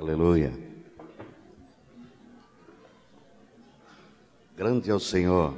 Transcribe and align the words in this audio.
Aleluia. 0.00 0.50
Grande 4.56 4.90
é 4.90 4.94
o 4.94 4.98
Senhor. 4.98 5.54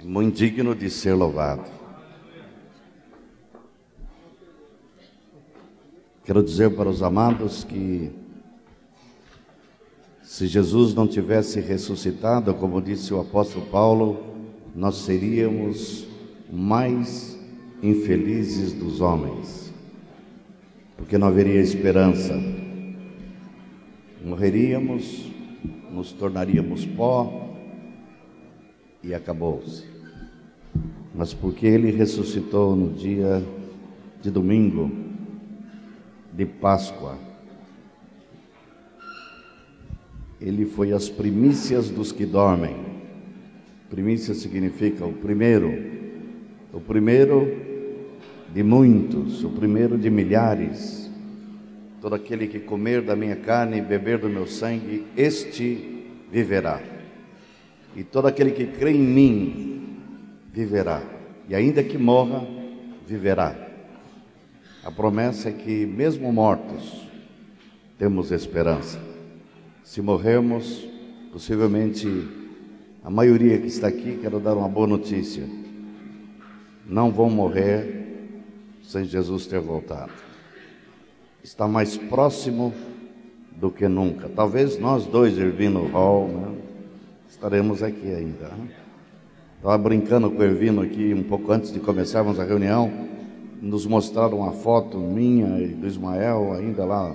E 0.00 0.04
muito 0.04 0.34
digno 0.34 0.74
de 0.74 0.90
ser 0.90 1.14
louvado. 1.14 1.70
Quero 6.24 6.42
dizer 6.42 6.74
para 6.74 6.88
os 6.88 7.04
amados 7.04 7.62
que 7.62 8.10
se 10.20 10.48
Jesus 10.48 10.94
não 10.94 11.06
tivesse 11.06 11.60
ressuscitado, 11.60 12.52
como 12.52 12.82
disse 12.82 13.14
o 13.14 13.20
apóstolo 13.20 13.64
Paulo, 13.66 14.34
nós 14.74 14.96
seríamos 14.96 16.08
mais 16.50 17.38
infelizes 17.80 18.72
dos 18.72 19.00
homens, 19.00 19.67
porque 20.98 21.16
não 21.16 21.28
haveria 21.28 21.60
esperança. 21.60 22.34
Morreríamos, 24.22 25.30
nos 25.92 26.12
tornaríamos 26.12 26.84
pó 26.84 27.56
e 29.02 29.14
acabou-se. 29.14 29.86
Mas 31.14 31.32
porque 31.32 31.66
ele 31.66 31.92
ressuscitou 31.92 32.74
no 32.74 32.92
dia 32.92 33.42
de 34.20 34.30
domingo, 34.30 34.90
de 36.32 36.44
Páscoa, 36.44 37.16
ele 40.40 40.66
foi 40.66 40.92
as 40.92 41.08
primícias 41.08 41.88
dos 41.88 42.10
que 42.10 42.26
dormem. 42.26 42.76
Primícia 43.88 44.34
significa 44.34 45.06
o 45.06 45.12
primeiro, 45.12 45.72
o 46.72 46.80
primeiro 46.80 47.67
de 48.52 48.62
muitos, 48.62 49.44
o 49.44 49.50
primeiro 49.50 49.98
de 49.98 50.10
milhares. 50.10 51.10
Todo 52.00 52.14
aquele 52.14 52.46
que 52.46 52.60
comer 52.60 53.02
da 53.02 53.16
minha 53.16 53.36
carne 53.36 53.78
e 53.78 53.80
beber 53.80 54.18
do 54.18 54.28
meu 54.28 54.46
sangue, 54.46 55.04
este 55.16 56.04
viverá. 56.30 56.80
E 57.96 58.04
todo 58.04 58.28
aquele 58.28 58.52
que 58.52 58.66
crê 58.66 58.92
em 58.92 59.00
mim 59.00 59.96
viverá. 60.52 61.02
E 61.48 61.54
ainda 61.54 61.82
que 61.82 61.98
morra, 61.98 62.46
viverá. 63.06 63.54
A 64.84 64.90
promessa 64.90 65.48
é 65.48 65.52
que, 65.52 65.84
mesmo 65.84 66.32
mortos, 66.32 67.06
temos 67.98 68.30
esperança. 68.30 69.00
Se 69.82 70.00
morrermos, 70.00 70.86
possivelmente 71.32 72.06
a 73.02 73.10
maioria 73.10 73.58
que 73.58 73.66
está 73.66 73.88
aqui, 73.88 74.18
quero 74.20 74.38
dar 74.38 74.54
uma 74.54 74.68
boa 74.68 74.86
notícia: 74.86 75.44
não 76.86 77.10
vão 77.10 77.28
morrer 77.28 77.97
sem 78.88 79.04
Jesus 79.04 79.46
ter 79.46 79.60
voltado. 79.60 80.10
Está 81.44 81.68
mais 81.68 81.98
próximo 81.98 82.72
do 83.54 83.70
que 83.70 83.86
nunca. 83.86 84.30
Talvez 84.30 84.78
nós 84.78 85.04
dois, 85.04 85.36
Irvino 85.36 85.86
Hall, 85.88 86.28
né, 86.28 86.54
estaremos 87.28 87.82
aqui 87.82 88.10
ainda. 88.10 88.48
Né? 88.48 88.68
Estava 89.56 89.76
brincando 89.76 90.30
com 90.30 90.38
o 90.38 90.44
Irvino 90.44 90.80
aqui 90.80 91.12
um 91.12 91.22
pouco 91.22 91.52
antes 91.52 91.70
de 91.70 91.78
começarmos 91.78 92.40
a 92.40 92.44
reunião. 92.44 92.90
Nos 93.60 93.84
mostraram 93.84 94.38
uma 94.38 94.52
foto 94.52 94.96
minha 94.96 95.60
e 95.60 95.68
do 95.68 95.86
Ismael 95.86 96.54
ainda 96.54 96.84
lá 96.86 97.14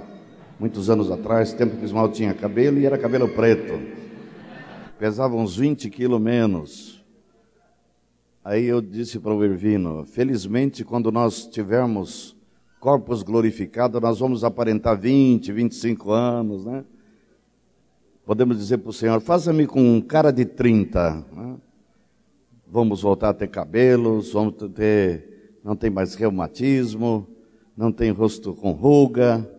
muitos 0.59 0.89
anos 0.89 1.09
atrás, 1.09 1.53
tempo 1.53 1.75
que 1.75 1.81
o 1.81 1.85
Ismael 1.85 2.11
tinha 2.11 2.33
cabelo 2.35 2.79
e 2.79 2.85
era 2.85 2.97
cabelo 2.99 3.27
preto. 3.29 3.81
Pesava 4.99 5.35
uns 5.35 5.57
20 5.57 5.89
quilos 5.89 6.21
menos. 6.21 6.92
Aí 8.43 8.65
eu 8.65 8.81
disse 8.81 9.19
para 9.19 9.33
o 9.33 9.41
Irvino, 9.41 10.03
felizmente 10.05 10.83
quando 10.83 11.09
nós 11.09 11.47
tivermos 11.47 12.35
corpos 12.77 13.23
glorificados, 13.23 14.01
nós 14.01 14.19
vamos 14.19 14.43
aparentar 14.43 14.99
20, 14.99 15.49
25 15.53 16.11
anos, 16.11 16.65
né? 16.65 16.83
Podemos 18.25 18.57
dizer 18.57 18.79
para 18.79 18.89
o 18.89 18.93
Senhor, 18.93 19.21
faça-me 19.21 19.65
com 19.65 19.81
um 19.81 20.01
cara 20.01 20.29
de 20.29 20.43
30. 20.43 21.25
Né? 21.31 21.55
Vamos 22.67 23.01
voltar 23.01 23.29
a 23.29 23.33
ter 23.33 23.47
cabelos, 23.47 24.33
vamos 24.33 24.55
ter, 24.73 25.57
não 25.63 25.75
tem 25.75 25.89
mais 25.89 26.13
reumatismo, 26.15 27.25
não 27.77 27.93
tem 27.93 28.11
rosto 28.11 28.53
com 28.53 28.71
ruga, 28.71 29.49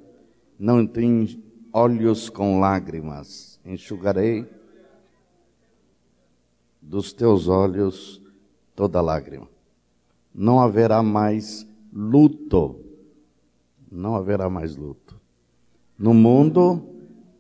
não 0.59 0.87
tem 0.87 1.43
olhos 1.73 2.29
com 2.29 2.61
lágrimas, 2.61 3.59
enxugarei 3.65 4.47
dos 6.83 7.15
teus 7.15 7.49
olhos 7.49 8.24
toda 8.75 9.01
lágrima. 9.01 9.49
Não 10.35 10.61
haverá 10.61 11.03
mais 11.03 11.67
luto. 11.93 12.81
Não 13.91 14.17
haverá 14.17 14.51
mais 14.51 14.77
luto. 14.77 15.21
No 15.99 16.13
mundo 16.13 16.85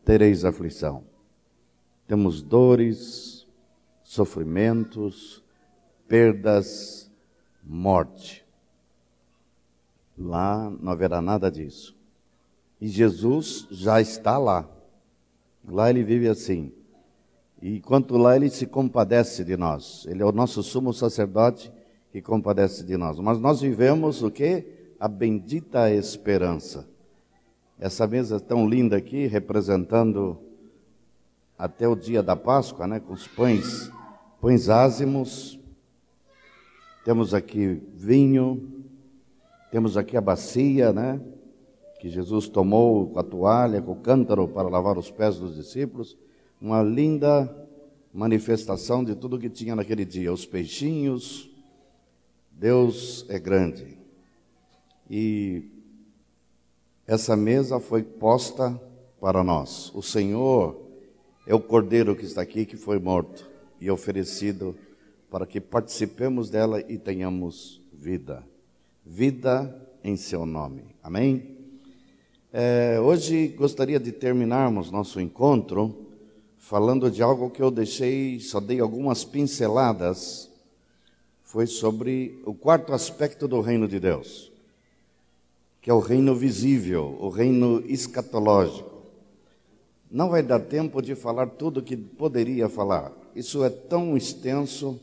tereis 0.04 0.44
aflição. 0.44 1.02
Temos 2.06 2.42
dores, 2.42 3.46
sofrimentos, 4.02 5.42
perdas, 6.06 7.10
morte. 7.62 8.44
Lá 10.16 10.70
não 10.70 10.92
haverá 10.92 11.20
nada 11.20 11.50
disso. 11.50 11.96
E 12.80 12.86
Jesus 12.86 13.66
já 13.70 14.00
está 14.00 14.38
lá. 14.38 14.68
Lá 15.66 15.90
ele 15.90 16.04
vive 16.04 16.28
assim. 16.28 16.72
E 17.64 17.76
enquanto 17.78 18.18
lá 18.18 18.36
ele 18.36 18.50
se 18.50 18.66
compadece 18.66 19.42
de 19.42 19.56
nós. 19.56 20.04
Ele 20.06 20.22
é 20.22 20.26
o 20.26 20.30
nosso 20.30 20.62
sumo 20.62 20.92
sacerdote 20.92 21.72
que 22.12 22.20
compadece 22.20 22.84
de 22.84 22.94
nós. 22.94 23.18
Mas 23.18 23.40
nós 23.40 23.62
vivemos 23.62 24.22
o 24.22 24.30
que? 24.30 24.66
A 25.00 25.08
bendita 25.08 25.90
esperança. 25.90 26.86
Essa 27.78 28.06
mesa 28.06 28.38
tão 28.38 28.68
linda 28.68 28.98
aqui, 28.98 29.26
representando 29.26 30.38
até 31.56 31.88
o 31.88 31.96
dia 31.96 32.22
da 32.22 32.36
Páscoa, 32.36 32.86
né, 32.86 33.00
com 33.00 33.14
os 33.14 33.26
pães, 33.26 33.90
pães 34.42 34.68
ázimos. 34.68 35.58
Temos 37.02 37.32
aqui 37.32 37.82
vinho, 37.94 38.84
temos 39.70 39.96
aqui 39.96 40.18
a 40.18 40.20
bacia, 40.20 40.92
né? 40.92 41.18
que 41.98 42.10
Jesus 42.10 42.46
tomou 42.46 43.08
com 43.08 43.18
a 43.18 43.22
toalha, 43.22 43.80
com 43.80 43.92
o 43.92 43.96
cântaro 43.96 44.46
para 44.46 44.68
lavar 44.68 44.98
os 44.98 45.10
pés 45.10 45.38
dos 45.38 45.54
discípulos, 45.54 46.14
uma 46.60 46.82
linda 46.82 47.50
manifestação 48.12 49.02
de 49.02 49.14
tudo 49.14 49.38
que 49.38 49.50
tinha 49.50 49.74
naquele 49.74 50.04
dia, 50.04 50.32
os 50.32 50.46
peixinhos. 50.46 51.50
Deus 52.50 53.26
é 53.28 53.38
grande. 53.38 53.98
E 55.10 55.64
essa 57.06 57.36
mesa 57.36 57.80
foi 57.80 58.02
posta 58.02 58.80
para 59.20 59.42
nós. 59.42 59.92
O 59.94 60.02
Senhor 60.02 60.80
é 61.46 61.54
o 61.54 61.60
cordeiro 61.60 62.14
que 62.14 62.24
está 62.24 62.40
aqui, 62.40 62.64
que 62.64 62.76
foi 62.76 62.98
morto 62.98 63.50
e 63.80 63.90
oferecido 63.90 64.76
para 65.30 65.44
que 65.44 65.60
participemos 65.60 66.48
dela 66.48 66.80
e 66.88 66.96
tenhamos 66.96 67.82
vida. 67.92 68.46
Vida 69.04 69.74
em 70.02 70.16
seu 70.16 70.46
nome. 70.46 70.84
Amém? 71.02 71.56
É, 72.52 73.00
hoje 73.00 73.48
gostaria 73.48 73.98
de 73.98 74.12
terminarmos 74.12 74.90
nosso 74.90 75.20
encontro 75.20 76.03
falando 76.64 77.10
de 77.10 77.22
algo 77.22 77.50
que 77.50 77.60
eu 77.60 77.70
deixei, 77.70 78.40
só 78.40 78.58
dei 78.58 78.80
algumas 78.80 79.22
pinceladas, 79.22 80.48
foi 81.42 81.66
sobre 81.66 82.40
o 82.46 82.54
quarto 82.54 82.94
aspecto 82.94 83.46
do 83.46 83.60
reino 83.60 83.86
de 83.86 84.00
Deus, 84.00 84.50
que 85.82 85.90
é 85.90 85.92
o 85.92 85.98
reino 85.98 86.34
visível, 86.34 87.18
o 87.20 87.28
reino 87.28 87.84
escatológico. 87.86 88.90
Não 90.10 90.30
vai 90.30 90.42
dar 90.42 90.58
tempo 90.58 91.02
de 91.02 91.14
falar 91.14 91.48
tudo 91.48 91.82
que 91.82 91.98
poderia 91.98 92.66
falar. 92.66 93.12
Isso 93.36 93.62
é 93.62 93.68
tão 93.68 94.16
extenso, 94.16 94.98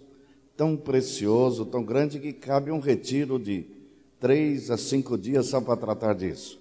tão 0.57 0.75
precioso, 0.75 1.63
tão 1.63 1.83
grande 1.83 2.19
que 2.19 2.33
cabe 2.33 2.71
um 2.71 2.79
retiro 2.79 3.37
de 3.37 3.67
três 4.19 4.71
a 4.71 4.77
cinco 4.77 5.15
dias 5.15 5.45
só 5.45 5.61
para 5.61 5.77
tratar 5.77 6.15
disso. 6.15 6.59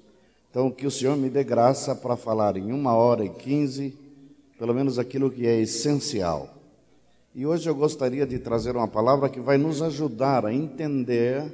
Então, 0.50 0.70
que 0.70 0.86
o 0.86 0.90
Senhor 0.90 1.16
me 1.16 1.30
dê 1.30 1.42
graça 1.42 1.94
para 1.94 2.18
falar 2.18 2.58
em 2.58 2.70
uma 2.70 2.94
hora 2.94 3.24
e 3.24 3.30
quinze, 3.30 3.94
pelo 4.60 4.74
menos 4.74 4.98
aquilo 4.98 5.30
que 5.30 5.46
é 5.46 5.58
essencial. 5.58 6.54
E 7.34 7.46
hoje 7.46 7.66
eu 7.66 7.74
gostaria 7.74 8.26
de 8.26 8.38
trazer 8.38 8.76
uma 8.76 8.86
palavra 8.86 9.30
que 9.30 9.40
vai 9.40 9.56
nos 9.56 9.80
ajudar 9.80 10.44
a 10.44 10.52
entender 10.52 11.50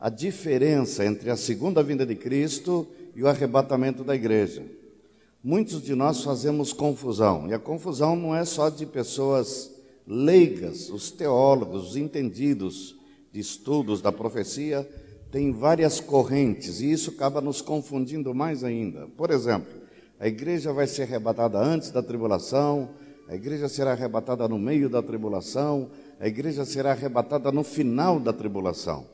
a 0.00 0.10
diferença 0.10 1.04
entre 1.04 1.30
a 1.30 1.36
segunda 1.36 1.84
vinda 1.84 2.04
de 2.04 2.16
Cristo 2.16 2.84
e 3.14 3.22
o 3.22 3.28
arrebatamento 3.28 4.02
da 4.02 4.12
igreja. 4.12 4.64
Muitos 5.40 5.80
de 5.80 5.94
nós 5.94 6.24
fazemos 6.24 6.72
confusão, 6.72 7.48
e 7.48 7.54
a 7.54 7.60
confusão 7.60 8.16
não 8.16 8.34
é 8.34 8.44
só 8.44 8.68
de 8.68 8.84
pessoas 8.84 9.70
leigas, 10.04 10.90
os 10.90 11.12
teólogos, 11.12 11.90
os 11.90 11.96
entendidos 11.96 12.96
de 13.32 13.38
estudos 13.38 14.02
da 14.02 14.10
profecia, 14.10 14.84
tem 15.30 15.52
várias 15.52 16.00
correntes 16.00 16.80
e 16.80 16.90
isso 16.90 17.10
acaba 17.10 17.40
nos 17.40 17.62
confundindo 17.62 18.34
mais 18.34 18.64
ainda. 18.64 19.06
Por 19.16 19.30
exemplo, 19.30 19.86
a 20.18 20.26
igreja 20.26 20.72
vai 20.72 20.86
ser 20.86 21.02
arrebatada 21.02 21.58
antes 21.58 21.90
da 21.90 22.02
tribulação, 22.02 22.90
a 23.28 23.34
igreja 23.34 23.68
será 23.68 23.92
arrebatada 23.92 24.48
no 24.48 24.58
meio 24.58 24.88
da 24.88 25.02
tribulação, 25.02 25.90
a 26.18 26.26
igreja 26.26 26.64
será 26.64 26.92
arrebatada 26.92 27.52
no 27.52 27.62
final 27.62 28.18
da 28.18 28.32
tribulação. 28.32 29.06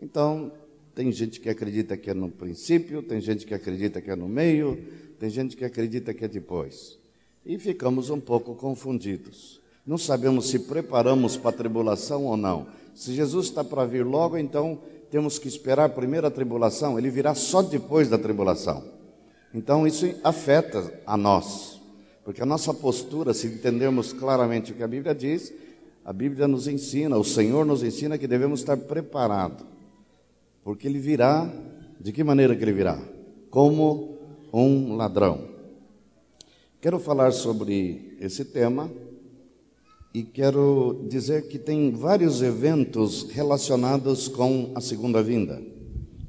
Então, 0.00 0.52
Tem 0.96 1.12
gente 1.12 1.40
que 1.40 1.50
acredita 1.50 1.94
que 1.94 2.08
é 2.08 2.14
no 2.14 2.30
princípio, 2.30 3.02
tem 3.02 3.20
gente 3.20 3.44
que 3.44 3.52
acredita 3.52 4.00
que 4.00 4.10
é 4.10 4.16
no 4.16 4.26
meio, 4.26 4.82
tem 5.20 5.28
gente 5.28 5.54
que 5.54 5.62
acredita 5.62 6.14
que 6.14 6.24
é 6.24 6.28
depois. 6.28 6.98
E 7.44 7.58
ficamos 7.58 8.08
um 8.08 8.18
pouco 8.18 8.54
confundidos. 8.54 9.60
Não 9.86 9.98
sabemos 9.98 10.48
se 10.48 10.60
preparamos 10.60 11.36
para 11.36 11.50
a 11.50 11.52
tribulação 11.52 12.24
ou 12.24 12.34
não. 12.34 12.66
Se 12.94 13.12
Jesus 13.12 13.48
está 13.48 13.62
para 13.62 13.84
vir 13.84 14.06
logo, 14.06 14.38
então 14.38 14.80
temos 15.10 15.38
que 15.38 15.48
esperar 15.48 15.84
a 15.84 15.90
primeira 15.90 16.30
tribulação, 16.30 16.98
ele 16.98 17.10
virá 17.10 17.34
só 17.34 17.60
depois 17.60 18.08
da 18.08 18.16
tribulação. 18.16 18.82
Então 19.56 19.86
isso 19.86 20.06
afeta 20.22 20.92
a 21.06 21.16
nós, 21.16 21.80
porque 22.22 22.42
a 22.42 22.46
nossa 22.46 22.74
postura, 22.74 23.32
se 23.32 23.46
entendermos 23.46 24.12
claramente 24.12 24.70
o 24.70 24.74
que 24.74 24.82
a 24.82 24.86
Bíblia 24.86 25.14
diz, 25.14 25.50
a 26.04 26.12
Bíblia 26.12 26.46
nos 26.46 26.68
ensina, 26.68 27.16
o 27.16 27.24
Senhor 27.24 27.64
nos 27.64 27.82
ensina 27.82 28.18
que 28.18 28.26
devemos 28.26 28.60
estar 28.60 28.76
preparados, 28.76 29.64
porque 30.62 30.86
ele 30.86 30.98
virá, 30.98 31.50
de 31.98 32.12
que 32.12 32.22
maneira 32.22 32.54
que 32.54 32.62
ele 32.62 32.74
virá? 32.74 33.00
Como 33.48 34.18
um 34.52 34.94
ladrão. 34.94 35.48
Quero 36.78 36.98
falar 36.98 37.32
sobre 37.32 38.14
esse 38.20 38.44
tema 38.44 38.92
e 40.12 40.22
quero 40.22 41.06
dizer 41.08 41.48
que 41.48 41.58
tem 41.58 41.92
vários 41.92 42.42
eventos 42.42 43.30
relacionados 43.30 44.28
com 44.28 44.72
a 44.74 44.82
segunda 44.82 45.22
vinda. 45.22 45.62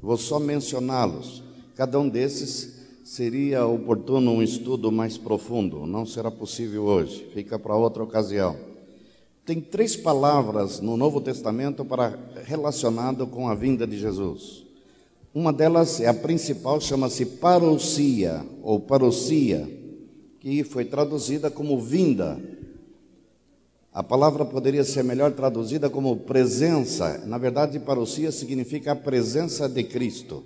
Vou 0.00 0.16
só 0.16 0.40
mencioná-los. 0.40 1.44
Cada 1.76 2.00
um 2.00 2.08
desses 2.08 2.77
seria 3.08 3.64
oportuno 3.64 4.32
um 4.32 4.42
estudo 4.42 4.92
mais 4.92 5.16
profundo, 5.16 5.86
não 5.86 6.04
será 6.04 6.30
possível 6.30 6.84
hoje, 6.84 7.26
fica 7.32 7.58
para 7.58 7.74
outra 7.74 8.02
ocasião. 8.02 8.54
Tem 9.46 9.62
três 9.62 9.96
palavras 9.96 10.78
no 10.80 10.94
Novo 10.94 11.18
Testamento 11.18 11.86
para 11.86 12.18
relacionado 12.44 13.26
com 13.26 13.48
a 13.48 13.54
vinda 13.54 13.86
de 13.86 13.98
Jesus. 13.98 14.62
Uma 15.34 15.54
delas 15.54 16.02
é 16.02 16.06
a 16.06 16.12
principal, 16.12 16.82
chama-se 16.82 17.24
parousia 17.24 18.44
ou 18.62 18.78
parousia, 18.78 19.66
que 20.38 20.62
foi 20.62 20.84
traduzida 20.84 21.50
como 21.50 21.80
vinda 21.80 22.38
a 23.90 24.02
palavra 24.02 24.44
poderia 24.44 24.84
ser 24.84 25.02
melhor 25.02 25.32
traduzida 25.32 25.90
como 25.90 26.18
presença. 26.18 27.24
Na 27.26 27.36
verdade, 27.36 27.80
parousia 27.80 28.30
significa 28.30 28.92
a 28.92 28.94
presença 28.94 29.68
de 29.68 29.82
Cristo. 29.82 30.44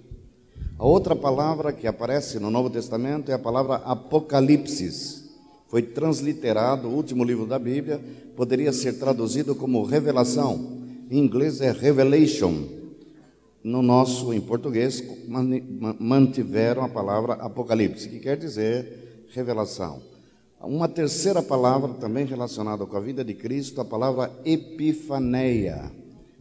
A 0.82 0.84
outra 0.84 1.14
palavra 1.14 1.72
que 1.72 1.86
aparece 1.86 2.40
no 2.40 2.50
Novo 2.50 2.68
Testamento 2.68 3.30
é 3.30 3.34
a 3.34 3.38
palavra 3.38 3.76
Apocalipse. 3.84 5.30
Foi 5.68 5.80
transliterado, 5.80 6.88
o 6.88 6.92
último 6.92 7.22
livro 7.22 7.46
da 7.46 7.56
Bíblia, 7.56 8.00
poderia 8.34 8.72
ser 8.72 8.94
traduzido 8.94 9.54
como 9.54 9.84
revelação. 9.84 10.82
Em 11.08 11.20
inglês 11.20 11.60
é 11.60 11.70
revelation. 11.70 12.64
No 13.62 13.80
nosso, 13.80 14.34
em 14.34 14.40
português, 14.40 15.04
mantiveram 16.00 16.82
a 16.82 16.88
palavra 16.88 17.34
Apocalipse, 17.34 18.08
que 18.08 18.18
quer 18.18 18.36
dizer 18.36 19.28
revelação. 19.32 20.02
Uma 20.60 20.88
terceira 20.88 21.44
palavra 21.44 21.94
também 21.94 22.26
relacionada 22.26 22.84
com 22.84 22.96
a 22.96 23.00
vida 23.00 23.24
de 23.24 23.34
Cristo, 23.34 23.80
a 23.80 23.84
palavra 23.84 24.32
epifaneia. 24.44 25.92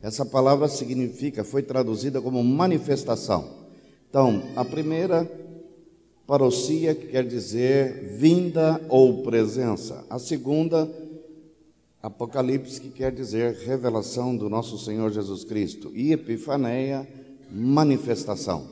Essa 0.02 0.26
palavra 0.26 0.68
significa, 0.68 1.44
foi 1.44 1.62
traduzida 1.62 2.20
como 2.20 2.44
manifestação. 2.44 3.61
Então, 4.12 4.44
a 4.58 4.66
primeira, 4.66 5.26
parousia, 6.28 6.94
que 6.94 7.08
quer 7.08 7.26
dizer 7.26 8.18
vinda 8.18 8.86
ou 8.90 9.24
presença. 9.24 10.06
A 10.10 10.20
segunda, 10.20 10.94
Apocalipse, 12.04 12.82
que 12.82 12.90
quer 12.90 13.14
dizer 13.14 13.54
revelação 13.66 14.36
do 14.36 14.50
nosso 14.50 14.78
Senhor 14.78 15.14
Jesus 15.14 15.46
Cristo. 15.46 15.94
E 15.96 16.12
epifaneia, 16.12 17.08
manifestação. 17.50 18.68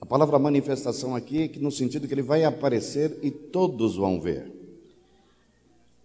A 0.00 0.06
palavra 0.06 0.38
manifestação 0.38 1.16
aqui 1.16 1.42
é 1.42 1.48
que 1.48 1.58
no 1.58 1.72
sentido 1.72 2.06
que 2.06 2.14
ele 2.14 2.22
vai 2.22 2.44
aparecer 2.44 3.18
e 3.20 3.32
todos 3.32 3.96
vão 3.96 4.20
ver. 4.20 4.52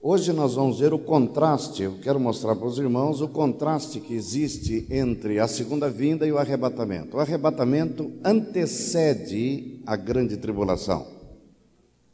Hoje 0.05 0.33
nós 0.33 0.55
vamos 0.55 0.81
ver 0.81 0.93
o 0.93 0.99
contraste, 0.99 1.83
eu 1.83 1.93
quero 2.01 2.19
mostrar 2.19 2.57
para 2.57 2.67
os 2.67 2.77
irmãos 2.77 3.21
o 3.21 3.27
contraste 3.29 4.01
que 4.01 4.13
existe 4.13 4.85
entre 4.89 5.39
a 5.39 5.47
segunda 5.47 5.89
vinda 5.89 6.27
e 6.27 6.31
o 6.33 6.37
arrebatamento. 6.37 7.15
O 7.15 7.21
arrebatamento 7.21 8.11
antecede 8.21 9.79
a 9.85 9.95
grande 9.95 10.35
tribulação. 10.35 11.07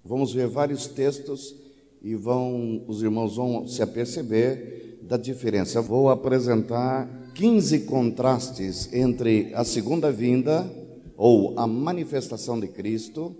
Vamos 0.05 0.31
ver 0.31 0.47
vários 0.47 0.85
textos 0.85 1.55
e 2.03 2.13
vão 2.13 2.83
os 2.87 3.01
irmãos 3.01 3.37
vão 3.37 3.67
se 3.67 3.81
aperceber 3.81 4.99
da 5.01 5.17
diferença. 5.17 5.81
Vou 5.81 6.11
apresentar 6.11 7.09
15 7.33 7.79
contrastes 7.85 8.93
entre 8.93 9.51
a 9.55 9.63
segunda 9.63 10.11
vinda 10.11 10.71
ou 11.17 11.57
a 11.57 11.65
manifestação 11.65 12.59
de 12.59 12.67
Cristo 12.67 13.35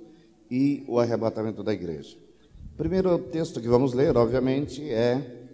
e 0.49 0.83
o 0.87 0.97
arrebatamento 0.97 1.63
da 1.63 1.71
igreja. 1.71 2.28
Primeiro 2.79 3.19
texto 3.19 3.59
que 3.59 3.67
vamos 3.67 3.91
ler, 3.93 4.15
obviamente, 4.15 4.89
é 4.89 5.49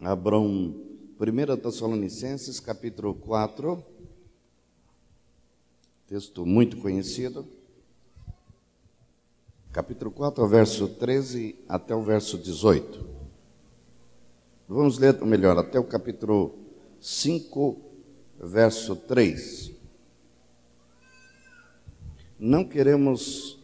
Abrão 0.00 0.74
1 1.20 1.56
Tessalonicenses, 1.58 2.58
capítulo 2.58 3.14
4, 3.14 3.84
texto 6.08 6.46
muito 6.46 6.78
conhecido. 6.78 7.46
Capítulo 9.70 10.10
4, 10.10 10.48
verso 10.48 10.88
13 10.88 11.56
até 11.68 11.94
o 11.94 12.02
verso 12.02 12.38
18. 12.38 13.06
Vamos 14.66 14.98
ler, 14.98 15.20
ou 15.20 15.26
melhor, 15.26 15.58
até 15.58 15.78
o 15.78 15.84
capítulo 15.84 16.58
5, 17.02 17.78
verso 18.42 18.96
3. 18.96 19.72
Não 22.38 22.64
queremos, 22.64 23.58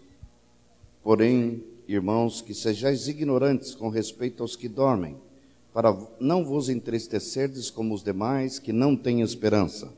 porém, 1.03 1.65
irmãos, 1.89 2.41
que 2.41 2.55
sejais 2.55 3.09
ignorantes 3.09 3.75
com 3.75 3.89
respeito 3.89 4.43
aos 4.43 4.57
que 4.57 4.69
dormem, 4.69 5.17
para 5.73 5.97
não 6.19 6.45
vos 6.45 6.69
entristecerdes 6.69 7.71
como 7.71 7.95
os 7.95 8.03
demais 8.03 8.59
que 8.59 8.73
não 8.73 8.97
têm 8.97 9.21
esperança. 9.21 9.93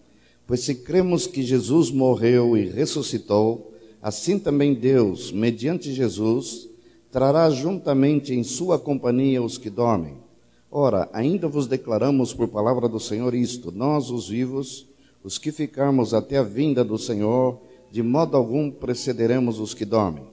Pois 0.47 0.61
se 0.61 0.75
cremos 0.75 1.27
que 1.27 1.43
Jesus 1.43 1.91
morreu 1.91 2.57
e 2.57 2.67
ressuscitou, 2.67 3.73
assim 4.03 4.39
também 4.39 4.75
Deus, 4.75 5.31
mediante 5.31 5.93
Jesus, 5.93 6.69
trará 7.11 7.49
juntamente 7.51 8.35
em 8.35 8.43
sua 8.43 8.79
companhia 8.79 9.43
os 9.43 9.59
que 9.59 9.71
dormem. 9.71 10.17
Ora, 10.71 11.09
ainda 11.13 11.49
vos 11.49 11.67
declaramos 11.67 12.35
por 12.35 12.49
palavra 12.49 12.89
do 12.89 13.01
Senhor 13.01 13.35
isto: 13.35 13.73
nós, 13.73 14.11
os 14.11 14.29
vivos, 14.29 14.87
os 15.23 15.39
que 15.39 15.51
ficarmos 15.51 16.13
até 16.13 16.39
a 16.39 16.43
vinda 16.43 16.85
do 16.85 16.99
Senhor, 16.99 17.61
de 17.91 18.03
modo 18.03 18.37
algum 18.37 18.71
precederemos 18.71 19.59
os 19.59 19.75
que 19.75 19.85
dormem. 19.85 20.25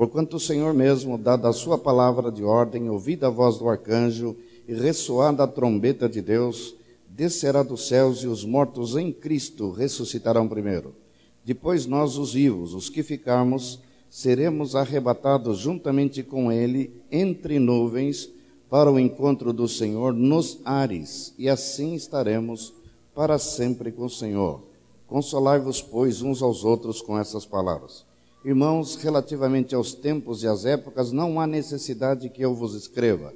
Porquanto 0.00 0.38
o 0.38 0.40
Senhor 0.40 0.72
mesmo, 0.72 1.18
dada 1.18 1.50
a 1.50 1.52
sua 1.52 1.76
palavra 1.76 2.32
de 2.32 2.42
ordem, 2.42 2.88
ouvida 2.88 3.26
a 3.26 3.30
voz 3.30 3.58
do 3.58 3.68
arcanjo 3.68 4.34
e 4.66 4.72
ressoada 4.72 5.42
a 5.42 5.46
trombeta 5.46 6.08
de 6.08 6.22
Deus, 6.22 6.74
descerá 7.06 7.62
dos 7.62 7.86
céus 7.86 8.22
e 8.22 8.26
os 8.26 8.42
mortos 8.42 8.96
em 8.96 9.12
Cristo 9.12 9.70
ressuscitarão 9.70 10.48
primeiro. 10.48 10.94
Depois 11.44 11.84
nós, 11.84 12.16
os 12.16 12.32
vivos, 12.32 12.72
os 12.72 12.88
que 12.88 13.02
ficarmos, 13.02 13.78
seremos 14.08 14.74
arrebatados 14.74 15.58
juntamente 15.58 16.22
com 16.22 16.50
ele 16.50 16.98
entre 17.12 17.58
nuvens 17.58 18.26
para 18.70 18.90
o 18.90 18.98
encontro 18.98 19.52
do 19.52 19.68
Senhor 19.68 20.14
nos 20.14 20.60
ares, 20.64 21.34
e 21.36 21.46
assim 21.46 21.92
estaremos 21.92 22.72
para 23.14 23.38
sempre 23.38 23.92
com 23.92 24.06
o 24.06 24.10
Senhor. 24.10 24.62
Consolai-vos, 25.06 25.82
pois, 25.82 26.22
uns 26.22 26.40
aos 26.40 26.64
outros 26.64 27.02
com 27.02 27.18
essas 27.18 27.44
palavras. 27.44 28.08
Irmãos, 28.42 28.96
relativamente 28.96 29.74
aos 29.74 29.92
tempos 29.92 30.42
e 30.42 30.46
às 30.46 30.64
épocas, 30.64 31.12
não 31.12 31.38
há 31.38 31.46
necessidade 31.46 32.30
que 32.30 32.42
eu 32.42 32.54
vos 32.54 32.74
escreva, 32.74 33.34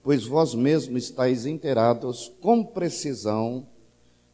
pois 0.00 0.24
vós 0.24 0.54
mesmos 0.54 1.04
estáis 1.04 1.44
inteirados 1.44 2.32
com 2.40 2.64
precisão 2.64 3.66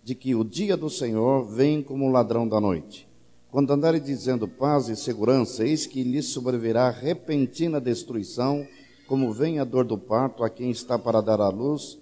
de 0.05 0.15
que 0.15 0.35
o 0.35 0.45
dia 0.45 0.77
do 0.77 0.91
Senhor 0.91 1.47
vem 1.47 1.83
como 1.83 2.05
um 2.05 2.13
ladrão 2.13 2.47
da 2.47 2.61
noite. 2.61 3.09
Quando 3.51 3.73
andarem 3.73 4.01
dizendo 4.01 4.47
paz 4.47 4.91
e 4.91 4.97
segurança, 4.97 5.67
eis 5.67 5.87
que 5.87 6.03
lhes 6.03 6.27
sobrevirá 6.27 6.91
repentina 6.91 7.81
destruição, 7.81 8.67
como 9.09 9.33
vem 9.33 9.59
a 9.59 9.65
dor 9.65 9.87
do 9.87 9.97
parto 9.97 10.45
a 10.45 10.51
quem 10.51 10.71
está 10.71 10.99
para 10.99 11.23
dar 11.23 11.41
à 11.41 11.49
luz, 11.49 11.99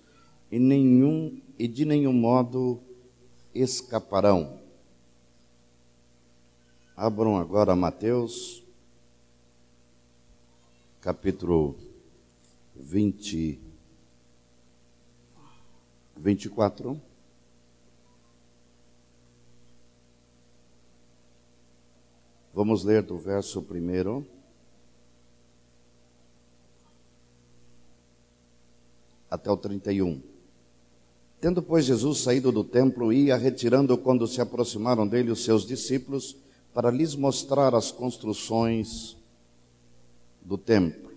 e 0.50 0.58
nenhum 0.58 1.40
e 1.56 1.68
de 1.68 1.84
nenhum 1.84 2.12
modo 2.12 2.80
escaparão. 3.54 4.57
Abram 7.00 7.36
agora 7.36 7.76
Mateus, 7.76 8.60
capítulo 11.00 11.76
20, 12.74 13.56
24. 16.16 17.00
Vamos 22.52 22.82
ler 22.82 23.04
do 23.04 23.16
verso 23.16 23.62
primeiro. 23.62 24.26
Até 29.30 29.48
o 29.48 29.56
31. 29.56 30.20
Tendo, 31.40 31.62
pois, 31.62 31.84
Jesus 31.84 32.18
saído 32.18 32.50
do 32.50 32.64
templo, 32.64 33.12
ia 33.12 33.36
retirando 33.36 33.96
quando 33.96 34.26
se 34.26 34.40
aproximaram 34.40 35.06
dele 35.06 35.30
os 35.30 35.44
seus 35.44 35.64
discípulos, 35.64 36.36
para 36.78 36.92
lhes 36.92 37.16
mostrar 37.16 37.74
as 37.74 37.90
construções 37.90 39.16
do 40.40 40.56
templo. 40.56 41.10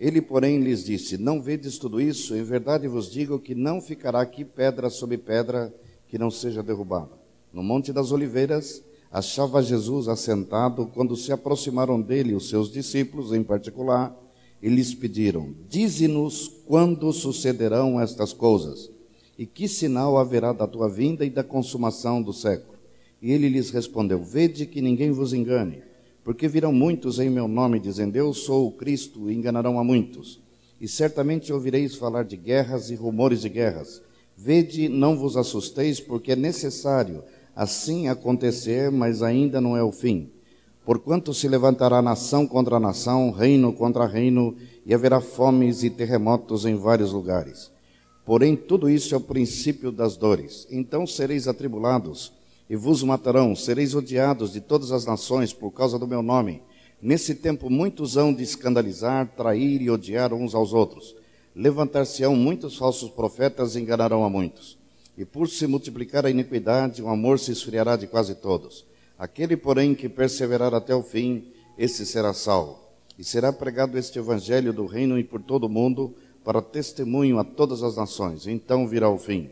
Ele, 0.00 0.20
porém, 0.20 0.58
lhes 0.58 0.84
disse: 0.84 1.16
Não 1.16 1.40
vedes 1.40 1.78
tudo 1.78 2.00
isso? 2.00 2.34
Em 2.34 2.42
verdade 2.42 2.88
vos 2.88 3.08
digo 3.08 3.38
que 3.38 3.54
não 3.54 3.80
ficará 3.80 4.20
aqui 4.20 4.44
pedra 4.44 4.90
sobre 4.90 5.16
pedra 5.16 5.72
que 6.08 6.18
não 6.18 6.28
seja 6.28 6.60
derrubada. 6.60 7.12
No 7.52 7.62
Monte 7.62 7.92
das 7.92 8.10
Oliveiras, 8.10 8.82
achava 9.08 9.62
Jesus 9.62 10.08
assentado 10.08 10.90
quando 10.92 11.16
se 11.16 11.30
aproximaram 11.30 12.02
dele 12.02 12.34
os 12.34 12.48
seus 12.48 12.68
discípulos, 12.68 13.32
em 13.32 13.44
particular, 13.44 14.12
e 14.60 14.68
lhes 14.68 14.92
pediram: 14.92 15.54
Dize-nos 15.68 16.48
quando 16.66 17.12
sucederão 17.12 18.00
estas 18.00 18.32
coisas 18.32 18.90
e 19.38 19.46
que 19.46 19.68
sinal 19.68 20.18
haverá 20.18 20.52
da 20.52 20.66
tua 20.66 20.88
vinda 20.88 21.24
e 21.24 21.30
da 21.30 21.44
consumação 21.44 22.20
do 22.20 22.32
século? 22.32 22.75
E 23.20 23.32
ele 23.32 23.48
lhes 23.48 23.70
respondeu: 23.70 24.22
Vede 24.22 24.66
que 24.66 24.82
ninguém 24.82 25.10
vos 25.10 25.32
engane, 25.32 25.82
porque 26.22 26.48
virão 26.48 26.72
muitos 26.72 27.18
em 27.18 27.30
meu 27.30 27.48
nome, 27.48 27.80
dizendo: 27.80 28.16
Eu 28.16 28.32
sou 28.34 28.68
o 28.68 28.72
Cristo, 28.72 29.30
e 29.30 29.34
enganarão 29.34 29.78
a 29.78 29.84
muitos. 29.84 30.40
E 30.80 30.86
certamente 30.86 31.52
ouvireis 31.52 31.94
falar 31.94 32.24
de 32.24 32.36
guerras 32.36 32.90
e 32.90 32.94
rumores 32.94 33.40
de 33.40 33.48
guerras. 33.48 34.02
Vede, 34.36 34.88
não 34.88 35.16
vos 35.16 35.36
assusteis, 35.36 35.98
porque 35.98 36.32
é 36.32 36.36
necessário 36.36 37.24
assim 37.54 38.08
acontecer, 38.08 38.90
mas 38.90 39.22
ainda 39.22 39.60
não 39.62 39.74
é 39.74 39.82
o 39.82 39.90
fim. 39.90 40.30
Porquanto 40.84 41.32
se 41.32 41.48
levantará 41.48 42.02
nação 42.02 42.46
contra 42.46 42.78
nação, 42.78 43.30
reino 43.30 43.72
contra 43.72 44.06
reino, 44.06 44.54
e 44.84 44.92
haverá 44.92 45.20
fomes 45.20 45.82
e 45.82 45.88
terremotos 45.88 46.66
em 46.66 46.76
vários 46.76 47.12
lugares. 47.12 47.72
Porém, 48.26 48.54
tudo 48.54 48.90
isso 48.90 49.14
é 49.14 49.18
o 49.18 49.20
princípio 49.20 49.90
das 49.90 50.16
dores. 50.16 50.66
Então 50.70 51.06
sereis 51.06 51.48
atribulados 51.48 52.32
e 52.68 52.76
vos 52.76 53.02
matarão, 53.02 53.54
sereis 53.54 53.94
odiados 53.94 54.52
de 54.52 54.60
todas 54.60 54.90
as 54.92 55.04
nações 55.04 55.52
por 55.52 55.70
causa 55.70 55.98
do 55.98 56.06
meu 56.06 56.22
nome. 56.22 56.62
Nesse 57.00 57.34
tempo, 57.34 57.70
muitos 57.70 58.16
hão 58.16 58.32
de 58.32 58.42
escandalizar, 58.42 59.28
trair 59.36 59.82
e 59.82 59.90
odiar 59.90 60.32
uns 60.32 60.54
aos 60.54 60.72
outros. 60.72 61.14
Levantar-se-ão 61.54 62.34
muitos 62.34 62.76
falsos 62.76 63.10
profetas 63.10 63.76
e 63.76 63.80
enganarão 63.80 64.24
a 64.24 64.30
muitos. 64.30 64.78
E 65.16 65.24
por 65.24 65.48
se 65.48 65.66
multiplicar 65.66 66.26
a 66.26 66.30
iniquidade, 66.30 67.02
o 67.02 67.08
amor 67.08 67.38
se 67.38 67.52
esfriará 67.52 67.96
de 67.96 68.06
quase 68.06 68.34
todos. 68.34 68.84
Aquele, 69.18 69.56
porém, 69.56 69.94
que 69.94 70.08
perseverar 70.08 70.74
até 70.74 70.94
o 70.94 71.02
fim, 71.02 71.44
esse 71.78 72.04
será 72.04 72.34
salvo. 72.34 72.78
E 73.18 73.24
será 73.24 73.52
pregado 73.52 73.96
este 73.96 74.18
evangelho 74.18 74.72
do 74.72 74.84
reino 74.84 75.18
e 75.18 75.24
por 75.24 75.40
todo 75.40 75.64
o 75.64 75.70
mundo, 75.70 76.14
para 76.44 76.60
testemunho 76.60 77.38
a 77.38 77.44
todas 77.44 77.82
as 77.82 77.96
nações, 77.96 78.46
então 78.46 78.86
virá 78.86 79.08
o 79.08 79.18
fim. 79.18 79.50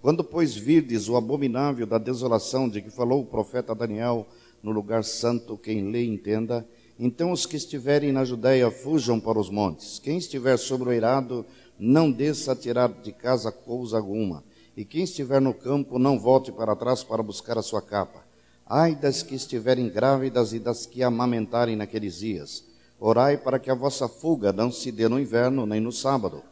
Quando, 0.00 0.22
pois, 0.22 0.54
virdes 0.54 1.08
o 1.08 1.16
abominável 1.16 1.86
da 1.86 1.98
desolação 1.98 2.68
de 2.68 2.80
que 2.80 2.90
falou 2.90 3.22
o 3.22 3.26
profeta 3.26 3.74
Daniel 3.74 4.26
no 4.62 4.70
lugar 4.70 5.04
santo, 5.04 5.56
quem 5.56 5.90
lê 5.90 6.04
entenda, 6.04 6.66
então 6.98 7.32
os 7.32 7.44
que 7.44 7.56
estiverem 7.56 8.12
na 8.12 8.24
Judéia 8.24 8.70
fujam 8.70 9.20
para 9.20 9.38
os 9.38 9.50
montes. 9.50 9.98
Quem 9.98 10.18
estiver 10.18 10.56
sobre 10.56 10.88
o 10.88 10.92
eirado, 10.92 11.44
não 11.78 12.10
desça 12.10 12.52
a 12.52 12.56
tirar 12.56 12.88
de 12.88 13.12
casa 13.12 13.52
coisa 13.52 13.96
alguma. 13.96 14.42
E 14.76 14.84
quem 14.84 15.02
estiver 15.02 15.40
no 15.40 15.52
campo, 15.52 15.98
não 15.98 16.18
volte 16.18 16.52
para 16.52 16.76
trás 16.76 17.02
para 17.02 17.22
buscar 17.22 17.58
a 17.58 17.62
sua 17.62 17.82
capa. 17.82 18.24
Ai 18.66 18.94
das 18.94 19.22
que 19.22 19.34
estiverem 19.34 19.88
grávidas 19.88 20.52
e 20.52 20.58
das 20.58 20.86
que 20.86 21.02
amamentarem 21.02 21.76
naqueles 21.76 22.18
dias 22.18 22.64
Orai 22.98 23.36
para 23.36 23.58
que 23.58 23.70
a 23.70 23.74
vossa 23.74 24.08
fuga 24.08 24.52
não 24.52 24.72
se 24.72 24.90
dê 24.90 25.06
no 25.06 25.20
inverno 25.20 25.66
nem 25.66 25.80
no 25.80 25.92
sábado, 25.92 26.42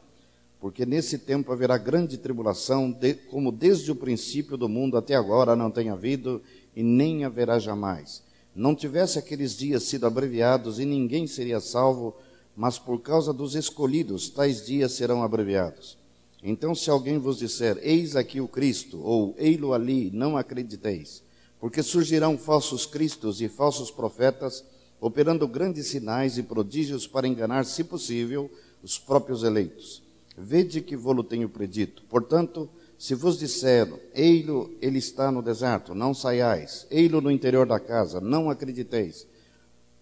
porque 0.65 0.87
nesse 0.87 1.19
tempo 1.19 1.53
haverá 1.53 1.77
grande 1.77 2.17
tribulação, 2.17 2.91
de, 2.91 3.13
como 3.13 3.53
desde 3.53 3.93
o 3.93 3.95
princípio 3.95 4.57
do 4.57 4.67
mundo 4.67 4.97
até 4.97 5.15
agora 5.15 5.55
não 5.55 5.71
tem 5.71 5.91
havido 5.91 6.41
e 6.75 6.83
nem 6.83 7.23
haverá 7.23 7.59
jamais. 7.59 8.23
Não 8.57 8.75
tivesse 8.75 9.19
aqueles 9.19 9.55
dias 9.55 9.83
sido 9.83 10.07
abreviados 10.07 10.79
e 10.79 10.87
ninguém 10.87 11.27
seria 11.27 11.61
salvo, 11.61 12.17
mas 12.57 12.79
por 12.79 12.99
causa 13.03 13.31
dos 13.31 13.55
escolhidos 13.55 14.31
tais 14.31 14.65
dias 14.65 14.93
serão 14.93 15.23
abreviados. 15.23 15.99
Então, 16.43 16.75
se 16.75 16.89
alguém 16.89 17.19
vos 17.19 17.41
disser, 17.41 17.79
eis 17.83 18.17
aqui 18.17 18.41
o 18.41 18.49
Cristo, 18.49 18.99
ou 19.03 19.35
ei-lo 19.37 19.75
ali, 19.75 20.11
não 20.15 20.35
acrediteis, 20.35 21.23
porque 21.61 21.83
surgirão 21.83 22.39
falsos 22.39 22.87
cristos 22.87 23.43
e 23.43 23.51
falsos 23.51 23.91
profetas 23.91 24.65
operando 24.99 25.47
grandes 25.47 25.89
sinais 25.89 26.39
e 26.39 26.43
prodígios 26.43 27.07
para 27.07 27.29
enganar, 27.29 27.67
se 27.67 27.85
possível, 27.85 28.51
os 28.83 28.99
próprios 28.99 29.43
eleitos. 29.43 30.04
Vede 30.37 30.81
que 30.81 30.97
vou-lo 30.97 31.23
tenho 31.23 31.49
predito. 31.49 32.03
Portanto, 32.09 32.69
se 32.99 33.15
vos 33.15 33.39
disseram, 33.39 33.99
ei-lo, 34.15 34.75
ele 34.81 34.99
está 34.99 35.31
no 35.31 35.43
deserto, 35.43 35.95
não 35.95 36.15
saiais, 36.15 36.87
ei-lo 36.91 37.21
no 37.21 37.31
interior 37.31 37.67
da 37.67 37.79
casa, 37.79 38.21
não 38.21 38.51
acrediteis. 38.51 39.27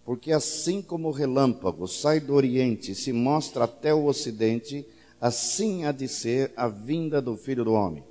Porque 0.04 0.32
assim 0.32 0.82
como 0.82 1.08
o 1.08 1.12
relâmpago 1.12 1.86
sai 1.86 2.20
do 2.20 2.34
oriente 2.34 2.92
e 2.92 2.94
se 2.94 3.12
mostra 3.12 3.64
até 3.64 3.94
o 3.94 4.06
ocidente, 4.06 4.86
assim 5.20 5.84
há 5.84 5.92
de 5.92 6.08
ser 6.08 6.52
a 6.56 6.68
vinda 6.68 7.20
do 7.20 7.36
filho 7.36 7.64
do 7.64 7.72
homem. 7.72 8.04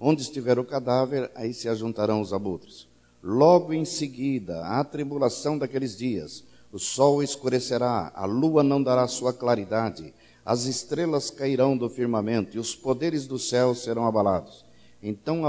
Onde 0.00 0.22
estiver 0.22 0.58
o 0.58 0.64
cadáver, 0.64 1.30
aí 1.34 1.52
se 1.52 1.68
ajuntarão 1.68 2.20
os 2.20 2.32
abutres. 2.32 2.86
Logo 3.22 3.72
em 3.72 3.84
seguida, 3.84 4.64
a 4.64 4.84
tribulação 4.84 5.58
daqueles 5.58 5.96
dias, 5.96 6.44
o 6.70 6.78
sol 6.78 7.22
escurecerá, 7.22 8.12
a 8.14 8.24
lua 8.26 8.62
não 8.62 8.82
dará 8.82 9.06
sua 9.08 9.32
claridade, 9.32 10.14
as 10.48 10.64
estrelas 10.64 11.28
cairão 11.28 11.76
do 11.76 11.90
firmamento 11.90 12.56
e 12.56 12.58
os 12.58 12.74
poderes 12.74 13.26
do 13.26 13.38
céu 13.38 13.74
serão 13.74 14.06
abalados. 14.06 14.64
Então 15.02 15.42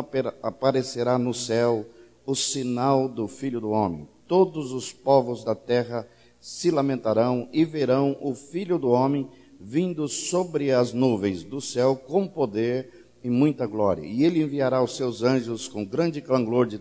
aparecerá 0.44 1.18
no 1.18 1.34
céu 1.34 1.86
o 2.26 2.36
sinal 2.36 3.08
do 3.08 3.26
Filho 3.26 3.62
do 3.62 3.70
Homem. 3.70 4.10
Todos 4.28 4.74
os 4.74 4.92
povos 4.92 5.42
da 5.42 5.56
terra 5.56 6.06
se 6.42 6.70
lamentarão 6.70 7.48
e 7.54 7.64
verão 7.64 8.18
o 8.20 8.36
Filho 8.36 8.78
do 8.78 8.90
Homem 8.90 9.30
vindo 9.58 10.06
sobre 10.10 10.74
as 10.74 10.92
nuvens 10.92 11.46
do 11.46 11.62
céu 11.62 11.96
com 11.96 12.28
poder 12.28 13.08
em 13.24 13.30
muita 13.30 13.66
glória. 13.66 14.06
E 14.06 14.26
ele 14.26 14.42
enviará 14.42 14.84
os 14.84 14.98
seus 14.98 15.24
anjos 15.24 15.70
com 15.70 15.86
grande 15.86 16.20
clangor 16.20 16.68
de 16.68 16.78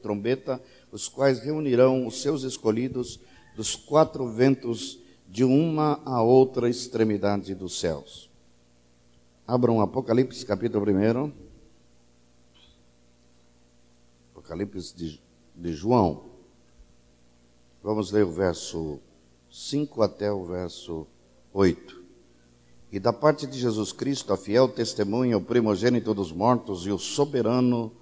trombeta, 0.00 0.62
os 0.90 1.10
quais 1.10 1.40
reunirão 1.40 2.06
os 2.06 2.22
seus 2.22 2.42
escolhidos 2.42 3.20
dos 3.54 3.76
quatro 3.76 4.26
ventos 4.32 4.98
de 5.30 5.44
uma 5.44 6.00
a 6.04 6.20
outra 6.20 6.68
extremidade 6.68 7.54
dos 7.54 7.78
céus. 7.78 8.28
Abram 9.46 9.80
Apocalipse 9.80 10.44
capítulo 10.44 10.84
1. 10.90 11.32
Apocalipse 14.32 14.96
de, 14.96 15.20
de 15.54 15.72
João. 15.72 16.24
Vamos 17.80 18.10
ler 18.10 18.24
o 18.24 18.32
verso 18.32 18.98
5 19.48 20.02
até 20.02 20.32
o 20.32 20.44
verso 20.44 21.06
8. 21.52 22.02
E 22.90 22.98
da 22.98 23.12
parte 23.12 23.46
de 23.46 23.56
Jesus 23.56 23.92
Cristo, 23.92 24.32
a 24.32 24.36
fiel 24.36 24.66
testemunha, 24.66 25.38
o 25.38 25.40
primogênito 25.40 26.12
dos 26.12 26.32
mortos 26.32 26.86
e 26.86 26.90
o 26.90 26.98
soberano 26.98 27.92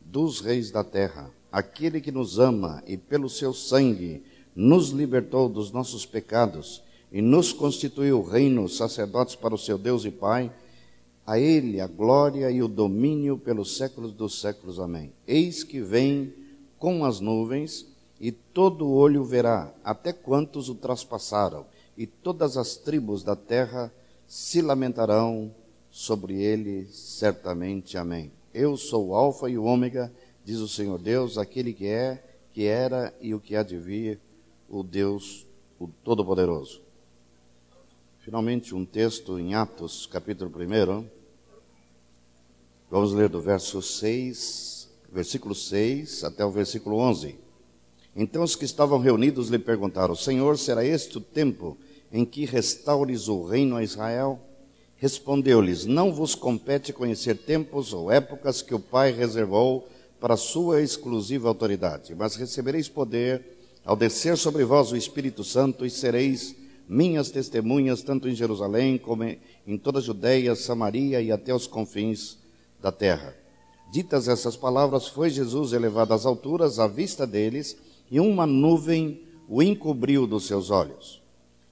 dos 0.00 0.40
reis 0.40 0.70
da 0.70 0.84
terra, 0.84 1.32
aquele 1.50 2.00
que 2.00 2.12
nos 2.12 2.38
ama 2.38 2.80
e 2.86 2.96
pelo 2.96 3.28
seu 3.28 3.52
sangue 3.52 4.22
nos 4.56 4.88
libertou 4.88 5.50
dos 5.50 5.70
nossos 5.70 6.06
pecados 6.06 6.82
e 7.12 7.20
nos 7.20 7.52
constituiu 7.52 8.22
reino, 8.22 8.66
sacerdotes 8.68 9.36
para 9.36 9.54
o 9.54 9.58
seu 9.58 9.76
Deus 9.76 10.06
e 10.06 10.10
Pai, 10.10 10.50
a 11.26 11.38
Ele 11.38 11.80
a 11.80 11.86
glória 11.86 12.50
e 12.50 12.62
o 12.62 12.68
domínio 12.68 13.36
pelos 13.36 13.76
séculos 13.76 14.14
dos 14.14 14.40
séculos. 14.40 14.80
Amém. 14.80 15.12
Eis 15.26 15.62
que 15.62 15.80
vem 15.80 16.32
com 16.78 17.04
as 17.04 17.20
nuvens, 17.20 17.86
e 18.18 18.32
todo 18.32 18.88
olho 18.88 19.24
verá, 19.24 19.74
até 19.84 20.12
quantos 20.12 20.70
o 20.70 20.74
traspassaram, 20.74 21.66
e 21.96 22.06
todas 22.06 22.56
as 22.56 22.76
tribos 22.76 23.22
da 23.22 23.36
terra 23.36 23.92
se 24.26 24.62
lamentarão 24.62 25.52
sobre 25.90 26.42
ele 26.42 26.86
certamente. 26.90 27.98
Amém. 27.98 28.30
Eu 28.54 28.76
sou 28.76 29.08
o 29.08 29.14
Alfa 29.14 29.50
e 29.50 29.58
o 29.58 29.64
Ômega, 29.64 30.10
diz 30.44 30.58
o 30.58 30.68
Senhor 30.68 30.98
Deus, 30.98 31.36
aquele 31.36 31.72
que 31.72 31.86
é, 31.86 32.22
que 32.52 32.64
era 32.64 33.12
e 33.20 33.34
o 33.34 33.40
que 33.40 33.54
há 33.54 33.62
de 33.62 33.76
vir, 33.76 34.18
o 34.68 34.82
Deus 34.82 35.46
o 35.78 35.88
Todo-Poderoso. 35.88 36.80
Finalmente, 38.18 38.74
um 38.74 38.84
texto 38.84 39.38
em 39.38 39.54
Atos, 39.54 40.06
capítulo 40.06 40.50
1. 40.50 41.06
Vamos 42.90 43.12
ler 43.12 43.28
do 43.28 43.40
verso 43.40 43.80
6, 43.80 44.88
versículo 45.12 45.54
6 45.54 46.24
até 46.24 46.44
o 46.44 46.50
versículo 46.50 46.96
11. 46.96 47.38
Então 48.14 48.42
os 48.42 48.56
que 48.56 48.64
estavam 48.64 48.98
reunidos 48.98 49.48
lhe 49.48 49.58
perguntaram: 49.58 50.14
Senhor, 50.14 50.58
será 50.58 50.84
este 50.84 51.18
o 51.18 51.20
tempo 51.20 51.76
em 52.10 52.24
que 52.24 52.44
restaures 52.44 53.28
o 53.28 53.44
reino 53.44 53.76
a 53.76 53.82
Israel? 53.82 54.40
Respondeu-lhes: 54.96 55.84
Não 55.84 56.12
vos 56.12 56.34
compete 56.34 56.92
conhecer 56.92 57.36
tempos 57.36 57.92
ou 57.92 58.10
épocas 58.10 58.62
que 58.62 58.74
o 58.74 58.80
Pai 58.80 59.12
reservou 59.12 59.88
para 60.18 60.36
sua 60.36 60.80
exclusiva 60.80 61.48
autoridade, 61.48 62.14
mas 62.14 62.34
recebereis 62.34 62.88
poder 62.88 63.55
ao 63.86 63.96
descer 63.96 64.36
sobre 64.36 64.64
vós 64.64 64.90
o 64.90 64.96
Espírito 64.96 65.44
Santo 65.44 65.86
e 65.86 65.90
sereis 65.90 66.56
minhas 66.88 67.30
testemunhas 67.30 68.02
tanto 68.02 68.28
em 68.28 68.34
Jerusalém 68.34 68.98
como 68.98 69.24
em 69.24 69.78
toda 69.78 70.00
a 70.00 70.02
Judéia, 70.02 70.54
Samaria 70.54 71.22
e 71.22 71.32
até 71.32 71.54
os 71.54 71.66
confins 71.66 72.36
da 72.82 72.92
terra. 72.92 73.34
Ditas 73.92 74.28
essas 74.28 74.56
palavras, 74.56 75.06
foi 75.06 75.30
Jesus 75.30 75.72
elevado 75.72 76.12
às 76.12 76.26
alturas 76.26 76.78
à 76.78 76.86
vista 76.86 77.26
deles, 77.26 77.76
e 78.10 78.20
uma 78.20 78.46
nuvem 78.46 79.22
o 79.48 79.62
encobriu 79.62 80.26
dos 80.26 80.46
seus 80.46 80.70
olhos. 80.70 81.22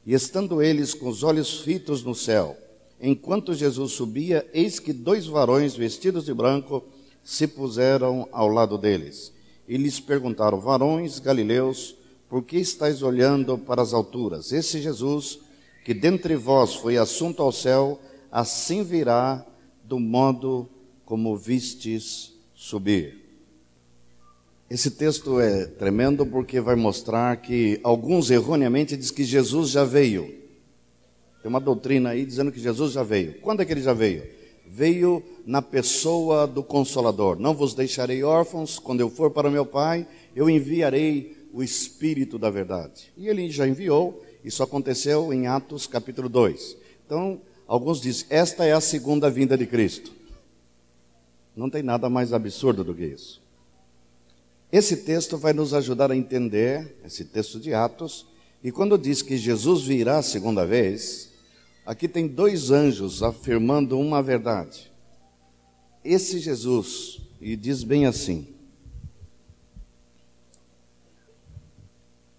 E 0.06 0.14
estando 0.14 0.62
eles 0.62 0.94
com 0.94 1.08
os 1.08 1.22
olhos 1.22 1.60
fitos 1.60 2.02
no 2.04 2.14
céu, 2.14 2.56
enquanto 3.00 3.54
Jesus 3.54 3.92
subia, 3.92 4.48
eis 4.52 4.78
que 4.78 4.92
dois 4.92 5.26
varões 5.26 5.74
vestidos 5.74 6.24
de 6.24 6.34
branco 6.34 6.84
se 7.22 7.46
puseram 7.46 8.28
ao 8.30 8.48
lado 8.48 8.78
deles. 8.78 9.32
E 9.68 9.76
lhes 9.76 9.98
perguntaram: 9.98 10.60
Varões 10.60 11.18
galileus, 11.18 11.96
por 12.28 12.42
que 12.42 12.56
estáis 12.56 13.02
olhando 13.02 13.56
para 13.58 13.82
as 13.82 13.92
alturas? 13.92 14.52
Esse 14.52 14.80
Jesus, 14.80 15.38
que 15.84 15.94
dentre 15.94 16.36
vós 16.36 16.74
foi 16.74 16.96
assunto 16.96 17.42
ao 17.42 17.52
céu, 17.52 18.00
assim 18.30 18.82
virá 18.82 19.44
do 19.82 20.00
modo 20.00 20.68
como 21.04 21.36
vistes 21.36 22.32
subir. 22.54 23.22
Esse 24.68 24.90
texto 24.90 25.38
é 25.38 25.66
tremendo 25.66 26.24
porque 26.24 26.60
vai 26.60 26.74
mostrar 26.74 27.36
que 27.36 27.78
alguns 27.84 28.30
erroneamente 28.30 28.96
dizem 28.96 29.14
que 29.14 29.22
Jesus 29.22 29.70
já 29.70 29.84
veio. 29.84 30.24
Tem 31.42 31.48
uma 31.50 31.60
doutrina 31.60 32.10
aí 32.10 32.24
dizendo 32.24 32.50
que 32.50 32.58
Jesus 32.58 32.92
já 32.92 33.02
veio. 33.02 33.34
Quando 33.40 33.60
é 33.60 33.64
que 33.66 33.72
ele 33.72 33.82
já 33.82 33.92
veio? 33.92 34.26
Veio 34.66 35.22
na 35.44 35.60
pessoa 35.60 36.46
do 36.46 36.62
Consolador. 36.62 37.38
Não 37.38 37.54
vos 37.54 37.74
deixarei 37.74 38.24
órfãos, 38.24 38.78
quando 38.78 39.00
eu 39.00 39.10
for 39.10 39.30
para 39.30 39.50
meu 39.50 39.66
Pai, 39.66 40.06
eu 40.34 40.48
enviarei 40.48 41.36
o 41.54 41.62
Espírito 41.62 42.36
da 42.36 42.50
verdade. 42.50 43.12
E 43.16 43.28
ele 43.28 43.48
já 43.48 43.66
enviou, 43.66 44.24
isso 44.44 44.60
aconteceu 44.60 45.32
em 45.32 45.46
Atos 45.46 45.86
capítulo 45.86 46.28
2. 46.28 46.76
Então, 47.06 47.40
alguns 47.64 48.00
dizem, 48.00 48.26
esta 48.28 48.64
é 48.64 48.72
a 48.72 48.80
segunda 48.80 49.30
vinda 49.30 49.56
de 49.56 49.64
Cristo. 49.64 50.12
Não 51.54 51.70
tem 51.70 51.80
nada 51.80 52.10
mais 52.10 52.32
absurdo 52.32 52.82
do 52.82 52.92
que 52.92 53.04
isso. 53.04 53.40
Esse 54.72 54.96
texto 54.96 55.38
vai 55.38 55.52
nos 55.52 55.72
ajudar 55.72 56.10
a 56.10 56.16
entender, 56.16 56.96
esse 57.04 57.24
texto 57.24 57.60
de 57.60 57.72
Atos, 57.72 58.26
e 58.60 58.72
quando 58.72 58.98
diz 58.98 59.22
que 59.22 59.36
Jesus 59.36 59.82
virá 59.82 60.18
a 60.18 60.22
segunda 60.22 60.66
vez, 60.66 61.30
aqui 61.86 62.08
tem 62.08 62.26
dois 62.26 62.72
anjos 62.72 63.22
afirmando 63.22 63.96
uma 63.96 64.20
verdade. 64.20 64.90
Esse 66.04 66.40
Jesus, 66.40 67.20
e 67.40 67.54
diz 67.54 67.84
bem 67.84 68.06
assim: 68.06 68.53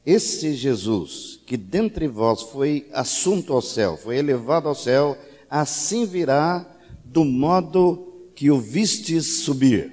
Esse 0.06 0.54
Jesus, 0.54 1.40
que 1.46 1.58
dentre 1.58 2.08
vós 2.08 2.44
foi 2.44 2.88
assunto 2.94 3.54
ao 3.54 3.62
céu, 3.62 3.98
foi 3.98 4.18
elevado 4.18 4.68
ao 4.68 4.76
céu, 4.76 5.18
assim 5.50 6.06
virá 6.06 6.66
do 7.04 7.26
modo 7.26 8.30
que 8.36 8.52
o 8.52 8.60
vistes 8.60 9.40
subir. 9.44 9.92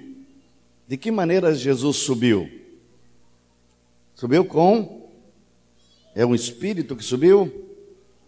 De 0.87 0.99
que 0.99 1.11
maneira 1.11 1.55
Jesus 1.55 1.97
subiu? 1.97 2.51
Subiu 4.15 4.45
com. 4.45 5.09
É 6.15 6.27
um 6.27 6.35
espírito 6.35 6.95
que 6.95 7.05
subiu? 7.05 7.51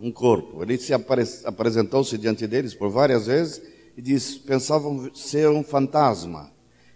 Um 0.01 0.11
corpo. 0.11 0.63
Ele 0.63 0.79
se 0.79 0.95
apresentou-se 0.95 2.17
diante 2.17 2.47
deles 2.47 2.73
por 2.73 2.89
várias 2.89 3.27
vezes 3.27 3.61
e 3.95 4.01
disse: 4.01 4.39
pensavam 4.39 5.15
ser 5.15 5.51
um 5.51 5.63
fantasma. 5.63 6.54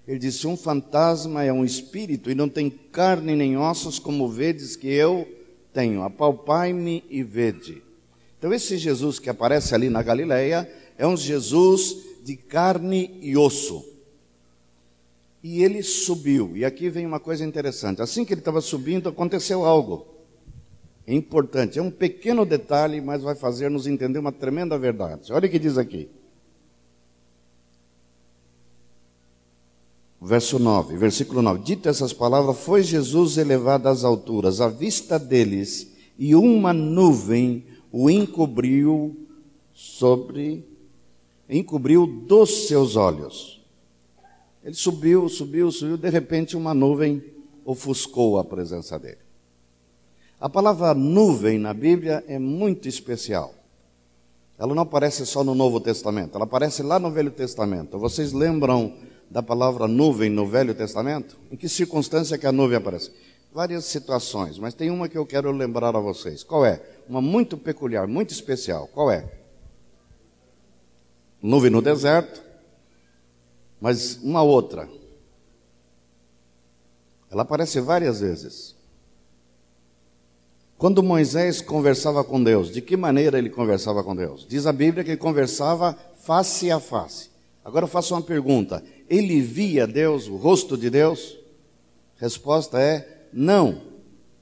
Ele 0.09 0.19
disse: 0.19 0.47
Um 0.47 0.57
fantasma 0.57 1.45
é 1.45 1.53
um 1.53 1.67
espírito 1.67 2.31
e 2.31 2.35
não 2.35 2.49
tem 2.49 2.71
carne 2.71 3.37
nem 3.37 3.59
ossos, 3.59 3.99
como 3.99 4.27
vedes 4.27 4.75
que 4.75 4.89
eu 4.89 5.29
tenho. 5.71 6.03
Apalpai-me 6.03 7.05
e 7.11 7.23
vede. 7.23 7.83
Então, 8.39 8.55
esse 8.55 8.79
Jesus 8.79 9.19
que 9.19 9.29
aparece 9.29 9.75
ali 9.75 9.91
na 9.91 10.03
Galileia 10.03 10.67
é 10.97 11.07
um 11.07 11.15
Jesus 11.15 11.99
de 12.25 12.37
carne 12.37 13.19
e 13.21 13.37
osso. 13.37 13.85
E 15.45 15.63
ele 15.63 15.83
subiu. 15.83 16.57
E 16.57 16.65
aqui 16.65 16.89
vem 16.89 17.05
uma 17.05 17.21
coisa 17.21 17.45
interessante. 17.45 18.01
Assim 18.01 18.25
que 18.25 18.33
ele 18.33 18.41
estava 18.41 18.63
subindo, 18.63 19.11
aconteceu 19.11 19.65
algo. 19.67 20.07
É 21.07 21.13
importante. 21.13 21.79
É 21.79 21.83
um 21.83 21.91
pequeno 21.91 22.47
detalhe, 22.47 23.01
mas 23.01 23.23
vai 23.23 23.35
fazer 23.35 23.71
nos 23.71 23.87
entender 23.87 24.19
uma 24.19 24.33
tremenda 24.33 24.79
verdade. 24.79 25.33
Olha 25.33 25.47
o 25.47 25.51
que 25.51 25.59
diz 25.59 25.77
aqui. 25.77 26.09
Verso 30.21 30.59
9, 30.59 30.97
versículo 30.97 31.41
9. 31.41 31.63
Dito 31.63 31.89
essas 31.89 32.13
palavras, 32.13 32.59
foi 32.59 32.83
Jesus 32.83 33.39
elevado 33.39 33.89
às 33.89 34.03
alturas, 34.03 34.61
à 34.61 34.69
vista 34.69 35.19
deles, 35.19 35.93
e 36.19 36.35
uma 36.35 36.73
nuvem 36.73 37.65
o 37.93 38.11
encobriu 38.11 39.17
sobre 39.73 40.67
encobriu 41.49 42.07
dos 42.07 42.67
seus 42.67 42.97
olhos. 42.97 43.63
Ele 44.63 44.75
subiu, 44.75 45.29
subiu, 45.29 45.71
subiu, 45.71 45.97
de 45.97 46.11
repente 46.11 46.57
uma 46.57 46.75
nuvem 46.75 47.23
ofuscou 47.65 48.39
a 48.39 48.45
presença 48.45 48.99
dele. 48.99 49.19
A 50.41 50.49
palavra 50.49 50.95
nuvem 50.95 51.59
na 51.59 51.73
Bíblia 51.73 52.25
é 52.29 52.39
muito 52.39 52.89
especial. 52.89 53.55
Ela 54.59 54.75
não 54.75 54.83
aparece 54.83 55.25
só 55.25 55.45
no 55.45 55.55
Novo 55.55 55.81
Testamento, 55.81 56.35
ela 56.35 56.45
aparece 56.45 56.83
lá 56.83 56.99
no 56.99 57.11
Velho 57.11 57.31
Testamento. 57.31 57.99
Vocês 57.99 58.33
lembram 58.33 58.95
da 59.31 59.43
palavra 59.43 59.87
nuvem 59.87 60.31
no 60.31 60.47
Velho 60.47 60.75
Testamento? 60.75 61.37
Em 61.51 61.57
que 61.57 61.69
circunstância 61.69 62.39
que 62.39 62.47
a 62.47 62.53
nuvem 62.53 62.77
aparece? 62.77 63.11
Várias 63.53 63.85
situações, 63.87 64.59
mas 64.59 64.75
tem 64.75 64.91
uma 64.91 65.09
que 65.09 65.19
eu 65.19 65.27
quero 65.27 65.51
lembrar 65.51 65.97
a 65.97 66.01
vocês. 66.01 66.43
Qual 66.43 66.65
é? 66.65 66.83
Uma 67.09 67.21
muito 67.21 67.57
peculiar, 67.57 68.07
muito 68.07 68.31
especial. 68.31 68.87
Qual 68.89 69.11
é? 69.11 69.39
nuvem 71.43 71.71
no 71.71 71.81
deserto, 71.81 72.43
mas 73.81 74.19
uma 74.23 74.43
outra. 74.43 74.89
Ela 77.31 77.43
aparece 77.43 77.81
várias 77.81 78.21
vezes. 78.21 78.75
Quando 80.77 81.03
Moisés 81.03 81.61
conversava 81.61 82.23
com 82.23 82.43
Deus, 82.43 82.71
de 82.71 82.81
que 82.81 82.97
maneira 82.97 83.39
ele 83.39 83.51
conversava 83.51 84.03
com 84.03 84.15
Deus? 84.15 84.47
Diz 84.49 84.67
a 84.67 84.73
Bíblia 84.73 85.03
que 85.03 85.11
ele 85.11 85.17
conversava 85.17 85.97
face 86.23 86.71
a 86.71 86.79
face. 86.79 87.31
Agora 87.69 87.85
eu 87.85 87.89
faço 87.89 88.15
uma 88.15 88.23
pergunta: 88.23 88.83
ele 89.09 89.41
via 89.41 89.87
Deus, 89.87 90.27
o 90.27 90.37
rosto 90.37 90.77
de 90.77 90.91
Deus? 90.91 91.37
Resposta 92.17 92.81
é 92.81 93.27
não. 93.33 93.83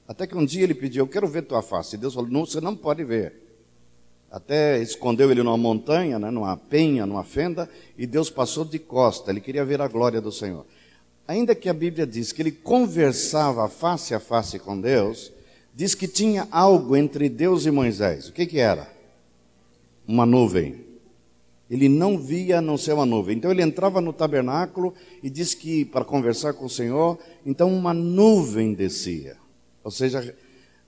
Até 0.07 0.25
que 0.25 0.37
um 0.37 0.45
dia 0.45 0.63
ele 0.63 0.73
pediu: 0.73 1.03
Eu 1.03 1.07
quero 1.07 1.27
ver 1.27 1.43
tua 1.43 1.61
face. 1.61 1.95
E 1.95 1.99
Deus 1.99 2.13
falou: 2.13 2.29
Não, 2.29 2.45
você 2.45 2.61
não 2.61 2.75
pode 2.75 3.03
ver 3.03 3.47
até 4.31 4.81
escondeu 4.81 5.31
ele 5.31 5.41
numa 5.41 5.57
montanha, 5.57 6.19
né, 6.19 6.29
numa 6.29 6.57
penha, 6.57 7.05
numa 7.05 7.23
fenda, 7.23 7.69
e 7.97 8.05
Deus 8.05 8.29
passou 8.29 8.65
de 8.65 8.77
costa, 8.77 9.31
ele 9.31 9.39
queria 9.39 9.65
ver 9.65 9.81
a 9.81 9.87
glória 9.87 10.19
do 10.19 10.31
Senhor. 10.31 10.65
Ainda 11.27 11.55
que 11.55 11.69
a 11.69 11.73
Bíblia 11.73 12.05
diz 12.05 12.31
que 12.31 12.41
ele 12.41 12.51
conversava 12.51 13.67
face 13.67 14.13
a 14.13 14.19
face 14.19 14.59
com 14.59 14.79
Deus, 14.79 15.31
diz 15.73 15.93
que 15.93 16.07
tinha 16.07 16.47
algo 16.51 16.95
entre 16.95 17.29
Deus 17.29 17.65
e 17.65 17.71
Moisés. 17.71 18.29
O 18.29 18.33
que, 18.33 18.45
que 18.45 18.59
era? 18.59 18.89
Uma 20.07 20.25
nuvem. 20.25 20.86
Ele 21.69 21.89
não 21.89 22.17
via 22.17 22.59
a 22.59 22.61
não 22.61 22.77
ser 22.77 22.93
uma 22.93 23.05
nuvem. 23.05 23.37
Então 23.37 23.51
ele 23.51 23.61
entrava 23.61 23.99
no 23.99 24.13
tabernáculo 24.13 24.93
e 25.21 25.29
diz 25.29 25.53
que 25.53 25.83
para 25.83 26.05
conversar 26.05 26.53
com 26.53 26.65
o 26.65 26.69
Senhor, 26.69 27.19
então 27.45 27.73
uma 27.73 27.93
nuvem 27.93 28.73
descia. 28.73 29.35
Ou 29.83 29.91
seja, 29.91 30.35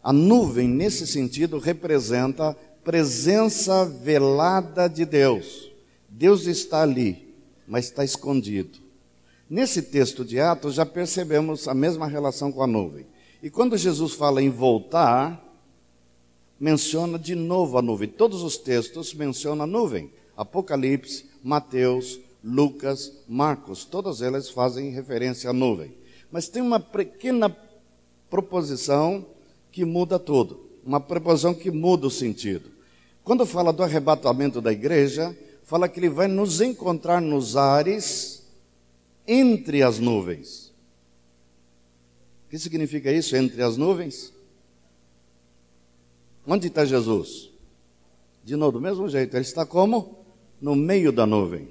a 0.02 0.14
nuvem 0.14 0.68
nesse 0.68 1.06
sentido 1.06 1.60
representa 1.60 2.56
presença 2.84 3.86
velada 3.86 4.88
de 4.88 5.06
Deus. 5.06 5.70
Deus 6.08 6.48
está 6.48 6.82
ali, 6.82 7.36
mas 7.68 7.86
está 7.86 8.04
escondido. 8.04 8.80
Nesse 9.50 9.82
texto 9.82 10.24
de 10.24 10.40
Atos 10.40 10.76
já 10.76 10.86
percebemos 10.86 11.68
a 11.68 11.74
mesma 11.74 12.08
relação 12.08 12.52
com 12.52 12.64
a 12.64 12.68
nuvem. 12.68 13.06
E 13.44 13.50
quando 13.50 13.78
Jesus 13.78 14.14
fala 14.14 14.42
em 14.42 14.50
voltar, 14.50 15.44
menciona 16.60 17.18
de 17.18 17.36
novo 17.36 17.78
a 17.78 17.82
nuvem. 17.82 18.08
Todos 18.08 18.44
os 18.44 18.58
textos 18.58 19.14
mencionam 19.14 19.64
a 19.64 19.68
nuvem. 19.68 20.12
Apocalipse, 20.42 21.26
Mateus, 21.44 22.20
Lucas, 22.44 23.12
Marcos, 23.28 23.86
todas 23.86 24.22
elas 24.22 24.50
fazem 24.50 24.92
referência 24.92 25.50
à 25.50 25.54
nuvem. 25.54 25.94
Mas 26.32 26.48
tem 26.48 26.62
uma 26.62 26.80
pequena 26.80 27.56
proposição 28.30 29.26
que 29.72 29.84
muda 29.84 30.18
tudo 30.18 30.70
uma 30.90 31.00
preposição 31.00 31.54
que 31.54 31.70
muda 31.70 32.08
o 32.08 32.12
sentido. 32.12 32.72
Quando 33.24 33.46
fala 33.46 33.72
do 33.72 33.84
arrebatamento 33.84 34.60
da 34.62 34.72
igreja, 34.72 35.38
fala 35.64 35.88
que 35.88 36.00
ele 36.00 36.10
vai 36.10 36.28
nos 36.28 36.62
encontrar 36.62 37.22
nos 37.22 37.56
ares 37.56 38.44
entre 39.28 39.84
as 39.84 40.00
nuvens. 40.00 40.74
O 42.46 42.50
que 42.50 42.58
significa 42.58 43.12
isso, 43.12 43.36
entre 43.36 43.62
as 43.62 43.78
nuvens? 43.78 44.34
Onde 46.48 46.68
está 46.68 46.84
Jesus? 46.84 47.52
De 48.44 48.56
novo, 48.56 48.80
do 48.80 48.82
mesmo 48.82 49.08
jeito, 49.08 49.36
ele 49.36 49.46
está 49.46 49.66
como? 49.66 50.19
No 50.62 50.76
meio 50.76 51.12
da 51.12 51.26
nuvem. 51.26 51.70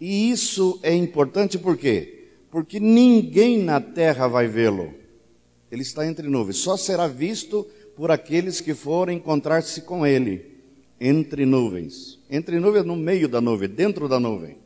E 0.00 0.30
isso 0.30 0.78
é 0.82 0.94
importante 0.94 1.58
por 1.58 1.76
quê? 1.76 2.28
Porque 2.50 2.78
ninguém 2.78 3.62
na 3.62 3.80
terra 3.80 4.28
vai 4.28 4.46
vê-lo. 4.46 4.92
Ele 5.70 5.82
está 5.82 6.06
entre 6.06 6.28
nuvens. 6.28 6.58
Só 6.58 6.76
será 6.76 7.06
visto 7.06 7.66
por 7.96 8.10
aqueles 8.10 8.60
que 8.60 8.74
forem 8.74 9.16
encontrar-se 9.16 9.82
com 9.82 10.06
ele 10.06 10.54
entre 11.00 11.44
nuvens. 11.44 12.18
Entre 12.30 12.58
nuvens, 12.58 12.84
no 12.84 12.96
meio 12.96 13.28
da 13.28 13.40
nuvem, 13.40 13.68
dentro 13.68 14.08
da 14.08 14.20
nuvem. 14.20 14.56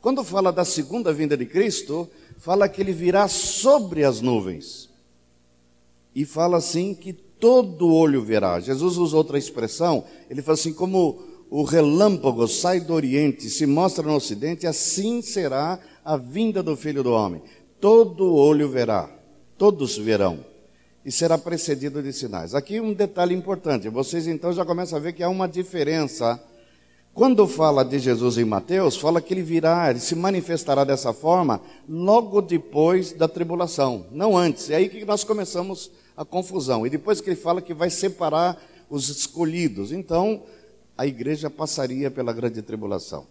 Quando 0.00 0.24
fala 0.24 0.50
da 0.50 0.64
segunda 0.64 1.12
vinda 1.12 1.36
de 1.36 1.44
Cristo, 1.44 2.08
fala 2.38 2.68
que 2.68 2.80
ele 2.80 2.92
virá 2.92 3.28
sobre 3.28 4.04
as 4.04 4.20
nuvens. 4.20 4.88
E 6.14 6.24
fala 6.24 6.56
assim 6.56 6.94
que 6.94 7.12
todo 7.12 7.92
olho 7.92 8.22
verá. 8.22 8.60
Jesus 8.60 8.96
usa 8.96 9.16
outra 9.16 9.38
expressão, 9.38 10.04
ele 10.28 10.42
fala 10.42 10.54
assim: 10.54 10.72
como 10.72 11.22
o 11.50 11.64
relâmpago 11.64 12.46
sai 12.46 12.80
do 12.80 12.94
Oriente 12.94 13.50
se 13.50 13.66
mostra 13.66 14.06
no 14.06 14.14
Ocidente, 14.14 14.66
assim 14.66 15.20
será 15.20 15.80
a 16.04 16.16
vinda 16.16 16.62
do 16.62 16.76
Filho 16.76 17.02
do 17.02 17.12
Homem. 17.12 17.42
Todo 17.80 18.34
olho 18.34 18.68
verá, 18.68 19.10
todos 19.58 19.98
verão, 19.98 20.44
e 21.04 21.10
será 21.10 21.36
precedido 21.36 22.02
de 22.02 22.12
sinais. 22.12 22.54
Aqui 22.54 22.80
um 22.80 22.92
detalhe 22.92 23.34
importante: 23.34 23.88
vocês 23.88 24.28
então 24.28 24.52
já 24.52 24.64
começam 24.64 24.96
a 24.96 25.00
ver 25.00 25.12
que 25.12 25.24
há 25.24 25.28
uma 25.28 25.48
diferença 25.48 26.40
quando 27.12 27.48
fala 27.48 27.84
de 27.84 27.98
Jesus 27.98 28.38
em 28.38 28.44
Mateus, 28.44 28.96
fala 28.96 29.20
que 29.20 29.34
ele 29.34 29.42
virá, 29.42 29.90
ele 29.90 29.98
se 29.98 30.14
manifestará 30.14 30.84
dessa 30.84 31.12
forma 31.12 31.60
logo 31.88 32.40
depois 32.40 33.12
da 33.12 33.26
tribulação, 33.26 34.06
não 34.12 34.36
antes. 34.36 34.70
É 34.70 34.76
aí 34.76 34.88
que 34.88 35.04
nós 35.04 35.24
começamos 35.24 35.90
a 36.16 36.24
confusão. 36.24 36.86
E 36.86 36.90
depois 36.90 37.20
que 37.20 37.28
ele 37.28 37.36
fala 37.36 37.60
que 37.60 37.74
vai 37.74 37.90
separar 37.90 38.56
os 38.88 39.08
escolhidos, 39.08 39.90
então 39.90 40.44
a 41.00 41.06
igreja 41.06 41.48
passaria 41.48 42.10
pela 42.10 42.30
grande 42.30 42.60
tribulação. 42.60 43.26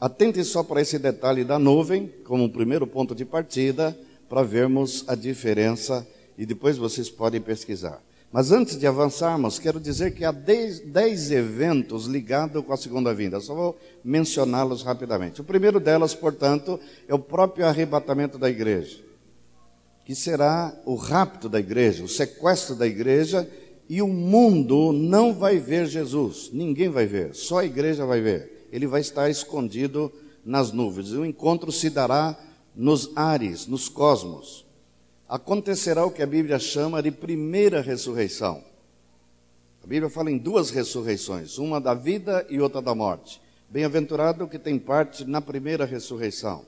Atente 0.00 0.42
só 0.42 0.64
para 0.64 0.80
esse 0.80 0.98
detalhe 0.98 1.44
da 1.44 1.60
nuvem, 1.60 2.12
como 2.24 2.50
primeiro 2.50 2.88
ponto 2.88 3.14
de 3.14 3.24
partida, 3.24 3.96
para 4.28 4.42
vermos 4.42 5.04
a 5.06 5.14
diferença 5.14 6.04
e 6.36 6.44
depois 6.44 6.76
vocês 6.76 7.08
podem 7.08 7.40
pesquisar. 7.40 8.02
Mas 8.32 8.50
antes 8.50 8.76
de 8.76 8.84
avançarmos, 8.84 9.60
quero 9.60 9.78
dizer 9.78 10.12
que 10.12 10.24
há 10.24 10.32
dez, 10.32 11.30
eventos 11.30 12.06
ligados 12.06 12.64
com 12.64 12.72
a 12.72 12.76
segunda 12.76 13.14
vinda. 13.14 13.38
Só 13.38 13.54
vou 13.54 13.78
mencioná-los 14.02 14.82
rapidamente. 14.82 15.40
O 15.40 15.44
primeiro 15.44 15.78
delas, 15.78 16.16
portanto, 16.16 16.80
é 17.06 17.14
o 17.14 17.20
próprio 17.20 17.64
arrebatamento 17.64 18.36
da 18.38 18.50
igreja, 18.50 18.98
que 20.04 20.16
será 20.16 20.74
o 20.84 20.96
rapto 20.96 21.48
da 21.48 21.60
igreja, 21.60 22.02
o 22.02 22.08
sequestro 22.08 22.74
da 22.74 22.88
igreja, 22.88 23.48
e 23.88 24.02
o 24.02 24.08
mundo 24.08 24.92
não 24.92 25.32
vai 25.32 25.58
ver 25.58 25.86
Jesus. 25.86 26.50
Ninguém 26.52 26.88
vai 26.88 27.06
ver, 27.06 27.34
só 27.34 27.58
a 27.58 27.64
igreja 27.64 28.04
vai 28.04 28.20
ver. 28.20 28.68
Ele 28.70 28.86
vai 28.86 29.00
estar 29.00 29.30
escondido 29.30 30.12
nas 30.44 30.72
nuvens. 30.72 31.12
O 31.12 31.24
encontro 31.24 31.72
se 31.72 31.88
dará 31.88 32.38
nos 32.76 33.10
ares, 33.16 33.66
nos 33.66 33.88
cosmos 33.88 34.68
acontecerá 35.28 36.06
o 36.06 36.10
que 36.10 36.22
a 36.22 36.26
Bíblia 36.26 36.58
chama 36.58 37.02
de 37.02 37.10
primeira 37.10 37.82
ressurreição. 37.82 38.64
A 39.84 39.86
Bíblia 39.86 40.08
fala 40.08 40.30
em 40.30 40.38
duas 40.38 40.70
ressurreições, 40.70 41.58
uma 41.58 41.80
da 41.80 41.92
vida 41.92 42.46
e 42.48 42.58
outra 42.60 42.80
da 42.80 42.94
morte. 42.94 43.40
Bem-aventurado 43.68 44.44
o 44.44 44.48
que 44.48 44.58
tem 44.58 44.78
parte 44.78 45.26
na 45.26 45.42
primeira 45.42 45.84
ressurreição. 45.84 46.64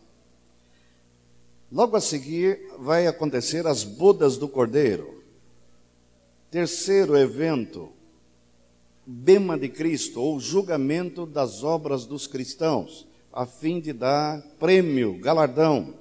Logo 1.73 1.97
a 1.97 2.01
seguir 2.01 2.61
vai 2.79 3.07
acontecer 3.07 3.67
as 3.67 3.83
bodas 3.83 4.37
do 4.37 4.47
Cordeiro. 4.47 5.20
Terceiro 6.51 7.17
evento, 7.17 7.91
bema 9.07 9.57
de 9.59 9.69
Cristo, 9.69 10.21
ou 10.21 10.41
julgamento 10.41 11.25
das 11.25 11.63
obras 11.63 12.05
dos 12.05 12.27
cristãos, 12.27 13.07
a 13.33 13.47
fim 13.47 13.81
de 13.81 13.93
dar 13.93 14.43
prêmio, 14.59 15.19
galardão 15.21 16.01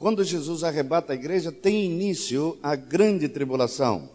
quando 0.00 0.24
Jesus 0.24 0.64
arrebata 0.64 1.12
a 1.12 1.14
igreja, 1.14 1.52
tem 1.52 1.84
início 1.84 2.58
a 2.62 2.74
grande 2.74 3.28
tribulação. 3.28 4.08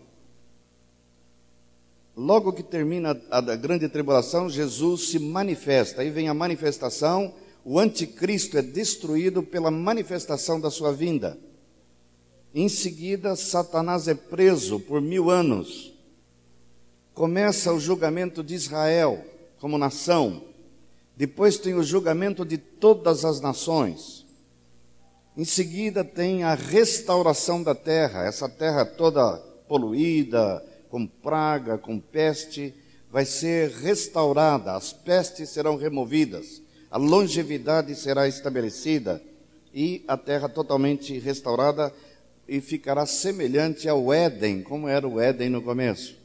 Logo 2.18 2.52
que 2.52 2.64
termina 2.64 3.16
a 3.30 3.40
grande 3.56 3.88
tribulação, 3.88 4.50
Jesus 4.50 5.10
se 5.10 5.20
manifesta. 5.20 6.02
Aí 6.02 6.10
vem 6.10 6.28
a 6.28 6.34
manifestação, 6.34 7.36
o 7.64 7.78
anticristo 7.78 8.58
é 8.58 8.64
destruído 8.64 9.44
pela 9.44 9.70
manifestação 9.70 10.60
da 10.60 10.72
sua 10.72 10.92
vinda. 10.92 11.38
Em 12.58 12.70
seguida, 12.70 13.36
Satanás 13.36 14.08
é 14.08 14.16
preso 14.16 14.80
por 14.80 15.02
mil 15.02 15.30
anos. 15.30 15.94
Começa 17.14 17.74
o 17.74 17.82
julgamento 17.82 18.42
de 18.42 18.56
Israel 18.56 19.22
como 19.60 19.78
nação. 19.78 20.42
Depois 21.18 21.58
tem 21.58 21.74
o 21.74 21.84
julgamento 21.84 22.46
de 22.46 22.58
todas 22.58 23.26
as 23.26 23.42
nações. 23.42 24.26
Em 25.36 25.44
seguida, 25.44 26.02
tem 26.02 26.46
a 26.46 26.54
restauração 26.54 27.62
da 27.62 27.76
terra, 27.76 28.24
essa 28.24 28.48
terra 28.48 28.86
toda 28.86 29.36
poluída, 29.68 30.66
com 30.90 31.06
praga, 31.06 31.78
com 31.78 32.00
peste, 32.00 32.74
vai 33.12 33.26
ser 33.26 33.70
restaurada, 33.70 34.72
as 34.78 34.94
pestes 34.94 35.50
serão 35.50 35.76
removidas, 35.76 36.62
a 36.90 36.98
longevidade 36.98 37.94
será 37.96 38.30
estabelecida 38.30 39.22
e 39.74 40.06
a 40.08 40.16
terra 40.16 40.48
totalmente 40.48 41.20
restaurada 41.20 41.94
e 42.48 42.62
ficará 42.62 43.06
semelhante 43.06 43.90
ao 43.90 44.14
Éden, 44.14 44.62
como 44.62 44.88
era 44.88 45.08
o 45.08 45.20
Éden 45.20 45.50
no 45.50 45.62
começo. 45.62 46.16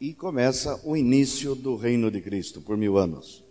E 0.00 0.12
começa 0.12 0.80
o 0.84 0.96
início 0.96 1.54
do 1.54 1.76
reino 1.76 2.10
de 2.10 2.20
Cristo 2.20 2.60
por 2.60 2.76
mil 2.76 2.98
anos. 2.98 3.42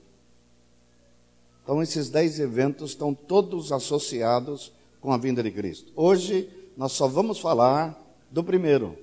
Então, 1.63 1.81
esses 1.81 2.09
dez 2.09 2.39
eventos 2.39 2.91
estão 2.91 3.13
todos 3.13 3.71
associados 3.71 4.73
com 4.99 5.13
a 5.13 5.17
vinda 5.17 5.41
de 5.41 5.51
Cristo. 5.51 5.91
Hoje, 5.95 6.49
nós 6.75 6.91
só 6.91 7.07
vamos 7.07 7.39
falar 7.39 7.97
do 8.29 8.43
primeiro, 8.43 8.97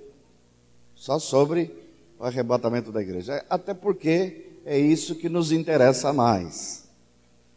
só 0.95 1.19
sobre 1.19 1.75
o 2.19 2.25
arrebatamento 2.25 2.93
da 2.93 3.01
igreja. 3.01 3.45
Até 3.49 3.73
porque 3.73 4.51
é 4.66 4.79
isso 4.79 5.14
que 5.14 5.29
nos 5.29 5.53
interessa 5.53 6.12
mais. 6.12 6.85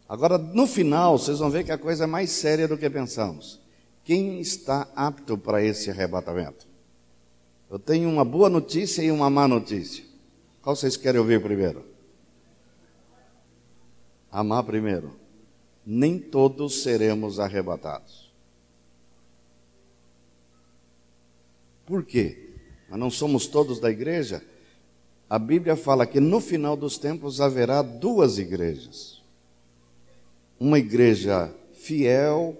Agora, 0.08 0.38
no 0.38 0.66
final, 0.66 1.18
vocês 1.18 1.38
vão 1.38 1.50
ver 1.50 1.64
que 1.64 1.72
a 1.72 1.78
coisa 1.78 2.04
é 2.04 2.06
mais 2.06 2.30
séria 2.30 2.66
do 2.66 2.78
que 2.78 2.88
pensamos. 2.88 3.60
Quem 4.04 4.40
está 4.40 4.88
apto 4.94 5.36
para 5.36 5.62
esse 5.62 5.90
arrebatamento? 5.90 6.66
Eu 7.70 7.78
tenho 7.78 8.08
uma 8.08 8.24
boa 8.24 8.48
notícia 8.50 9.02
e 9.02 9.10
uma 9.10 9.30
má 9.30 9.48
notícia. 9.48 10.04
Qual 10.62 10.76
vocês 10.76 10.96
querem 10.96 11.20
ouvir 11.20 11.42
primeiro? 11.42 11.94
amar 14.34 14.64
primeiro. 14.64 15.14
Nem 15.86 16.18
todos 16.18 16.82
seremos 16.82 17.38
arrebatados. 17.38 18.32
Por 21.86 22.04
quê? 22.04 22.50
Mas 22.88 22.98
não 22.98 23.10
somos 23.10 23.46
todos 23.46 23.78
da 23.78 23.90
igreja? 23.90 24.42
A 25.30 25.38
Bíblia 25.38 25.76
fala 25.76 26.06
que 26.06 26.18
no 26.18 26.40
final 26.40 26.76
dos 26.76 26.98
tempos 26.98 27.40
haverá 27.40 27.80
duas 27.80 28.38
igrejas. 28.38 29.22
Uma 30.58 30.78
igreja 30.78 31.54
fiel, 31.72 32.56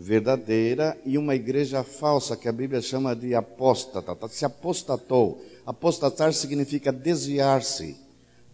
verdadeira, 0.00 0.96
e 1.04 1.18
uma 1.18 1.34
igreja 1.34 1.84
falsa, 1.84 2.34
que 2.34 2.48
a 2.48 2.52
Bíblia 2.52 2.80
chama 2.80 3.14
de 3.14 3.34
apóstata. 3.34 4.16
Se 4.28 4.46
apostatou. 4.46 5.44
Apostatar 5.66 6.32
significa 6.32 6.90
desviar-se, 6.90 7.96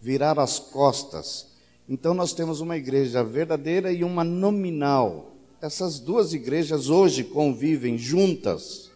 virar 0.01 0.37
as 0.37 0.59
costas, 0.59 1.47
então 1.87 2.13
nós 2.13 2.33
temos 2.33 2.59
uma 2.59 2.75
igreja 2.75 3.23
verdadeira 3.23 3.93
e 3.93 4.03
uma 4.03 4.23
nominal. 4.25 5.31
Essas 5.61 5.99
duas 5.99 6.33
igrejas 6.33 6.89
hoje 6.89 7.23
convivem 7.23 7.97
juntas. 7.97 8.91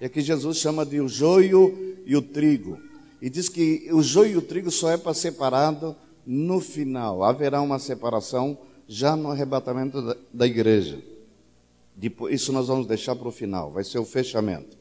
É 0.00 0.08
que 0.08 0.20
Jesus 0.20 0.58
chama 0.58 0.86
de 0.86 1.00
o 1.00 1.08
joio 1.08 1.96
e 2.06 2.14
o 2.14 2.22
trigo. 2.22 2.78
E 3.20 3.28
diz 3.28 3.48
que 3.48 3.88
o 3.90 4.00
joio 4.00 4.32
e 4.32 4.36
o 4.36 4.42
trigo 4.42 4.70
só 4.70 4.90
é 4.90 4.96
para 4.96 5.12
separado 5.12 5.96
no 6.24 6.60
final. 6.60 7.24
Haverá 7.24 7.60
uma 7.60 7.80
separação 7.80 8.56
já 8.86 9.16
no 9.16 9.30
arrebatamento 9.32 10.16
da 10.32 10.46
igreja. 10.46 11.02
Isso 12.30 12.52
nós 12.52 12.68
vamos 12.68 12.86
deixar 12.86 13.16
para 13.16 13.28
o 13.28 13.32
final, 13.32 13.72
vai 13.72 13.82
ser 13.82 13.98
o 13.98 14.04
fechamento. 14.04 14.76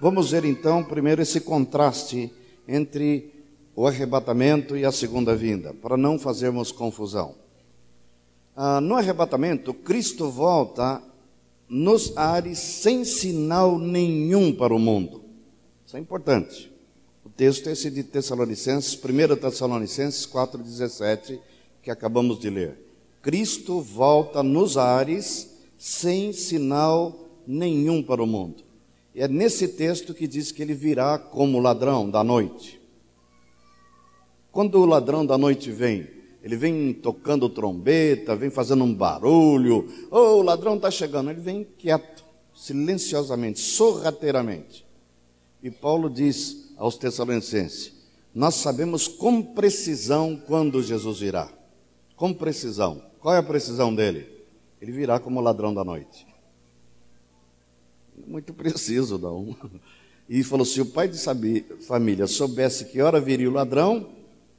Vamos 0.00 0.30
ver 0.30 0.44
então 0.44 0.82
primeiro 0.82 1.22
esse 1.22 1.40
contraste 1.40 2.32
entre 2.66 3.32
o 3.76 3.86
arrebatamento 3.86 4.76
e 4.76 4.84
a 4.84 4.92
segunda 4.92 5.34
vinda, 5.34 5.74
para 5.74 5.96
não 5.96 6.18
fazermos 6.18 6.72
confusão. 6.72 7.34
Ah, 8.56 8.80
no 8.80 8.94
arrebatamento, 8.94 9.74
Cristo 9.74 10.30
volta 10.30 11.02
nos 11.68 12.16
ares 12.16 12.58
sem 12.58 13.04
sinal 13.04 13.78
nenhum 13.78 14.54
para 14.54 14.74
o 14.74 14.78
mundo. 14.78 15.22
Isso 15.84 15.96
é 15.96 16.00
importante. 16.00 16.72
O 17.24 17.28
texto 17.28 17.68
é 17.68 17.72
esse 17.72 17.90
de 17.90 18.04
Tessalonicenses, 18.04 18.94
1 18.94 19.36
Tessalonicenses 19.36 20.26
4,17, 20.26 21.40
que 21.82 21.90
acabamos 21.90 22.38
de 22.38 22.48
ler. 22.48 22.78
Cristo 23.22 23.80
volta 23.80 24.42
nos 24.42 24.76
ares 24.76 25.53
sem 25.76 26.32
sinal 26.32 27.28
nenhum 27.46 28.02
para 28.02 28.22
o 28.22 28.26
mundo. 28.26 28.62
E 29.14 29.22
é 29.22 29.28
nesse 29.28 29.68
texto 29.68 30.12
que 30.12 30.26
diz 30.26 30.50
que 30.50 30.62
ele 30.62 30.74
virá 30.74 31.18
como 31.18 31.60
ladrão 31.60 32.10
da 32.10 32.24
noite. 32.24 32.80
Quando 34.50 34.80
o 34.80 34.86
ladrão 34.86 35.24
da 35.24 35.38
noite 35.38 35.70
vem, 35.70 36.08
ele 36.42 36.56
vem 36.56 36.92
tocando 36.92 37.48
trombeta, 37.48 38.36
vem 38.36 38.50
fazendo 38.50 38.84
um 38.84 38.94
barulho, 38.94 39.88
oh, 40.10 40.36
o 40.38 40.42
ladrão 40.42 40.76
está 40.76 40.90
chegando. 40.90 41.30
Ele 41.30 41.40
vem 41.40 41.66
quieto, 41.78 42.24
silenciosamente, 42.54 43.60
sorrateiramente. 43.60 44.84
E 45.62 45.70
Paulo 45.70 46.10
diz 46.10 46.72
aos 46.76 46.96
Tessalonicenses: 46.96 47.94
nós 48.34 48.56
sabemos 48.56 49.06
com 49.06 49.40
precisão 49.40 50.36
quando 50.36 50.82
Jesus 50.82 51.20
virá. 51.20 51.48
Com 52.16 52.34
precisão. 52.34 53.00
Qual 53.20 53.32
é 53.32 53.38
a 53.38 53.42
precisão 53.42 53.94
dele? 53.94 54.33
Ele 54.84 54.92
virá 54.92 55.18
como 55.18 55.40
ladrão 55.40 55.72
da 55.72 55.82
noite. 55.82 56.26
Muito 58.26 58.52
preciso, 58.52 59.16
não. 59.16 59.56
E 60.28 60.42
falou: 60.42 60.66
se 60.66 60.78
o 60.78 60.86
pai 60.86 61.08
de 61.08 61.18
família 61.86 62.26
soubesse 62.26 62.84
que 62.84 63.00
hora 63.00 63.18
viria 63.18 63.48
o 63.48 63.52
ladrão, 63.52 64.10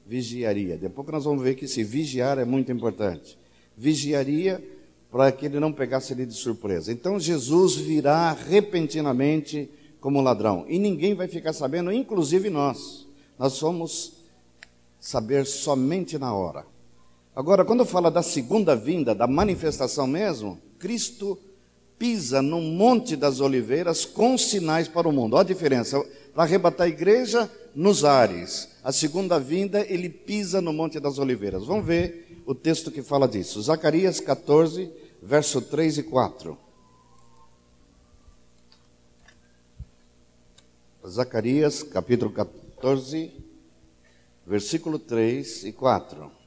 vigiaria. 0.03 0.77
Depois 0.77 1.07
nós 1.09 1.25
vamos 1.25 1.43
ver 1.43 1.53
que 1.53 1.67
se 1.67 1.83
vigiar 1.83 2.39
é 2.39 2.45
muito 2.45 2.71
importante. 2.71 3.37
Vigiaria 3.77 4.63
para 5.11 5.31
que 5.31 5.45
ele 5.45 5.59
não 5.59 5.71
pegasse 5.71 6.13
ele 6.13 6.25
de 6.25 6.33
surpresa. 6.33 6.91
Então 6.91 7.19
Jesus 7.19 7.75
virá 7.75 8.31
repentinamente 8.31 9.69
como 9.99 10.21
ladrão. 10.21 10.65
E 10.67 10.79
ninguém 10.79 11.13
vai 11.13 11.27
ficar 11.27 11.53
sabendo, 11.53 11.91
inclusive 11.91 12.49
nós. 12.49 13.07
Nós 13.37 13.59
vamos 13.59 14.13
saber 14.99 15.45
somente 15.45 16.17
na 16.17 16.33
hora. 16.33 16.65
Agora, 17.35 17.65
quando 17.65 17.83
fala 17.83 18.09
da 18.09 18.23
segunda 18.23 18.77
vinda, 18.77 19.13
da 19.13 19.27
manifestação 19.27 20.07
mesmo, 20.07 20.57
Cristo 20.79 21.37
pisa 21.99 22.41
no 22.41 22.61
Monte 22.61 23.17
das 23.17 23.41
Oliveiras 23.41 24.05
com 24.05 24.37
sinais 24.37 24.87
para 24.87 25.09
o 25.09 25.11
mundo. 25.11 25.33
Olha 25.33 25.41
a 25.41 25.45
diferença. 25.45 26.01
Para 26.33 26.43
arrebatar 26.43 26.85
a 26.85 26.89
igreja 26.89 27.51
nos 27.75 28.05
ares. 28.05 28.69
A 28.81 28.91
segunda 28.93 29.37
vinda, 29.37 29.81
ele 29.81 30.09
pisa 30.09 30.61
no 30.61 30.71
Monte 30.71 30.97
das 30.97 31.19
Oliveiras. 31.19 31.65
Vamos 31.65 31.85
ver 31.85 32.41
o 32.45 32.55
texto 32.55 32.89
que 32.89 33.01
fala 33.01 33.27
disso. 33.27 33.61
Zacarias 33.61 34.21
14, 34.21 34.89
verso 35.21 35.61
3 35.61 35.97
e 35.97 36.03
4. 36.03 36.57
Zacarias, 41.05 41.83
capítulo 41.83 42.31
14, 42.31 43.31
versículo 44.47 44.97
3 44.97 45.65
e 45.65 45.73
4. 45.73 46.44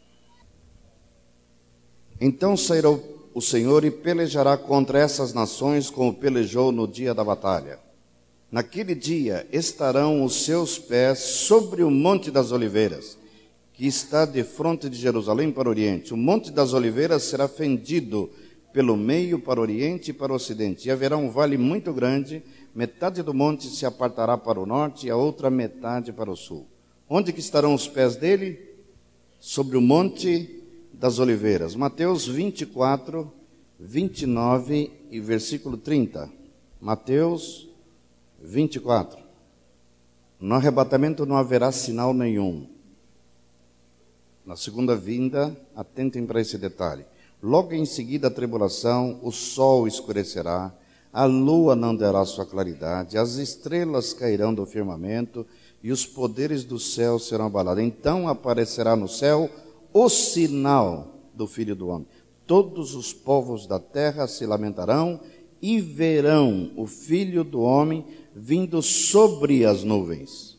Então 2.21 2.57
sairá 2.57 2.91
o 2.91 3.41
Senhor 3.41 3.85
e 3.85 3.91
pelejará 3.91 4.57
contra 4.57 4.99
essas 4.99 5.33
nações 5.33 5.91
como 5.91 6.15
pelejou 6.15 6.73
no 6.73 6.89
dia 6.89 7.15
da 7.15 7.23
batalha. 7.23 7.79
Naquele 8.51 8.95
dia 8.95 9.47
estarão 9.53 10.25
os 10.25 10.45
seus 10.45 10.79
pés 10.79 11.19
sobre 11.19 11.83
o 11.83 11.91
Monte 11.91 12.31
das 12.31 12.51
Oliveiras, 12.51 13.17
que 13.75 13.87
está 13.87 14.25
de 14.25 14.43
frente 14.43 14.89
de 14.89 14.97
Jerusalém 14.97 15.53
para 15.53 15.69
o 15.69 15.71
Oriente. 15.71 16.13
O 16.13 16.17
Monte 16.17 16.51
das 16.51 16.73
Oliveiras 16.73 17.23
será 17.25 17.47
fendido 17.47 18.31
pelo 18.73 18.97
meio 18.97 19.39
para 19.39 19.61
o 19.61 19.63
Oriente 19.63 20.11
e 20.11 20.15
para 20.15 20.33
o 20.33 20.37
Ocidente. 20.37 20.89
E 20.89 20.91
haverá 20.91 21.17
um 21.17 21.31
vale 21.31 21.57
muito 21.57 21.93
grande, 21.93 22.43
metade 22.75 23.23
do 23.23 23.35
monte 23.35 23.69
se 23.69 23.87
apartará 23.87 24.37
para 24.37 24.59
o 24.59 24.67
norte 24.67 25.07
e 25.07 25.11
a 25.11 25.17
outra 25.17 25.51
metade 25.51 26.13
para 26.13 26.31
o 26.31 26.37
sul. 26.37 26.67
Onde 27.09 27.33
que 27.33 27.41
estarão 27.41 27.75
os 27.75 27.87
pés 27.87 28.17
dele? 28.17 28.59
Sobre 29.39 29.77
o 29.77 29.81
Monte 29.81 30.58
das 30.99 31.21
Oliveiras. 31.21 31.77
Mateus 31.77 32.27
24, 32.27 33.31
29 33.79 34.91
e 35.11 35.21
versículo 35.21 35.77
30. 35.77 36.29
Mateus 36.81 37.69
24. 38.43 39.19
No 40.41 40.57
arrebatamento 40.57 41.25
não 41.25 41.37
haverá 41.37 41.71
sinal 41.71 42.13
nenhum. 42.13 42.67
Na 44.45 44.57
segunda 44.57 44.97
vinda, 44.97 45.57
atentem 45.77 46.27
para 46.27 46.41
esse 46.41 46.59
detalhe. 46.59 47.05
Logo 47.41 47.73
em 47.75 47.85
seguida 47.85 48.27
a 48.27 48.31
tribulação, 48.31 49.21
o 49.23 49.31
sol 49.31 49.87
escurecerá, 49.87 50.75
a 51.13 51.25
lua 51.25 51.77
não 51.77 51.95
dará 51.95 52.25
sua 52.25 52.45
claridade, 52.45 53.17
as 53.17 53.37
estrelas 53.37 54.13
cairão 54.13 54.53
do 54.53 54.67
firmamento 54.67 55.47
e 55.83 55.93
os 55.93 56.05
poderes 56.05 56.65
do 56.65 56.79
céu 56.79 57.19
serão 57.19 57.47
abalados. 57.47 57.85
Então 57.85 58.29
aparecerá 58.29 58.97
no 58.97 59.09
céu 59.09 59.49
o 59.93 60.09
sinal 60.09 61.15
do 61.35 61.47
Filho 61.47 61.75
do 61.75 61.89
Homem. 61.89 62.07
Todos 62.47 62.95
os 62.95 63.13
povos 63.13 63.67
da 63.67 63.79
terra 63.79 64.27
se 64.27 64.47
lamentarão 64.47 65.21
e 65.61 65.81
verão 65.81 66.73
o 66.77 66.87
Filho 66.87 67.45
do 67.45 67.61
Homem 67.61 68.05
vindo 68.35 68.81
sobre 68.81 69.65
as 69.65 69.85
nuvens. 69.85 70.57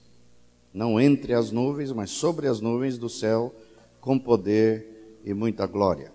Não 0.73 0.99
entre 0.99 1.33
as 1.33 1.51
nuvens, 1.51 1.91
mas 1.91 2.11
sobre 2.11 2.47
as 2.47 2.61
nuvens 2.61 2.97
do 2.97 3.09
céu, 3.09 3.53
com 3.99 4.19
poder 4.19 5.21
e 5.25 5.33
muita 5.33 5.65
glória. 5.65 6.11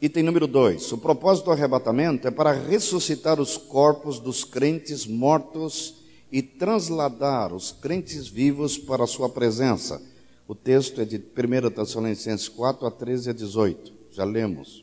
Item 0.00 0.24
número 0.24 0.48
2. 0.48 0.92
O 0.92 0.98
propósito 0.98 1.44
do 1.46 1.52
arrebatamento 1.52 2.26
é 2.26 2.30
para 2.30 2.52
ressuscitar 2.52 3.40
os 3.40 3.56
corpos 3.56 4.18
dos 4.18 4.42
crentes 4.42 5.06
mortos 5.06 6.01
e 6.32 6.40
transladar 6.40 7.52
os 7.52 7.70
crentes 7.70 8.26
vivos 8.26 8.78
para 8.78 9.04
a 9.04 9.06
sua 9.06 9.28
presença. 9.28 10.00
O 10.48 10.54
texto 10.54 11.02
é 11.02 11.04
de 11.04 11.16
1 11.16 11.70
Tessalonicenses 11.70 12.48
4, 12.48 12.86
a 12.86 12.90
13 12.90 13.30
a 13.30 13.32
18. 13.34 13.92
Já 14.10 14.24
lemos. 14.24 14.82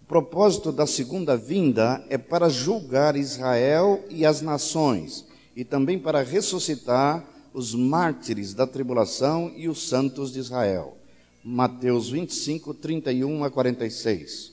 O 0.00 0.06
propósito 0.06 0.70
da 0.70 0.86
segunda 0.86 1.36
vinda 1.36 2.04
é 2.08 2.16
para 2.16 2.48
julgar 2.48 3.16
Israel 3.16 4.04
e 4.08 4.24
as 4.24 4.40
nações, 4.40 5.26
e 5.56 5.64
também 5.64 5.98
para 5.98 6.22
ressuscitar 6.22 7.28
os 7.52 7.74
mártires 7.74 8.54
da 8.54 8.66
tribulação 8.66 9.52
e 9.56 9.68
os 9.68 9.88
santos 9.88 10.32
de 10.32 10.38
Israel. 10.38 10.96
Mateus 11.42 12.10
25, 12.10 12.74
31 12.74 13.42
a 13.42 13.50
46. 13.50 14.52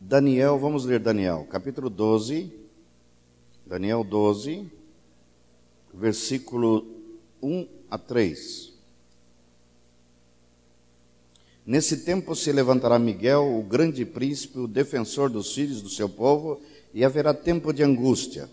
Daniel, 0.00 0.58
vamos 0.58 0.84
ler 0.84 0.98
Daniel, 0.98 1.46
capítulo 1.50 1.90
12, 1.90 2.59
Daniel 3.70 4.02
12, 4.02 4.68
versículo 5.94 6.84
1 7.40 7.68
a 7.88 7.96
3. 7.96 8.72
Nesse 11.64 11.98
tempo 11.98 12.34
se 12.34 12.50
levantará 12.50 12.98
Miguel, 12.98 13.46
o 13.56 13.62
grande 13.62 14.04
príncipe, 14.04 14.58
o 14.58 14.66
defensor 14.66 15.30
dos 15.30 15.54
filhos 15.54 15.80
do 15.80 15.88
seu 15.88 16.08
povo, 16.08 16.60
e 16.92 17.04
haverá 17.04 17.32
tempo 17.32 17.72
de 17.72 17.84
angústia. 17.84 18.50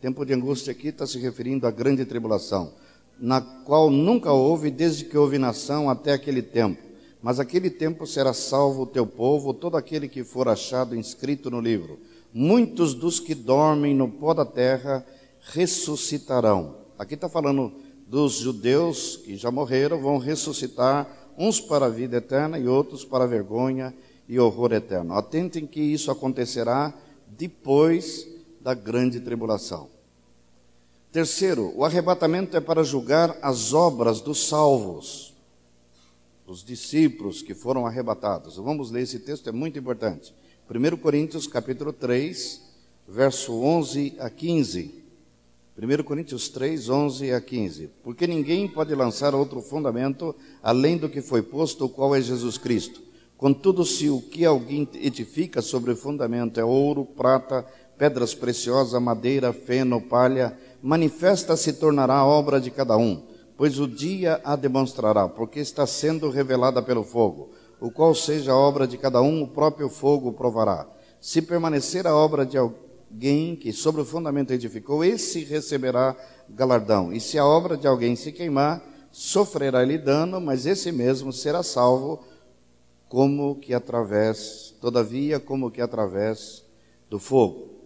Tempo 0.00 0.24
de 0.24 0.32
angústia 0.32 0.70
aqui 0.70 0.90
está 0.90 1.08
se 1.08 1.18
referindo 1.18 1.66
à 1.66 1.72
grande 1.72 2.04
tribulação, 2.04 2.72
na 3.18 3.40
qual 3.40 3.90
nunca 3.90 4.30
houve 4.30 4.70
desde 4.70 5.06
que 5.06 5.18
houve 5.18 5.38
nação 5.38 5.90
até 5.90 6.12
aquele 6.12 6.40
tempo. 6.40 6.80
Mas 7.20 7.40
aquele 7.40 7.68
tempo 7.68 8.06
será 8.06 8.32
salvo 8.32 8.82
o 8.82 8.86
teu 8.86 9.08
povo, 9.08 9.52
todo 9.52 9.76
aquele 9.76 10.06
que 10.06 10.22
for 10.22 10.46
achado 10.46 10.94
inscrito 10.94 11.50
no 11.50 11.60
livro 11.60 11.98
muitos 12.36 12.92
dos 12.92 13.18
que 13.18 13.34
dormem 13.34 13.94
no 13.94 14.10
pó 14.10 14.34
da 14.34 14.44
terra 14.44 15.02
ressuscitarão. 15.40 16.76
Aqui 16.98 17.14
está 17.14 17.30
falando 17.30 17.72
dos 18.06 18.34
judeus 18.34 19.16
que 19.16 19.38
já 19.38 19.50
morreram, 19.50 20.02
vão 20.02 20.18
ressuscitar, 20.18 21.08
uns 21.38 21.62
para 21.62 21.86
a 21.86 21.88
vida 21.88 22.18
eterna 22.18 22.58
e 22.58 22.68
outros 22.68 23.06
para 23.06 23.24
a 23.24 23.26
vergonha 23.26 23.94
e 24.28 24.38
horror 24.38 24.74
eterno. 24.74 25.14
Atentem 25.14 25.66
que 25.66 25.80
isso 25.80 26.10
acontecerá 26.10 26.92
depois 27.26 28.28
da 28.60 28.74
grande 28.74 29.18
tribulação. 29.18 29.88
Terceiro, 31.10 31.72
o 31.74 31.86
arrebatamento 31.86 32.54
é 32.54 32.60
para 32.60 32.84
julgar 32.84 33.34
as 33.40 33.72
obras 33.72 34.20
dos 34.20 34.46
salvos, 34.46 35.34
os 36.46 36.62
discípulos 36.62 37.40
que 37.40 37.54
foram 37.54 37.86
arrebatados. 37.86 38.56
Vamos 38.56 38.90
ler 38.90 39.04
esse 39.04 39.20
texto, 39.20 39.48
é 39.48 39.52
muito 39.52 39.78
importante. 39.78 40.34
1 40.68 40.96
Coríntios 40.96 41.46
capítulo 41.46 41.92
3, 41.92 42.60
verso 43.06 43.54
11 43.62 44.16
a 44.18 44.28
15. 44.28 45.04
1 45.80 46.02
Coríntios 46.02 46.48
3, 46.48 46.88
11 46.88 47.32
a 47.32 47.40
15. 47.40 47.90
Porque 48.02 48.26
ninguém 48.26 48.66
pode 48.66 48.92
lançar 48.92 49.32
outro 49.32 49.62
fundamento 49.62 50.34
além 50.60 50.96
do 50.96 51.08
que 51.08 51.22
foi 51.22 51.40
posto, 51.40 51.84
o 51.84 51.88
qual 51.88 52.16
é 52.16 52.20
Jesus 52.20 52.58
Cristo. 52.58 53.00
Contudo, 53.36 53.84
se 53.84 54.10
o 54.10 54.20
que 54.20 54.44
alguém 54.44 54.88
edifica 54.94 55.62
sobre 55.62 55.92
o 55.92 55.96
fundamento 55.96 56.58
é 56.58 56.64
ouro, 56.64 57.04
prata, 57.04 57.64
pedras 57.96 58.34
preciosas, 58.34 59.00
madeira, 59.00 59.52
feno, 59.52 60.00
palha, 60.00 60.58
manifesta 60.82 61.56
se 61.56 61.74
tornará 61.74 62.14
a 62.16 62.26
obra 62.26 62.60
de 62.60 62.72
cada 62.72 62.96
um, 62.96 63.22
pois 63.56 63.78
o 63.78 63.86
dia 63.86 64.40
a 64.42 64.56
demonstrará, 64.56 65.28
porque 65.28 65.60
está 65.60 65.86
sendo 65.86 66.28
revelada 66.28 66.82
pelo 66.82 67.04
fogo 67.04 67.50
o 67.80 67.90
qual 67.90 68.14
seja 68.14 68.52
a 68.52 68.56
obra 68.56 68.86
de 68.86 68.96
cada 68.96 69.20
um, 69.20 69.42
o 69.42 69.48
próprio 69.48 69.88
fogo 69.88 70.32
provará. 70.32 70.86
Se 71.20 71.42
permanecer 71.42 72.06
a 72.06 72.14
obra 72.14 72.46
de 72.46 72.56
alguém 72.56 73.56
que 73.56 73.72
sobre 73.72 74.00
o 74.00 74.04
fundamento 74.04 74.52
edificou, 74.52 75.04
esse 75.04 75.44
receberá 75.44 76.16
galardão. 76.48 77.12
E 77.12 77.20
se 77.20 77.38
a 77.38 77.44
obra 77.44 77.76
de 77.76 77.86
alguém 77.86 78.16
se 78.16 78.32
queimar, 78.32 78.82
sofrerá 79.10 79.82
ele 79.82 79.98
dano, 79.98 80.40
mas 80.40 80.66
esse 80.66 80.92
mesmo 80.92 81.32
será 81.32 81.62
salvo, 81.62 82.22
como 83.08 83.56
que 83.56 83.72
através, 83.72 84.74
todavia, 84.80 85.38
como 85.38 85.70
que 85.70 85.80
através 85.80 86.64
do 87.08 87.18
fogo. 87.18 87.76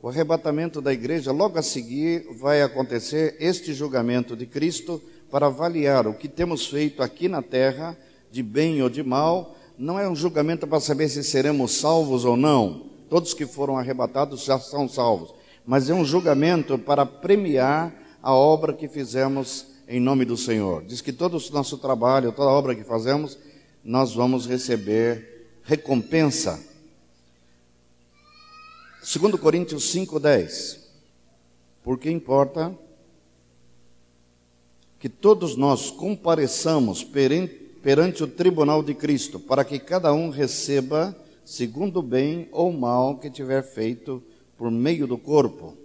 O 0.00 0.08
arrebatamento 0.08 0.80
da 0.80 0.92
igreja, 0.92 1.30
logo 1.30 1.58
a 1.58 1.62
seguir, 1.62 2.26
vai 2.36 2.62
acontecer 2.62 3.36
este 3.38 3.72
julgamento 3.72 4.36
de 4.36 4.46
Cristo 4.46 5.00
para 5.30 5.46
avaliar 5.46 6.06
o 6.06 6.14
que 6.14 6.28
temos 6.28 6.66
feito 6.66 7.02
aqui 7.02 7.28
na 7.28 7.40
terra 7.40 7.96
de 8.32 8.42
bem 8.42 8.82
ou 8.82 8.88
de 8.88 9.02
mal, 9.02 9.54
não 9.78 9.98
é 9.98 10.08
um 10.08 10.16
julgamento 10.16 10.66
para 10.66 10.80
saber 10.80 11.08
se 11.10 11.22
seremos 11.22 11.72
salvos 11.72 12.24
ou 12.24 12.36
não. 12.36 12.86
Todos 13.10 13.34
que 13.34 13.44
foram 13.44 13.76
arrebatados 13.76 14.42
já 14.42 14.58
são 14.58 14.88
salvos. 14.88 15.34
mas 15.64 15.88
é 15.88 15.94
um 15.94 16.04
julgamento 16.04 16.76
para 16.76 17.06
premiar 17.06 17.94
a 18.20 18.34
obra 18.34 18.72
que 18.72 18.88
fizemos 18.88 19.66
em 19.86 20.00
nome 20.00 20.24
do 20.24 20.36
Senhor. 20.36 20.82
Diz 20.84 21.00
que 21.00 21.12
todo 21.12 21.36
o 21.36 21.52
nosso 21.52 21.78
trabalho, 21.78 22.32
toda 22.32 22.50
a 22.50 22.52
obra 22.52 22.74
que 22.74 22.82
fazemos, 22.82 23.38
nós 23.84 24.14
vamos 24.14 24.46
receber 24.46 25.50
recompensa. 25.62 26.58
2 29.02 29.34
Coríntios 29.40 29.94
5,10. 29.94 30.80
Porque 31.84 32.10
importa 32.10 32.76
que 34.98 35.08
todos 35.08 35.56
nós 35.56 35.90
compareçamos 35.90 37.02
perante, 37.04 37.61
perante 37.82 38.22
o 38.22 38.28
tribunal 38.28 38.82
de 38.82 38.94
Cristo, 38.94 39.40
para 39.40 39.64
que 39.64 39.78
cada 39.78 40.12
um 40.12 40.30
receba 40.30 41.16
segundo 41.44 41.98
o 41.98 42.02
bem 42.02 42.48
ou 42.52 42.72
mal 42.72 43.18
que 43.18 43.28
tiver 43.28 43.62
feito 43.62 44.22
por 44.56 44.70
meio 44.70 45.06
do 45.06 45.18
corpo. 45.18 45.76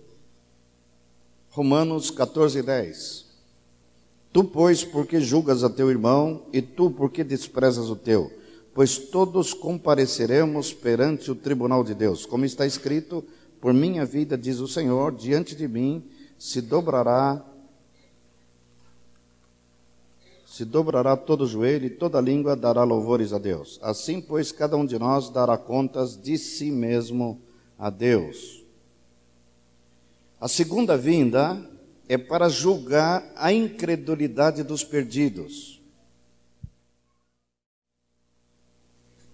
Romanos 1.50 2.12
14, 2.12 2.62
10. 2.62 3.26
Tu, 4.32 4.44
pois, 4.44 4.84
porque 4.84 5.20
julgas 5.20 5.64
a 5.64 5.70
teu 5.70 5.90
irmão, 5.90 6.44
e 6.54 6.62
tu, 6.62 6.92
porque 6.92 7.24
desprezas 7.24 7.90
o 7.90 7.96
teu? 7.96 8.32
Pois 8.76 9.00
todos 9.00 9.56
compareceremos 9.56 10.72
perante 10.72 11.32
o 11.32 11.36
tribunal 11.36 11.84
de 11.84 11.96
Deus. 11.96 12.28
Como 12.28 12.46
está 12.46 12.68
escrito, 12.68 13.26
por 13.60 13.74
minha 13.74 14.06
vida, 14.06 14.38
diz 14.38 14.60
o 14.60 14.68
Senhor, 14.68 15.16
diante 15.16 15.56
de 15.56 15.68
mim 15.68 16.04
se 16.38 16.62
dobrará 16.62 17.44
se 20.58 20.66
dobrará 20.66 21.16
todo 21.16 21.44
o 21.44 21.48
joelho 21.48 21.86
e 21.86 21.90
toda 21.92 22.20
língua 22.20 22.56
dará 22.56 22.84
louvores 22.84 23.32
a 23.32 23.38
Deus. 23.38 23.78
Assim, 23.80 24.20
pois, 24.20 24.52
cada 24.52 24.76
um 24.76 24.88
de 24.88 24.98
nós 24.98 25.30
dará 25.30 25.56
contas 25.56 26.20
de 26.20 26.36
si 26.36 26.72
mesmo 26.72 27.40
a 27.78 27.92
Deus. 27.92 28.66
A 30.42 30.48
segunda 30.48 30.98
vinda 30.98 31.64
é 32.10 32.18
para 32.18 32.50
julgar 32.50 33.32
a 33.36 33.54
incredulidade 33.54 34.64
dos 34.64 34.84
perdidos. 34.84 35.80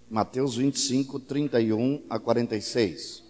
Mateus 0.09 0.57
25, 0.57 1.21
31 1.21 2.03
a 2.09 2.19
46. 2.19 3.23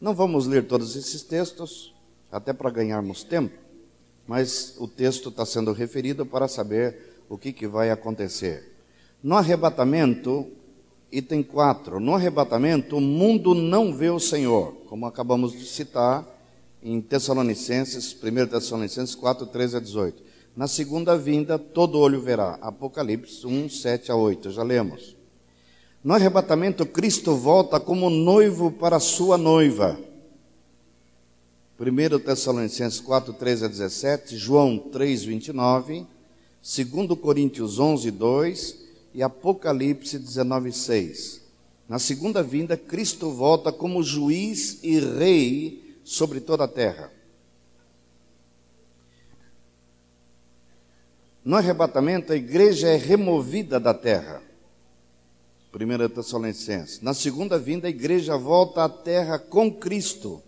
Não 0.00 0.16
vamos 0.16 0.48
ler 0.48 0.66
todos 0.66 0.96
esses 0.96 1.22
textos, 1.22 1.94
até 2.32 2.52
para 2.52 2.70
ganharmos 2.70 3.22
tempo, 3.22 3.56
mas 4.26 4.74
o 4.80 4.88
texto 4.88 5.28
está 5.28 5.46
sendo 5.46 5.72
referido 5.72 6.26
para 6.26 6.48
saber 6.48 7.14
o 7.28 7.36
que, 7.36 7.52
que 7.52 7.66
vai 7.66 7.90
acontecer. 7.90 8.76
No 9.22 9.36
arrebatamento, 9.36 10.46
item 11.10 11.42
4, 11.42 11.98
no 11.98 12.14
arrebatamento 12.14 12.96
o 12.96 13.00
mundo 13.00 13.54
não 13.54 13.94
vê 13.94 14.10
o 14.10 14.20
Senhor, 14.20 14.72
como 14.88 15.06
acabamos 15.06 15.52
de 15.52 15.64
citar 15.64 16.26
em 16.82 17.00
Tessalonicenses, 17.00 18.14
1 18.14 18.46
Tessalonicenses 18.46 19.14
4, 19.14 19.46
13 19.46 19.76
a 19.76 19.80
18. 19.80 20.22
Na 20.56 20.68
segunda 20.68 21.18
vinda, 21.18 21.58
todo 21.58 21.98
olho 21.98 22.20
verá. 22.20 22.58
Apocalipse 22.62 23.46
1, 23.46 23.68
7 23.68 24.10
a 24.12 24.16
8, 24.16 24.50
já 24.50 24.62
lemos. 24.62 25.16
No 26.02 26.14
arrebatamento, 26.14 26.86
Cristo 26.86 27.34
volta 27.34 27.80
como 27.80 28.08
noivo 28.08 28.70
para 28.70 28.96
a 28.96 29.00
sua 29.00 29.36
noiva. 29.36 29.98
1 31.78 32.20
Tessalonicenses 32.20 33.00
4, 33.00 33.32
13 33.34 33.64
a 33.64 33.68
17, 33.68 34.36
João 34.36 34.78
3, 34.78 35.24
29, 35.24 36.06
2 36.66 37.16
Coríntios 37.20 37.78
11, 37.78 38.10
2 38.10 38.76
e 39.14 39.22
Apocalipse 39.22 40.18
19, 40.18 40.72
6. 40.72 41.40
Na 41.88 42.00
segunda 42.00 42.42
vinda, 42.42 42.76
Cristo 42.76 43.30
volta 43.30 43.70
como 43.70 44.02
juiz 44.02 44.80
e 44.82 44.98
rei 44.98 45.96
sobre 46.02 46.40
toda 46.40 46.64
a 46.64 46.68
terra. 46.68 47.12
No 51.44 51.54
arrebatamento, 51.54 52.32
a 52.32 52.36
igreja 52.36 52.88
é 52.88 52.96
removida 52.96 53.78
da 53.78 53.94
terra. 53.94 54.42
1 55.72 56.08
Tessalonicenses. 56.08 57.00
Na 57.00 57.14
segunda 57.14 57.60
vinda, 57.60 57.86
a 57.86 57.90
igreja 57.90 58.36
volta 58.36 58.82
à 58.82 58.88
terra 58.88 59.38
com 59.38 59.70
Cristo. 59.70 60.42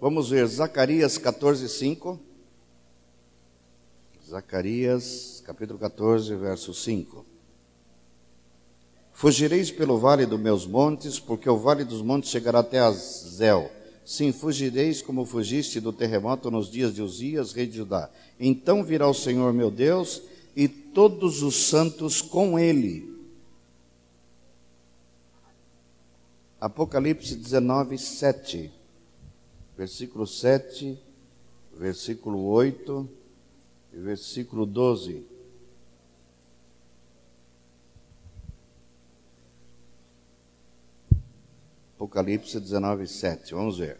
Vamos 0.00 0.30
ver 0.30 0.46
Zacarias 0.46 1.18
14, 1.18 1.68
5. 1.68 2.29
Zacarias, 4.30 5.42
capítulo 5.44 5.76
14, 5.76 6.36
verso 6.36 6.72
5. 6.72 7.26
Fugireis 9.12 9.72
pelo 9.72 9.98
vale 9.98 10.24
dos 10.24 10.38
meus 10.38 10.64
montes, 10.64 11.18
porque 11.18 11.50
o 11.50 11.58
vale 11.58 11.82
dos 11.82 12.00
montes 12.00 12.30
chegará 12.30 12.60
até 12.60 12.78
Azel. 12.78 13.68
Sim, 14.06 14.30
fugireis 14.30 15.02
como 15.02 15.24
fugiste 15.24 15.80
do 15.80 15.92
terremoto 15.92 16.48
nos 16.48 16.70
dias 16.70 16.94
de 16.94 17.02
Uzias, 17.02 17.52
rei 17.52 17.66
de 17.66 17.78
Judá. 17.78 18.08
Então 18.38 18.84
virá 18.84 19.08
o 19.08 19.14
Senhor 19.14 19.52
meu 19.52 19.68
Deus 19.68 20.22
e 20.54 20.68
todos 20.68 21.42
os 21.42 21.66
santos 21.66 22.22
com 22.22 22.56
ele. 22.56 23.12
Apocalipse 26.60 27.34
19, 27.34 27.98
7. 27.98 28.70
Versículo 29.76 30.24
7, 30.24 30.96
versículo 31.76 32.44
8 32.44 33.19
versículo 33.92 34.64
12. 34.64 35.24
Apocalipse 41.96 42.58
19, 42.58 43.06
7. 43.06 43.54
Vamos 43.54 43.78
ver. 43.78 43.98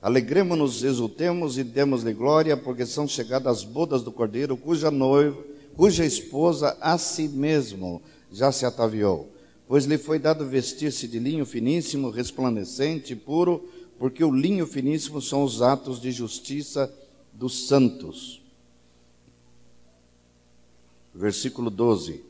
Alegremos-nos, 0.00 0.82
exultemos 0.82 1.58
e 1.58 1.64
demos-lhe 1.64 2.12
glória, 2.12 2.56
porque 2.56 2.86
são 2.86 3.06
chegadas 3.06 3.58
as 3.58 3.64
bodas 3.64 4.02
do 4.02 4.12
Cordeiro, 4.12 4.56
cuja 4.56 4.90
noiva, 4.90 5.42
cuja 5.76 6.04
esposa 6.04 6.76
a 6.80 6.96
si 6.98 7.28
mesmo 7.28 8.02
já 8.30 8.50
se 8.50 8.64
ataviou. 8.64 9.32
Pois 9.66 9.84
lhe 9.84 9.98
foi 9.98 10.18
dado 10.18 10.46
vestir-se 10.46 11.06
de 11.06 11.18
linho 11.18 11.44
finíssimo, 11.44 12.10
resplandecente 12.10 13.12
e 13.12 13.16
puro, 13.16 13.68
porque 13.98 14.22
o 14.24 14.34
linho 14.34 14.66
finíssimo 14.66 15.20
são 15.20 15.42
os 15.42 15.60
atos 15.60 16.00
de 16.00 16.10
justiça 16.10 16.92
dos 17.32 17.66
santos 17.66 18.40
versículo 21.18 21.68
12. 21.68 22.24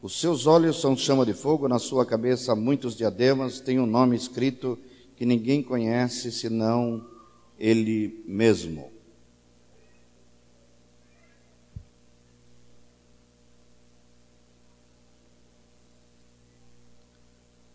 Os 0.00 0.18
seus 0.18 0.46
olhos 0.46 0.80
são 0.80 0.96
chama 0.96 1.26
de 1.26 1.34
fogo, 1.34 1.68
na 1.68 1.78
sua 1.78 2.06
cabeça 2.06 2.56
muitos 2.56 2.96
diademas, 2.96 3.60
tem 3.60 3.78
um 3.78 3.86
nome 3.86 4.16
escrito 4.16 4.78
que 5.14 5.26
ninguém 5.26 5.62
conhece 5.62 6.32
senão 6.32 7.06
ele 7.58 8.24
mesmo. 8.26 8.90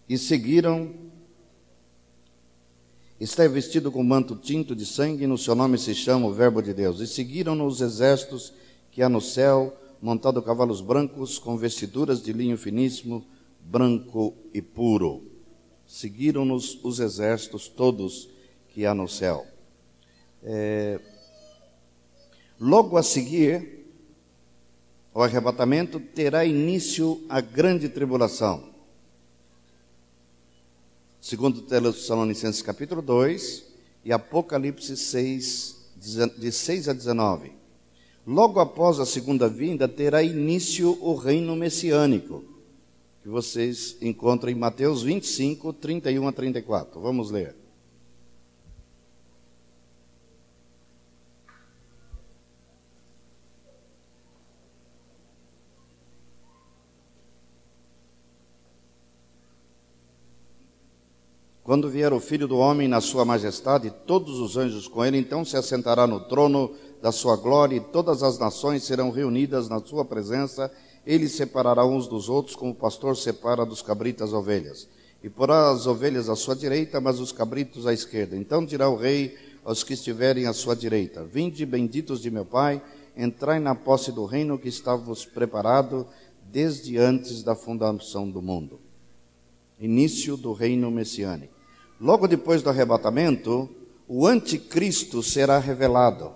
E 0.09 0.17
seguiram. 0.17 1.05
Está 3.19 3.47
vestido 3.47 3.91
com 3.91 4.03
manto 4.03 4.35
tinto 4.35 4.75
de 4.75 4.85
sangue, 4.85 5.25
no 5.25 5.37
seu 5.37 5.55
nome 5.55 5.77
se 5.77 5.95
chama 5.95 6.27
o 6.27 6.33
Verbo 6.33 6.61
de 6.61 6.73
Deus. 6.73 6.99
E 7.01 7.07
seguiram-no 7.07 7.65
os 7.65 7.81
exércitos 7.81 8.53
que 8.91 9.01
há 9.01 9.09
no 9.09 9.19
céu, 9.19 9.75
montado 10.01 10.41
cavalos 10.41 10.81
brancos, 10.81 11.39
com 11.39 11.57
vestiduras 11.57 12.21
de 12.21 12.31
linho 12.33 12.57
finíssimo, 12.57 13.25
branco 13.59 14.33
e 14.53 14.61
puro. 14.61 15.23
Seguiram-nos 15.85 16.79
os 16.83 16.99
exércitos 16.99 17.67
todos 17.67 18.29
que 18.69 18.85
há 18.85 18.93
no 18.93 19.07
céu. 19.07 19.45
É... 20.43 20.99
Logo 22.59 22.97
a 22.97 23.03
seguir, 23.03 23.85
o 25.13 25.21
arrebatamento 25.21 25.99
terá 25.99 26.45
início 26.45 27.23
a 27.27 27.41
grande 27.41 27.89
tribulação. 27.89 28.69
Segundo 31.19 31.61
Tessalonicenses 31.63 32.61
capítulo 32.61 33.01
2 33.01 33.65
e 34.05 34.13
Apocalipse 34.13 34.95
6, 34.95 35.91
de 36.37 36.51
6 36.51 36.89
a 36.89 36.93
19. 36.93 37.56
Logo 38.27 38.59
após 38.59 38.99
a 38.99 39.05
segunda 39.05 39.47
vinda, 39.47 39.87
terá 39.87 40.21
início 40.21 40.97
o 41.01 41.15
reino 41.15 41.55
messiânico, 41.55 42.43
que 43.23 43.29
vocês 43.29 43.95
encontram 44.01 44.51
em 44.51 44.55
Mateus 44.55 45.01
25, 45.01 45.71
31 45.71 46.27
a 46.27 46.33
34. 46.33 46.99
Vamos 46.99 47.31
ler. 47.31 47.55
Quando 61.63 61.89
vier 61.89 62.13
o 62.13 62.19
Filho 62.21 62.47
do 62.47 62.57
Homem 62.57 62.87
na 62.87 63.01
sua 63.01 63.25
majestade, 63.25 63.89
todos 64.05 64.39
os 64.39 64.55
anjos 64.55 64.87
com 64.87 65.03
ele, 65.03 65.17
então 65.17 65.43
se 65.43 65.55
assentará 65.57 66.07
no 66.07 66.21
trono 66.21 66.73
da 67.01 67.11
sua 67.11 67.35
glória, 67.35 67.75
e 67.75 67.79
todas 67.79 68.23
as 68.23 68.37
nações 68.39 68.83
serão 68.83 69.09
reunidas 69.11 69.69
na 69.69 69.79
sua 69.79 70.03
presença. 70.03 70.71
Ele 71.05 71.29
separará 71.29 71.85
uns 71.85 72.07
dos 72.07 72.29
outros, 72.29 72.55
como 72.55 72.71
o 72.71 72.75
pastor 72.75 73.15
separa 73.15 73.65
dos 73.65 73.81
cabritos 73.81 74.23
as 74.23 74.33
ovelhas. 74.33 74.87
E 75.23 75.29
porá 75.29 75.71
as 75.71 75.87
ovelhas 75.87 76.29
à 76.29 76.35
sua 76.35 76.55
direita, 76.55 76.99
mas 76.99 77.19
os 77.19 77.31
cabritos 77.31 77.87
à 77.87 77.93
esquerda. 77.93 78.35
Então 78.35 78.65
dirá 78.65 78.89
o 78.89 78.95
rei 78.95 79.35
aos 79.63 79.83
que 79.83 79.93
estiverem 79.93 80.45
à 80.45 80.53
sua 80.53 80.75
direita. 80.75 81.23
Vinde, 81.23 81.65
benditos 81.65 82.21
de 82.21 82.31
meu 82.31 82.45
Pai, 82.45 82.81
entrai 83.15 83.59
na 83.59 83.75
posse 83.75 84.11
do 84.11 84.25
reino 84.25 84.57
que 84.57 84.69
estava-vos 84.69 85.25
preparado 85.25 86.07
desde 86.51 86.97
antes 86.97 87.43
da 87.43 87.55
fundação 87.55 88.29
do 88.29 88.41
mundo. 88.41 88.79
Início 89.79 90.37
do 90.37 90.53
reino 90.53 90.89
messiânico. 90.89 91.53
Logo 91.99 92.27
depois 92.27 92.61
do 92.61 92.69
arrebatamento, 92.69 93.69
o 94.07 94.25
anticristo 94.25 95.21
será 95.21 95.59
revelado. 95.59 96.31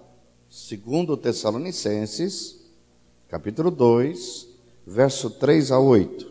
Segundo 0.53 1.15
Tessalonicenses, 1.15 2.59
capítulo 3.29 3.71
2, 3.71 4.49
verso 4.85 5.29
3 5.29 5.71
a 5.71 5.79
8. 5.79 6.29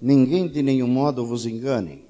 Ninguém 0.00 0.48
de 0.48 0.62
nenhum 0.62 0.88
modo 0.88 1.26
vos 1.26 1.44
engane. 1.44 2.06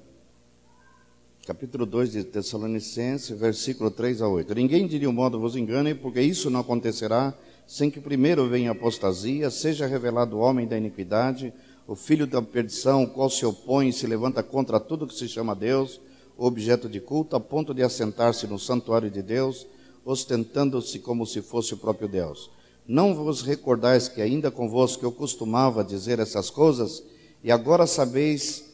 Capítulo 1.45 1.85
2 1.85 2.13
de 2.13 2.23
Tessalonicenses, 2.23 3.37
versículo 3.37 3.91
3 3.91 4.21
a 4.21 4.29
8. 4.29 4.55
Ninguém 4.55 4.87
de 4.87 4.97
nenhum 4.97 5.11
modo 5.11 5.41
vos 5.41 5.57
engane, 5.57 5.93
porque 5.93 6.21
isso 6.21 6.49
não 6.49 6.61
acontecerá 6.61 7.37
sem 7.67 7.89
que 7.89 7.99
primeiro 7.99 8.47
venha 8.47 8.71
apostasia, 8.71 9.49
seja 9.49 9.87
revelado 9.87 10.37
o 10.37 10.39
homem 10.39 10.67
da 10.67 10.77
iniquidade, 10.77 11.53
o 11.87 11.95
filho 11.95 12.25
da 12.25 12.41
perdição, 12.41 13.03
o 13.03 13.09
qual 13.09 13.29
se 13.29 13.45
opõe 13.45 13.89
e 13.89 13.93
se 13.93 14.07
levanta 14.07 14.41
contra 14.41 14.79
tudo 14.79 15.07
que 15.07 15.13
se 15.13 15.27
chama 15.27 15.55
Deus, 15.55 15.99
objeto 16.37 16.89
de 16.89 16.99
culto, 16.99 17.35
a 17.35 17.39
ponto 17.39 17.73
de 17.73 17.83
assentar-se 17.83 18.47
no 18.47 18.59
santuário 18.59 19.09
de 19.09 19.21
Deus, 19.21 19.65
ostentando-se 20.03 20.99
como 20.99 21.25
se 21.25 21.41
fosse 21.41 21.73
o 21.73 21.77
próprio 21.77 22.07
Deus. 22.07 22.49
Não 22.87 23.15
vos 23.15 23.41
recordais 23.41 24.07
que 24.07 24.21
ainda 24.21 24.51
convosco 24.51 25.03
eu 25.03 25.11
costumava 25.11 25.83
dizer 25.83 26.19
essas 26.19 26.49
coisas? 26.49 27.03
E 27.43 27.51
agora 27.51 27.87
sabeis 27.87 28.65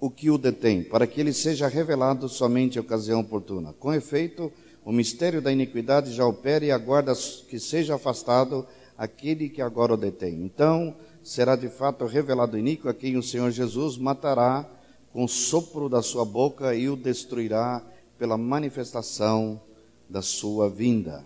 o 0.00 0.10
que 0.10 0.30
o 0.30 0.38
detém, 0.38 0.82
para 0.82 1.06
que 1.06 1.20
ele 1.20 1.32
seja 1.32 1.68
revelado 1.68 2.28
somente 2.28 2.76
em 2.76 2.80
ocasião 2.80 3.20
oportuna. 3.20 3.72
Com 3.78 3.92
efeito, 3.94 4.52
o 4.84 4.92
mistério 4.92 5.40
da 5.40 5.52
iniquidade 5.52 6.12
já 6.12 6.26
opera 6.26 6.64
e 6.64 6.70
aguarda 6.70 7.12
que 7.48 7.58
seja 7.58 7.94
afastado 7.94 8.66
aquele 8.98 9.48
que 9.48 9.62
agora 9.62 9.94
o 9.94 9.96
detém. 9.96 10.44
Então 10.44 10.96
será 11.22 11.54
de 11.54 11.68
fato 11.68 12.04
revelado 12.06 12.58
iníquo 12.58 12.88
a 12.88 12.94
quem 12.94 13.16
o 13.16 13.22
Senhor 13.22 13.50
Jesus 13.50 13.96
matará 13.96 14.68
com 15.12 15.24
o 15.24 15.28
sopro 15.28 15.88
da 15.88 16.02
sua 16.02 16.24
boca 16.24 16.74
e 16.74 16.88
o 16.88 16.96
destruirá 16.96 17.82
pela 18.18 18.36
manifestação 18.36 19.60
da 20.08 20.22
sua 20.22 20.68
vinda. 20.68 21.24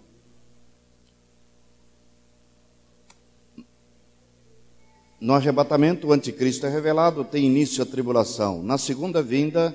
No 5.19 5.33
arrebatamento, 5.33 6.09
o 6.09 6.13
anticristo 6.13 6.67
é 6.67 6.69
revelado, 6.69 7.25
tem 7.25 7.47
início 7.47 7.83
a 7.83 7.87
tribulação. 7.87 8.63
Na 8.63 8.77
segunda 8.77 9.23
vinda, 9.23 9.75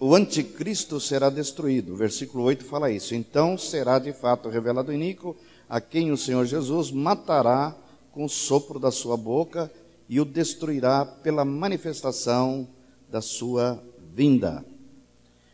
o 0.00 0.14
anticristo 0.14 1.00
será 1.00 1.30
destruído. 1.30 1.92
O 1.92 1.96
versículo 1.96 2.44
8 2.44 2.64
fala 2.64 2.90
isso. 2.90 3.14
Então 3.14 3.56
será 3.56 3.98
de 3.98 4.12
fato 4.12 4.48
revelado 4.48 4.90
o 4.90 5.36
a 5.68 5.80
quem 5.80 6.10
o 6.10 6.16
Senhor 6.16 6.44
Jesus 6.44 6.90
matará 6.90 7.74
com 8.12 8.24
o 8.24 8.28
sopro 8.28 8.78
da 8.78 8.90
sua 8.90 9.16
boca 9.16 9.70
e 10.08 10.20
o 10.20 10.24
destruirá 10.24 11.04
pela 11.04 11.44
manifestação 11.44 12.68
da 13.10 13.20
sua 13.20 13.82
vinda. 14.12 14.64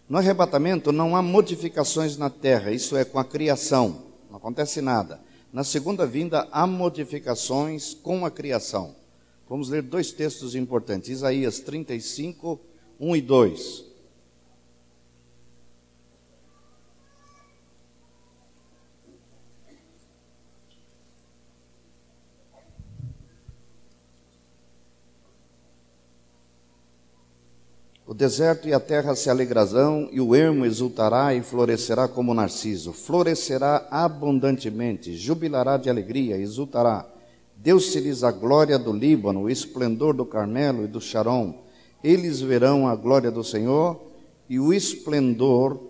No 0.08 0.18
arrebatamento 0.18 0.90
não 0.90 1.14
há 1.14 1.22
modificações 1.22 2.16
na 2.16 2.28
terra, 2.28 2.72
isso 2.72 2.96
é 2.96 3.04
com 3.04 3.18
a 3.18 3.24
criação, 3.24 4.02
não 4.28 4.36
acontece 4.36 4.80
nada. 4.80 5.20
Na 5.52 5.62
segunda 5.62 6.06
vinda 6.06 6.48
há 6.50 6.66
modificações 6.66 7.94
com 7.94 8.26
a 8.26 8.30
criação. 8.30 8.94
Vamos 9.48 9.68
ler 9.68 9.82
dois 9.82 10.12
textos 10.12 10.54
importantes: 10.54 11.10
Isaías 11.10 11.60
35, 11.60 12.60
1 12.98 13.16
e 13.16 13.20
2. 13.20 13.89
O 28.10 28.14
deserto 28.14 28.66
e 28.66 28.74
a 28.74 28.80
terra 28.80 29.14
se 29.14 29.30
alegrarão, 29.30 30.08
e 30.10 30.20
o 30.20 30.34
ermo 30.34 30.66
exultará 30.66 31.32
e 31.32 31.42
florescerá 31.42 32.08
como 32.08 32.34
narciso. 32.34 32.92
Florescerá 32.92 33.86
abundantemente, 33.88 35.16
jubilará 35.16 35.76
de 35.76 35.88
alegria, 35.88 36.36
exultará 36.36 37.08
Deu-se-lhes 37.54 38.24
a 38.24 38.32
glória 38.32 38.76
do 38.76 38.92
Líbano, 38.92 39.42
o 39.42 39.48
esplendor 39.48 40.12
do 40.12 40.26
Carmelo 40.26 40.82
e 40.82 40.88
do 40.88 41.00
Sharon. 41.00 41.62
Eles 42.02 42.40
verão 42.40 42.88
a 42.88 42.96
glória 42.96 43.30
do 43.30 43.44
Senhor 43.44 44.00
e 44.48 44.58
o 44.58 44.72
esplendor 44.72 45.80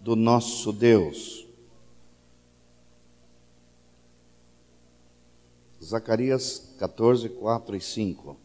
do 0.00 0.14
nosso 0.14 0.72
Deus. 0.72 1.44
Zacarias 5.82 6.72
14, 6.78 7.30
4 7.30 7.74
e 7.74 7.80
5. 7.80 8.43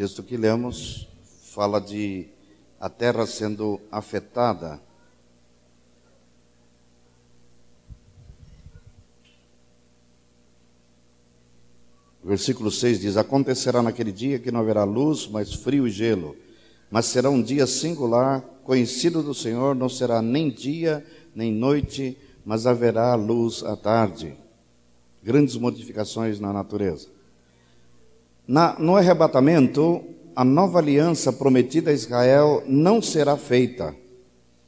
Texto 0.00 0.22
que 0.22 0.34
lemos 0.34 1.06
fala 1.42 1.78
de 1.78 2.26
a 2.80 2.88
terra 2.88 3.26
sendo 3.26 3.78
afetada. 3.92 4.80
Versículo 12.24 12.70
6 12.70 13.00
diz: 13.00 13.18
Acontecerá 13.18 13.82
naquele 13.82 14.10
dia 14.10 14.38
que 14.38 14.50
não 14.50 14.60
haverá 14.60 14.84
luz, 14.84 15.28
mas 15.28 15.52
frio 15.52 15.86
e 15.86 15.90
gelo. 15.90 16.34
Mas 16.90 17.04
será 17.04 17.28
um 17.28 17.42
dia 17.42 17.66
singular, 17.66 18.40
conhecido 18.64 19.22
do 19.22 19.34
Senhor, 19.34 19.74
não 19.74 19.90
será 19.90 20.22
nem 20.22 20.48
dia 20.48 21.04
nem 21.34 21.52
noite, 21.52 22.16
mas 22.42 22.66
haverá 22.66 23.14
luz 23.16 23.62
à 23.62 23.76
tarde. 23.76 24.34
Grandes 25.22 25.56
modificações 25.56 26.40
na 26.40 26.54
natureza. 26.54 27.19
Na, 28.50 28.76
no 28.80 28.96
arrebatamento, 28.96 30.02
a 30.34 30.44
nova 30.44 30.80
aliança 30.80 31.32
prometida 31.32 31.92
a 31.92 31.94
Israel 31.94 32.64
não 32.66 33.00
será 33.00 33.36
feita. 33.36 33.94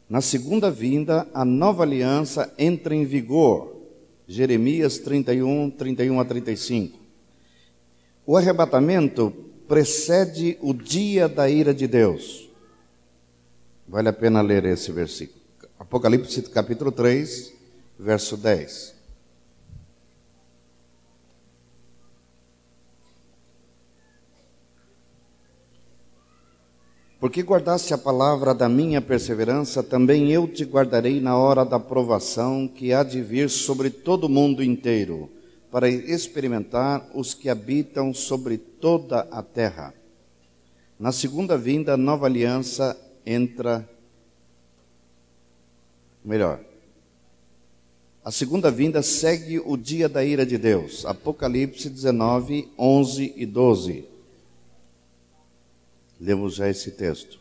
Na 0.08 0.20
segunda 0.20 0.70
vinda, 0.70 1.26
a 1.34 1.44
nova 1.44 1.82
aliança 1.82 2.54
entra 2.56 2.94
em 2.94 3.04
vigor. 3.04 3.74
Jeremias 4.24 4.98
31, 4.98 5.68
31 5.70 6.20
a 6.20 6.24
35. 6.24 6.96
O 8.24 8.36
arrebatamento 8.36 9.32
precede 9.66 10.56
o 10.60 10.72
dia 10.72 11.28
da 11.28 11.50
ira 11.50 11.74
de 11.74 11.88
Deus. 11.88 12.48
Vale 13.88 14.10
a 14.10 14.12
pena 14.12 14.40
ler 14.42 14.64
esse 14.64 14.92
versículo. 14.92 15.40
Apocalipse 15.76 16.40
capítulo 16.42 16.92
3, 16.92 17.52
verso 17.98 18.36
10. 18.36 18.91
Porque 27.22 27.40
guardaste 27.40 27.94
a 27.94 27.98
palavra 27.98 28.52
da 28.52 28.68
minha 28.68 29.00
perseverança, 29.00 29.80
também 29.80 30.32
eu 30.32 30.48
te 30.48 30.64
guardarei 30.64 31.20
na 31.20 31.36
hora 31.36 31.64
da 31.64 31.78
provação 31.78 32.66
que 32.66 32.92
há 32.92 33.04
de 33.04 33.22
vir 33.22 33.48
sobre 33.48 33.90
todo 33.90 34.24
o 34.24 34.28
mundo 34.28 34.60
inteiro, 34.60 35.30
para 35.70 35.88
experimentar 35.88 37.08
os 37.14 37.32
que 37.32 37.48
habitam 37.48 38.12
sobre 38.12 38.58
toda 38.58 39.20
a 39.30 39.40
terra. 39.40 39.94
Na 40.98 41.12
segunda 41.12 41.56
vinda, 41.56 41.94
a 41.94 41.96
nova 41.96 42.26
aliança 42.26 43.00
entra. 43.24 43.88
Melhor. 46.24 46.58
A 48.24 48.32
segunda 48.32 48.68
vinda 48.68 49.00
segue 49.00 49.60
o 49.64 49.76
dia 49.76 50.08
da 50.08 50.24
ira 50.24 50.44
de 50.44 50.58
Deus. 50.58 51.06
Apocalipse 51.06 51.88
19, 51.88 52.68
11 52.76 53.32
e 53.36 53.46
12. 53.46 54.11
Lemos 56.22 56.54
já 56.54 56.70
esse 56.70 56.92
texto. 56.92 57.40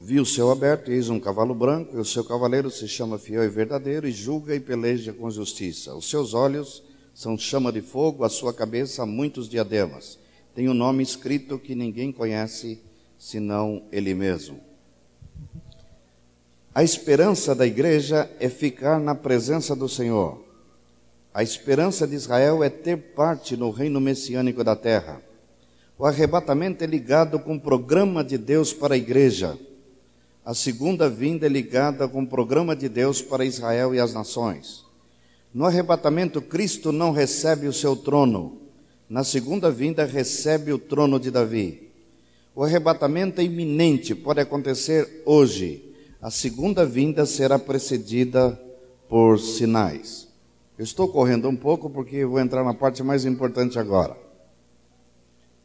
Vi 0.00 0.20
o 0.20 0.24
céu 0.24 0.52
aberto, 0.52 0.92
eis 0.92 1.08
um 1.08 1.18
cavalo 1.18 1.52
branco, 1.52 1.96
e 1.96 1.98
o 1.98 2.04
seu 2.04 2.22
cavaleiro 2.22 2.70
se 2.70 2.86
chama 2.86 3.18
fiel 3.18 3.42
e 3.42 3.48
verdadeiro, 3.48 4.06
e 4.06 4.12
julga 4.12 4.54
e 4.54 4.60
peleja 4.60 5.12
com 5.12 5.28
justiça. 5.28 5.92
Os 5.96 6.08
seus 6.08 6.32
olhos 6.32 6.80
são 7.12 7.36
chama 7.36 7.72
de 7.72 7.80
fogo, 7.80 8.22
a 8.22 8.28
sua 8.28 8.54
cabeça 8.54 9.04
muitos 9.04 9.48
diademas. 9.48 10.16
Tem 10.54 10.68
um 10.68 10.74
nome 10.74 11.02
escrito 11.02 11.58
que 11.58 11.74
ninguém 11.74 12.12
conhece, 12.12 12.80
senão 13.18 13.82
ele 13.90 14.14
mesmo. 14.14 14.60
A 16.72 16.84
esperança 16.84 17.52
da 17.52 17.66
igreja 17.66 18.30
é 18.38 18.48
ficar 18.48 19.00
na 19.00 19.16
presença 19.16 19.74
do 19.74 19.88
Senhor. 19.88 20.43
A 21.34 21.42
esperança 21.42 22.06
de 22.06 22.14
Israel 22.14 22.62
é 22.62 22.70
ter 22.70 22.96
parte 22.96 23.56
no 23.56 23.72
reino 23.72 24.00
messiânico 24.00 24.62
da 24.62 24.76
terra. 24.76 25.20
O 25.98 26.06
arrebatamento 26.06 26.84
é 26.84 26.86
ligado 26.86 27.40
com 27.40 27.56
o 27.56 27.60
programa 27.60 28.22
de 28.22 28.38
Deus 28.38 28.72
para 28.72 28.94
a 28.94 28.96
igreja. 28.96 29.58
A 30.44 30.54
segunda 30.54 31.10
vinda 31.10 31.46
é 31.46 31.48
ligada 31.48 32.06
com 32.06 32.22
o 32.22 32.26
programa 32.26 32.76
de 32.76 32.88
Deus 32.88 33.20
para 33.20 33.44
Israel 33.44 33.92
e 33.92 33.98
as 33.98 34.14
nações. 34.14 34.84
No 35.52 35.64
arrebatamento, 35.64 36.40
Cristo 36.40 36.92
não 36.92 37.10
recebe 37.10 37.66
o 37.66 37.72
seu 37.72 37.96
trono. 37.96 38.60
Na 39.08 39.24
segunda 39.24 39.72
vinda, 39.72 40.04
recebe 40.04 40.72
o 40.72 40.78
trono 40.78 41.18
de 41.18 41.32
Davi. 41.32 41.90
O 42.54 42.62
arrebatamento 42.62 43.40
é 43.40 43.44
iminente, 43.44 44.14
pode 44.14 44.38
acontecer 44.38 45.22
hoje. 45.26 45.96
A 46.22 46.30
segunda 46.30 46.86
vinda 46.86 47.26
será 47.26 47.58
precedida 47.58 48.56
por 49.08 49.40
sinais. 49.40 50.32
Eu 50.76 50.82
estou 50.82 51.06
correndo 51.06 51.48
um 51.48 51.54
pouco 51.54 51.88
porque 51.88 52.24
vou 52.24 52.40
entrar 52.40 52.64
na 52.64 52.74
parte 52.74 53.02
mais 53.02 53.24
importante 53.24 53.78
agora. 53.78 54.16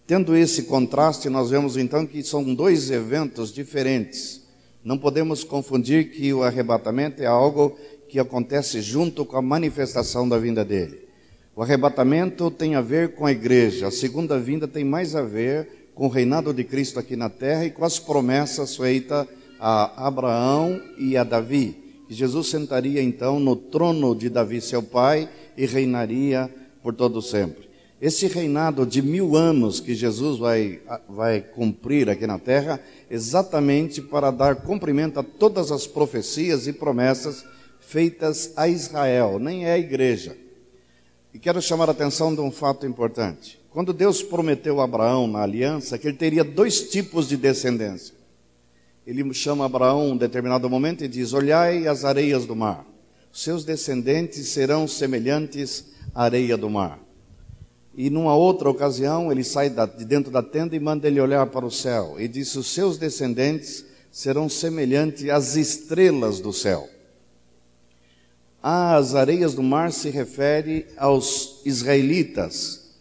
Tendo 0.05 0.35
esse 0.35 0.63
contraste, 0.63 1.29
nós 1.29 1.49
vemos 1.49 1.77
então 1.77 2.05
que 2.05 2.23
são 2.23 2.53
dois 2.53 2.91
eventos 2.91 3.51
diferentes. 3.51 4.43
Não 4.83 4.97
podemos 4.97 5.43
confundir 5.43 6.11
que 6.11 6.31
o 6.31 6.43
arrebatamento 6.43 7.23
é 7.23 7.25
algo 7.25 7.75
que 8.07 8.19
acontece 8.19 8.81
junto 8.81 9.25
com 9.25 9.37
a 9.37 9.41
manifestação 9.41 10.29
da 10.29 10.37
vinda 10.37 10.63
dele. 10.63 11.07
O 11.55 11.63
arrebatamento 11.63 12.49
tem 12.51 12.75
a 12.75 12.81
ver 12.81 13.15
com 13.15 13.25
a 13.25 13.31
igreja, 13.31 13.87
a 13.87 13.91
segunda 13.91 14.39
vinda 14.39 14.67
tem 14.67 14.83
mais 14.83 15.15
a 15.15 15.21
ver 15.21 15.91
com 15.93 16.05
o 16.05 16.09
reinado 16.09 16.53
de 16.53 16.63
Cristo 16.63 16.99
aqui 16.99 17.15
na 17.15 17.29
terra 17.29 17.65
e 17.65 17.71
com 17.71 17.83
as 17.83 17.99
promessas 17.99 18.77
feitas 18.77 19.27
a 19.59 20.07
Abraão 20.07 20.81
e 20.97 21.17
a 21.17 21.23
Davi. 21.23 21.88
Que 22.09 22.15
Jesus 22.15 22.47
sentaria 22.47 23.03
então 23.03 23.39
no 23.39 23.55
trono 23.55 24.15
de 24.15 24.29
Davi, 24.29 24.59
seu 24.61 24.81
pai, 24.81 25.29
e 25.55 25.67
reinaria 25.67 26.49
por 26.81 26.91
todo 26.91 27.21
sempre. 27.21 27.69
Esse 28.01 28.25
reinado 28.25 28.83
de 28.83 28.99
mil 28.99 29.35
anos 29.35 29.79
que 29.79 29.93
Jesus 29.93 30.39
vai, 30.39 30.81
vai 31.07 31.39
cumprir 31.39 32.09
aqui 32.09 32.25
na 32.25 32.39
terra, 32.39 32.79
exatamente 33.11 34.01
para 34.01 34.31
dar 34.31 34.55
cumprimento 34.55 35.19
a 35.19 35.23
todas 35.23 35.71
as 35.71 35.85
profecias 35.85 36.65
e 36.65 36.73
promessas 36.73 37.45
feitas 37.79 38.53
a 38.55 38.67
Israel, 38.67 39.37
nem 39.37 39.65
é 39.65 39.73
a 39.73 39.77
igreja. 39.77 40.35
E 41.31 41.37
quero 41.37 41.61
chamar 41.61 41.89
a 41.89 41.91
atenção 41.91 42.33
de 42.33 42.41
um 42.41 42.49
fato 42.49 42.87
importante. 42.87 43.59
Quando 43.69 43.93
Deus 43.93 44.23
prometeu 44.23 44.81
a 44.81 44.85
Abraão 44.85 45.27
na 45.27 45.43
aliança 45.43 45.95
que 45.99 46.07
ele 46.07 46.17
teria 46.17 46.43
dois 46.43 46.89
tipos 46.89 47.29
de 47.29 47.37
descendência. 47.37 48.15
Ele 49.09 49.33
chama 49.33 49.65
Abraão 49.65 50.07
em 50.07 50.11
um 50.11 50.17
determinado 50.17 50.69
momento 50.69 51.03
e 51.03 51.07
diz: 51.07 51.33
Olhai 51.33 51.87
as 51.87 52.05
areias 52.05 52.45
do 52.45 52.55
mar, 52.55 52.85
seus 53.33 53.65
descendentes 53.65 54.49
serão 54.49 54.87
semelhantes 54.87 55.85
à 56.13 56.25
areia 56.25 56.55
do 56.55 56.69
mar. 56.69 56.99
E 57.95 58.11
numa 58.11 58.35
outra 58.35 58.69
ocasião, 58.69 59.31
ele 59.31 59.43
sai 59.43 59.67
de 59.67 60.05
dentro 60.05 60.31
da 60.31 60.43
tenda 60.43 60.75
e 60.75 60.79
manda 60.79 61.07
ele 61.07 61.19
olhar 61.19 61.47
para 61.47 61.65
o 61.65 61.71
céu. 61.71 62.17
E 62.19 62.27
diz: 62.27 62.53
Os 62.53 62.67
seus 62.67 62.99
descendentes 62.99 63.83
serão 64.11 64.47
semelhantes 64.47 65.27
às 65.27 65.55
estrelas 65.55 66.39
do 66.39 66.53
céu. 66.53 66.87
As 68.61 69.15
areias 69.15 69.55
do 69.55 69.63
mar 69.63 69.91
se 69.91 70.11
refere 70.11 70.85
aos 70.95 71.61
israelitas. 71.65 72.91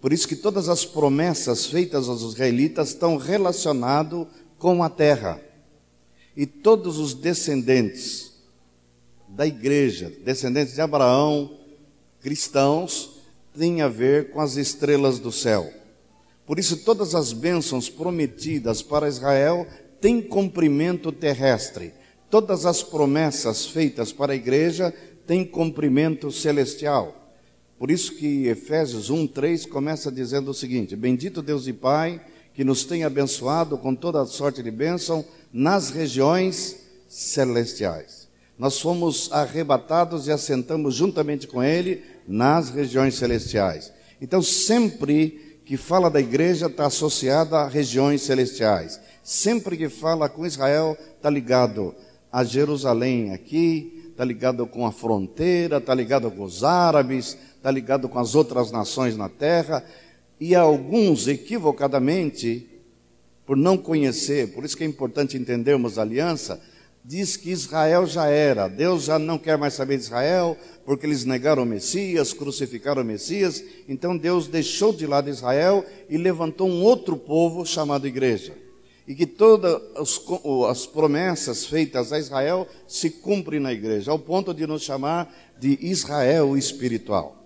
Por 0.00 0.12
isso 0.12 0.28
que 0.28 0.36
todas 0.36 0.68
as 0.68 0.84
promessas 0.84 1.66
feitas 1.66 2.08
aos 2.08 2.22
israelitas 2.22 2.90
estão 2.90 3.16
relacionadas 3.16 4.28
com 4.60 4.80
a 4.80 4.88
terra. 4.88 5.40
E 6.36 6.44
todos 6.44 6.98
os 6.98 7.14
descendentes 7.14 8.32
da 9.28 9.46
igreja, 9.46 10.12
descendentes 10.24 10.74
de 10.74 10.80
Abraão, 10.80 11.58
cristãos, 12.20 13.16
tem 13.56 13.80
a 13.80 13.88
ver 13.88 14.30
com 14.30 14.40
as 14.40 14.56
estrelas 14.56 15.18
do 15.18 15.32
céu. 15.32 15.72
Por 16.46 16.58
isso, 16.58 16.84
todas 16.84 17.14
as 17.14 17.32
bênçãos 17.32 17.88
prometidas 17.88 18.82
para 18.82 19.08
Israel 19.08 19.66
têm 20.00 20.20
cumprimento 20.20 21.10
terrestre. 21.10 21.92
Todas 22.30 22.66
as 22.66 22.82
promessas 22.82 23.66
feitas 23.66 24.12
para 24.12 24.32
a 24.32 24.36
igreja 24.36 24.92
têm 25.26 25.44
cumprimento 25.44 26.30
celestial. 26.30 27.26
Por 27.78 27.90
isso 27.90 28.14
que 28.14 28.46
Efésios 28.46 29.10
1:3 29.10 29.66
começa 29.66 30.10
dizendo 30.10 30.50
o 30.50 30.54
seguinte: 30.54 30.94
Bendito 30.96 31.42
Deus 31.42 31.66
e 31.66 31.72
Pai, 31.72 32.20
que 32.56 32.64
nos 32.64 32.84
tem 32.84 33.04
abençoado 33.04 33.76
com 33.76 33.94
toda 33.94 34.22
a 34.22 34.24
sorte 34.24 34.62
de 34.62 34.70
bênção 34.70 35.22
nas 35.52 35.90
regiões 35.90 36.76
celestiais. 37.06 38.26
Nós 38.58 38.80
fomos 38.80 39.30
arrebatados 39.30 40.26
e 40.26 40.32
assentamos 40.32 40.94
juntamente 40.94 41.46
com 41.46 41.62
ele 41.62 42.02
nas 42.26 42.70
regiões 42.70 43.14
celestiais. 43.16 43.92
Então, 44.22 44.40
sempre 44.40 45.60
que 45.66 45.76
fala 45.76 46.08
da 46.08 46.18
igreja, 46.18 46.64
está 46.64 46.86
associada 46.86 47.58
a 47.58 47.68
regiões 47.68 48.22
celestiais. 48.22 48.98
Sempre 49.22 49.76
que 49.76 49.90
fala 49.90 50.26
com 50.26 50.46
Israel, 50.46 50.96
está 51.14 51.28
ligado 51.28 51.94
a 52.32 52.42
Jerusalém 52.42 53.34
aqui, 53.34 54.08
está 54.08 54.24
ligado 54.24 54.66
com 54.66 54.86
a 54.86 54.92
fronteira, 54.92 55.76
está 55.76 55.92
ligado 55.92 56.30
com 56.30 56.42
os 56.44 56.64
árabes, 56.64 57.36
está 57.54 57.70
ligado 57.70 58.08
com 58.08 58.18
as 58.18 58.34
outras 58.34 58.70
nações 58.70 59.14
na 59.14 59.28
terra. 59.28 59.84
E 60.38 60.54
alguns, 60.54 61.28
equivocadamente, 61.28 62.68
por 63.46 63.56
não 63.56 63.76
conhecer, 63.76 64.52
por 64.52 64.64
isso 64.64 64.76
que 64.76 64.84
é 64.84 64.86
importante 64.86 65.36
entendermos 65.36 65.98
a 65.98 66.02
aliança, 66.02 66.60
diz 67.06 67.36
que 67.36 67.50
Israel 67.50 68.04
já 68.04 68.26
era, 68.26 68.66
Deus 68.66 69.04
já 69.04 69.18
não 69.18 69.38
quer 69.38 69.56
mais 69.56 69.74
saber 69.74 69.96
de 69.96 70.02
Israel, 70.02 70.56
porque 70.84 71.06
eles 71.06 71.24
negaram 71.24 71.62
o 71.62 71.66
Messias, 71.66 72.32
crucificaram 72.32 73.02
o 73.02 73.04
Messias, 73.04 73.62
então 73.88 74.16
Deus 74.16 74.48
deixou 74.48 74.92
de 74.92 75.06
lado 75.06 75.30
Israel 75.30 75.84
e 76.10 76.18
levantou 76.18 76.68
um 76.68 76.82
outro 76.82 77.16
povo 77.16 77.64
chamado 77.64 78.08
igreja. 78.08 78.52
E 79.06 79.14
que 79.14 79.24
todas 79.24 79.80
as 80.68 80.84
promessas 80.84 81.64
feitas 81.64 82.12
a 82.12 82.18
Israel 82.18 82.66
se 82.88 83.08
cumprem 83.08 83.60
na 83.60 83.72
igreja, 83.72 84.10
ao 84.10 84.18
ponto 84.18 84.52
de 84.52 84.66
nos 84.66 84.82
chamar 84.82 85.32
de 85.60 85.78
Israel 85.80 86.56
espiritual. 86.56 87.45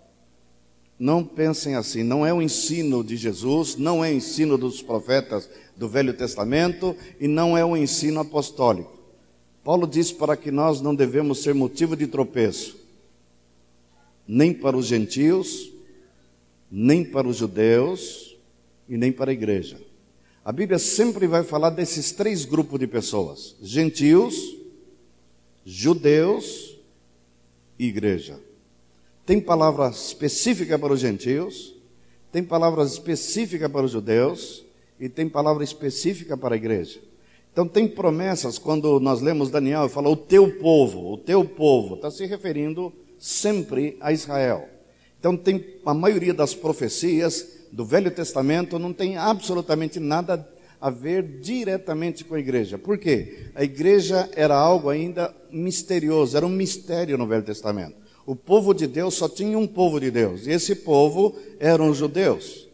Não 1.00 1.24
pensem 1.24 1.76
assim, 1.76 2.02
não 2.02 2.26
é 2.26 2.34
o 2.34 2.42
ensino 2.42 3.02
de 3.02 3.16
Jesus, 3.16 3.74
não 3.74 4.04
é 4.04 4.10
o 4.10 4.14
ensino 4.14 4.58
dos 4.58 4.82
profetas 4.82 5.48
do 5.74 5.88
Velho 5.88 6.12
Testamento 6.12 6.94
e 7.18 7.26
não 7.26 7.56
é 7.56 7.64
o 7.64 7.74
ensino 7.74 8.20
apostólico. 8.20 9.00
Paulo 9.64 9.86
diz 9.86 10.12
para 10.12 10.36
que 10.36 10.50
nós 10.50 10.82
não 10.82 10.94
devemos 10.94 11.42
ser 11.42 11.54
motivo 11.54 11.96
de 11.96 12.06
tropeço, 12.06 12.76
nem 14.28 14.52
para 14.52 14.76
os 14.76 14.84
gentios, 14.84 15.72
nem 16.70 17.02
para 17.02 17.26
os 17.26 17.38
judeus 17.38 18.36
e 18.86 18.98
nem 18.98 19.10
para 19.10 19.30
a 19.30 19.32
igreja. 19.32 19.80
A 20.44 20.52
Bíblia 20.52 20.78
sempre 20.78 21.26
vai 21.26 21.42
falar 21.42 21.70
desses 21.70 22.12
três 22.12 22.44
grupos 22.44 22.78
de 22.78 22.86
pessoas: 22.86 23.56
gentios, 23.62 24.54
judeus 25.64 26.76
e 27.78 27.86
igreja. 27.86 28.49
Tem 29.24 29.40
palavra 29.40 29.88
específica 29.88 30.78
para 30.78 30.92
os 30.92 31.00
gentios, 31.00 31.74
tem 32.32 32.42
palavra 32.42 32.84
específica 32.84 33.68
para 33.68 33.84
os 33.84 33.92
judeus 33.92 34.64
e 34.98 35.08
tem 35.08 35.28
palavra 35.28 35.64
específica 35.64 36.36
para 36.36 36.54
a 36.54 36.58
igreja. 36.58 37.00
Então 37.52 37.66
tem 37.66 37.88
promessas, 37.88 38.58
quando 38.58 39.00
nós 39.00 39.20
lemos 39.20 39.50
Daniel, 39.50 39.88
fala 39.88 40.08
o 40.08 40.16
teu 40.16 40.58
povo, 40.58 41.12
o 41.12 41.18
teu 41.18 41.44
povo, 41.44 41.96
está 41.96 42.10
se 42.10 42.24
referindo 42.26 42.92
sempre 43.18 43.96
a 44.00 44.12
Israel. 44.12 44.68
Então 45.18 45.36
tem 45.36 45.64
a 45.84 45.92
maioria 45.92 46.32
das 46.32 46.54
profecias 46.54 47.60
do 47.72 47.84
Velho 47.84 48.10
Testamento 48.10 48.78
não 48.78 48.92
tem 48.92 49.16
absolutamente 49.16 50.00
nada 50.00 50.46
a 50.80 50.90
ver 50.90 51.40
diretamente 51.40 52.24
com 52.24 52.34
a 52.34 52.40
igreja. 52.40 52.78
Por 52.78 52.98
quê? 52.98 53.50
A 53.54 53.62
igreja 53.62 54.28
era 54.34 54.56
algo 54.56 54.88
ainda 54.88 55.34
misterioso, 55.50 56.36
era 56.36 56.46
um 56.46 56.50
mistério 56.50 57.18
no 57.18 57.26
Velho 57.26 57.42
Testamento. 57.42 57.99
O 58.30 58.36
povo 58.36 58.72
de 58.72 58.86
Deus 58.86 59.14
só 59.14 59.28
tinha 59.28 59.58
um 59.58 59.66
povo 59.66 59.98
de 59.98 60.08
Deus, 60.08 60.46
e 60.46 60.52
esse 60.52 60.76
povo 60.76 61.34
eram 61.58 61.90
os 61.90 61.98
judeus. 61.98 62.68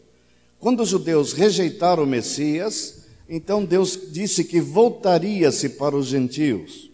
Quando 0.59 0.83
os 0.83 0.89
judeus 0.89 1.33
rejeitaram 1.33 2.03
o 2.03 2.05
Messias, 2.05 3.07
então 3.27 3.65
Deus 3.65 3.99
disse 4.11 4.43
que 4.43 4.61
voltaria-se 4.61 5.69
para 5.69 5.95
os 5.95 6.05
gentios 6.05 6.91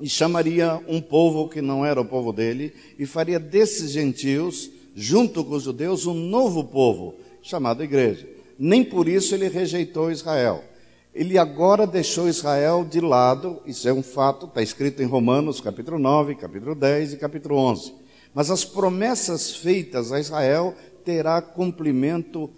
e 0.00 0.08
chamaria 0.08 0.82
um 0.88 0.98
povo 0.98 1.46
que 1.46 1.60
não 1.60 1.84
era 1.84 2.00
o 2.00 2.06
povo 2.06 2.32
dele 2.32 2.72
e 2.98 3.04
faria 3.04 3.38
desses 3.38 3.90
gentios, 3.90 4.70
junto 4.96 5.44
com 5.44 5.54
os 5.54 5.64
judeus, 5.64 6.06
um 6.06 6.14
novo 6.14 6.64
povo 6.64 7.16
chamado 7.42 7.84
igreja. 7.84 8.26
Nem 8.58 8.82
por 8.82 9.06
isso 9.06 9.34
ele 9.34 9.46
rejeitou 9.46 10.10
Israel. 10.10 10.64
Ele 11.14 11.38
agora 11.38 11.86
deixou 11.86 12.28
Israel 12.28 12.84
de 12.84 13.00
lado, 13.00 13.62
isso 13.64 13.88
é 13.88 13.92
um 13.92 14.02
fato, 14.02 14.46
está 14.46 14.60
escrito 14.60 15.00
em 15.00 15.06
Romanos 15.06 15.60
capítulo 15.60 15.96
9, 15.96 16.34
capítulo 16.34 16.74
10 16.74 17.12
e 17.12 17.16
capítulo 17.16 17.56
11. 17.56 17.94
Mas 18.34 18.50
as 18.50 18.64
promessas 18.64 19.54
feitas 19.54 20.10
a 20.10 20.18
Israel 20.18 20.74
terá 21.04 21.40
cumprimento 21.40 22.50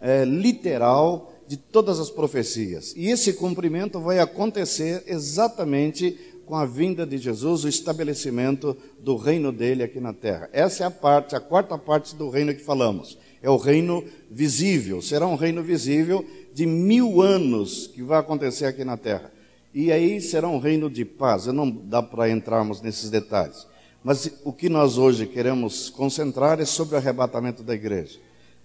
é, 0.00 0.24
literal 0.24 1.32
de 1.48 1.56
todas 1.56 1.98
as 1.98 2.08
profecias. 2.08 2.94
E 2.96 3.10
esse 3.10 3.32
cumprimento 3.32 3.98
vai 3.98 4.20
acontecer 4.20 5.02
exatamente 5.08 6.16
com 6.46 6.54
a 6.54 6.64
vinda 6.64 7.04
de 7.04 7.18
Jesus, 7.18 7.64
o 7.64 7.68
estabelecimento 7.68 8.76
do 9.00 9.16
reino 9.16 9.50
dele 9.50 9.82
aqui 9.82 9.98
na 9.98 10.12
terra. 10.12 10.48
Essa 10.52 10.84
é 10.84 10.86
a 10.86 10.90
parte, 10.90 11.34
a 11.34 11.40
quarta 11.40 11.76
parte 11.76 12.14
do 12.14 12.30
reino 12.30 12.54
que 12.54 12.62
falamos. 12.62 13.18
É 13.42 13.50
o 13.50 13.56
reino 13.56 14.04
visível. 14.30 15.02
Será 15.02 15.26
um 15.26 15.36
reino 15.36 15.62
visível 15.62 16.24
de 16.54 16.64
mil 16.66 17.20
anos 17.20 17.88
que 17.88 18.00
vai 18.00 18.20
acontecer 18.20 18.66
aqui 18.66 18.84
na 18.84 18.96
terra. 18.96 19.32
E 19.74 19.90
aí 19.90 20.20
será 20.20 20.48
um 20.48 20.60
reino 20.60 20.88
de 20.88 21.04
paz. 21.04 21.46
Não 21.46 21.68
dá 21.68 22.00
para 22.00 22.30
entrarmos 22.30 22.80
nesses 22.80 23.10
detalhes. 23.10 23.66
Mas 24.04 24.30
o 24.44 24.52
que 24.52 24.68
nós 24.68 24.96
hoje 24.96 25.26
queremos 25.26 25.90
concentrar 25.90 26.60
é 26.60 26.64
sobre 26.64 26.94
o 26.94 26.98
arrebatamento 26.98 27.64
da 27.64 27.74
igreja. 27.74 28.20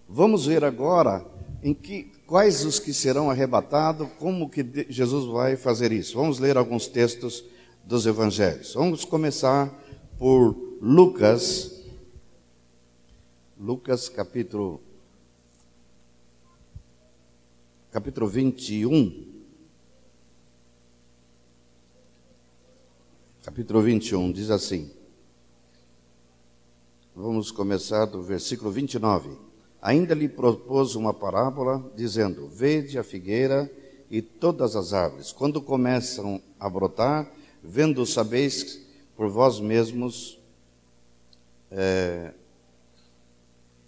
Vamos 0.08 0.46
ver 0.46 0.64
agora 0.64 1.26
em 1.64 1.74
que 1.74 2.12
quais 2.28 2.64
os 2.64 2.78
que 2.78 2.94
serão 2.94 3.32
arrebatados, 3.32 4.08
como 4.20 4.50
que 4.50 4.86
Jesus 4.88 5.26
vai 5.26 5.56
fazer 5.56 5.92
isso. 5.92 6.16
Vamos 6.16 6.38
ler 6.38 6.58
alguns 6.58 6.86
textos 6.86 7.44
dos 7.84 8.06
evangelhos. 8.06 8.76
Vamos 8.76 9.04
começar 9.04 9.74
por 10.20 10.56
Lucas, 10.80 11.82
Lucas 13.60 14.08
capítulo 14.08 14.80
capítulo 17.92 18.28
21. 18.28 19.28
Capítulo 23.44 23.82
21 23.82 24.32
diz 24.32 24.52
assim: 24.52 24.92
Vamos 27.16 27.52
começar 27.52 28.06
do 28.06 28.22
versículo 28.22 28.72
29. 28.72 29.32
Ainda 29.82 30.14
lhe 30.14 30.30
propôs 30.30 30.96
uma 30.96 31.14
parábola, 31.14 31.84
dizendo: 31.96 32.48
Vede 32.48 33.00
a 33.00 33.04
figueira 33.04 33.72
e 34.10 34.22
todas 34.22 34.76
as 34.76 34.94
árvores, 34.94 35.32
quando 35.32 35.62
começam 35.62 36.42
a 36.60 36.70
brotar, 36.70 37.32
vendo 37.64 38.06
sabeis 38.06 38.86
por 39.16 39.30
vós 39.30 39.60
mesmos 39.60 40.40
é, 41.72 42.34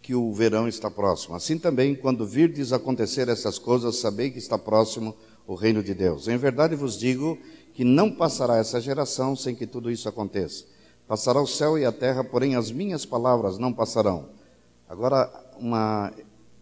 que 0.02 0.16
o 0.16 0.34
verão 0.34 0.68
está 0.68 0.90
próximo. 0.90 1.36
Assim 1.36 1.58
também, 1.58 1.96
quando 1.96 2.26
virdes 2.26 2.74
acontecer 2.74 3.30
essas 3.30 3.60
coisas, 3.60 3.98
sabei 3.98 4.32
que 4.32 4.40
está 4.40 4.58
próximo 4.58 5.16
o 5.46 5.54
reino 5.54 5.84
de 5.84 5.94
Deus. 5.94 6.28
Em 6.28 6.38
verdade 6.38 6.76
vos 6.76 6.98
digo 6.98 7.38
que 7.74 7.84
não 7.84 8.12
passará 8.12 8.58
essa 8.58 8.82
geração 8.82 9.36
sem 9.36 9.56
que 9.56 9.68
tudo 9.68 9.92
isso 9.92 10.10
aconteça. 10.10 10.66
Passará 11.08 11.42
o 11.42 11.48
céu 11.48 11.78
e 11.78 11.86
a 11.86 11.92
terra, 11.92 12.24
porém 12.24 12.56
as 12.56 12.72
minhas 12.72 13.06
palavras 13.06 13.58
não 13.58 13.72
passarão. 13.72 14.30
Agora, 14.88 15.30
uma 15.58 16.12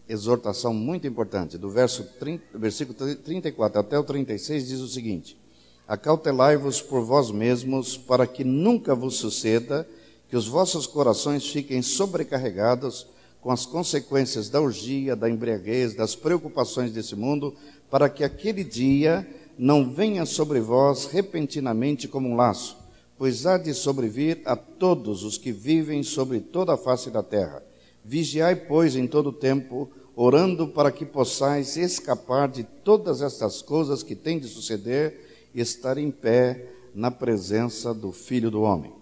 exortação 0.08 0.74
muito 0.74 1.06
importante, 1.06 1.56
do 1.56 1.70
verso 1.70 2.04
30, 2.18 2.58
versículo 2.58 3.16
34 3.16 3.80
até 3.80 3.98
o 3.98 4.04
36, 4.04 4.68
diz 4.68 4.80
o 4.80 4.88
seguinte: 4.88 5.38
Acautelai-vos 5.86 6.82
por 6.82 7.02
vós 7.02 7.30
mesmos, 7.30 7.96
para 7.96 8.26
que 8.26 8.44
nunca 8.44 8.94
vos 8.94 9.16
suceda 9.16 9.88
que 10.28 10.36
os 10.36 10.46
vossos 10.46 10.86
corações 10.86 11.48
fiquem 11.48 11.82
sobrecarregados 11.82 13.06
com 13.40 13.50
as 13.50 13.64
consequências 13.64 14.48
da 14.48 14.60
orgia, 14.60 15.16
da 15.16 15.28
embriaguez, 15.28 15.94
das 15.94 16.14
preocupações 16.14 16.92
desse 16.92 17.16
mundo, 17.16 17.54
para 17.90 18.08
que 18.08 18.22
aquele 18.22 18.64
dia 18.64 19.26
não 19.58 19.90
venha 19.90 20.26
sobre 20.26 20.60
vós 20.60 21.06
repentinamente 21.06 22.06
como 22.06 22.28
um 22.28 22.36
laço 22.36 22.80
pois 23.20 23.44
há 23.44 23.58
de 23.58 23.74
sobrevir 23.74 24.40
a 24.46 24.56
todos 24.56 25.24
os 25.24 25.36
que 25.36 25.52
vivem 25.52 26.02
sobre 26.02 26.40
toda 26.40 26.72
a 26.72 26.76
face 26.78 27.10
da 27.10 27.22
terra. 27.22 27.62
Vigiai, 28.02 28.56
pois, 28.56 28.96
em 28.96 29.06
todo 29.06 29.28
o 29.28 29.32
tempo, 29.34 29.90
orando 30.16 30.66
para 30.66 30.90
que 30.90 31.04
possais 31.04 31.76
escapar 31.76 32.48
de 32.48 32.64
todas 32.64 33.20
estas 33.20 33.60
coisas 33.60 34.02
que 34.02 34.14
têm 34.14 34.38
de 34.38 34.48
suceder 34.48 35.50
e 35.54 35.60
estar 35.60 35.98
em 35.98 36.10
pé 36.10 36.64
na 36.94 37.10
presença 37.10 37.92
do 37.92 38.10
Filho 38.10 38.50
do 38.50 38.62
Homem. 38.62 38.99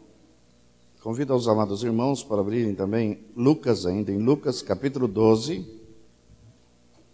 Convido 1.09 1.33
aos 1.33 1.49
amados 1.49 1.83
irmãos 1.83 2.23
para 2.23 2.43
abrirem 2.43 2.75
também 2.75 3.21
Lucas, 3.35 3.87
ainda 3.87 4.13
em 4.13 4.19
Lucas, 4.19 4.61
capítulo 4.61 5.09
12. 5.09 5.67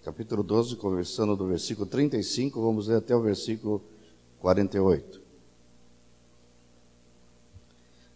Capítulo 0.05 0.42
12, 0.42 0.74
conversando 0.74 1.36
do 1.36 1.47
versículo 1.47 1.86
35, 1.86 2.61
vamos 2.61 2.88
ler 2.88 2.97
até 2.97 3.14
o 3.14 3.22
versículo 3.22 3.80
48. 4.40 5.20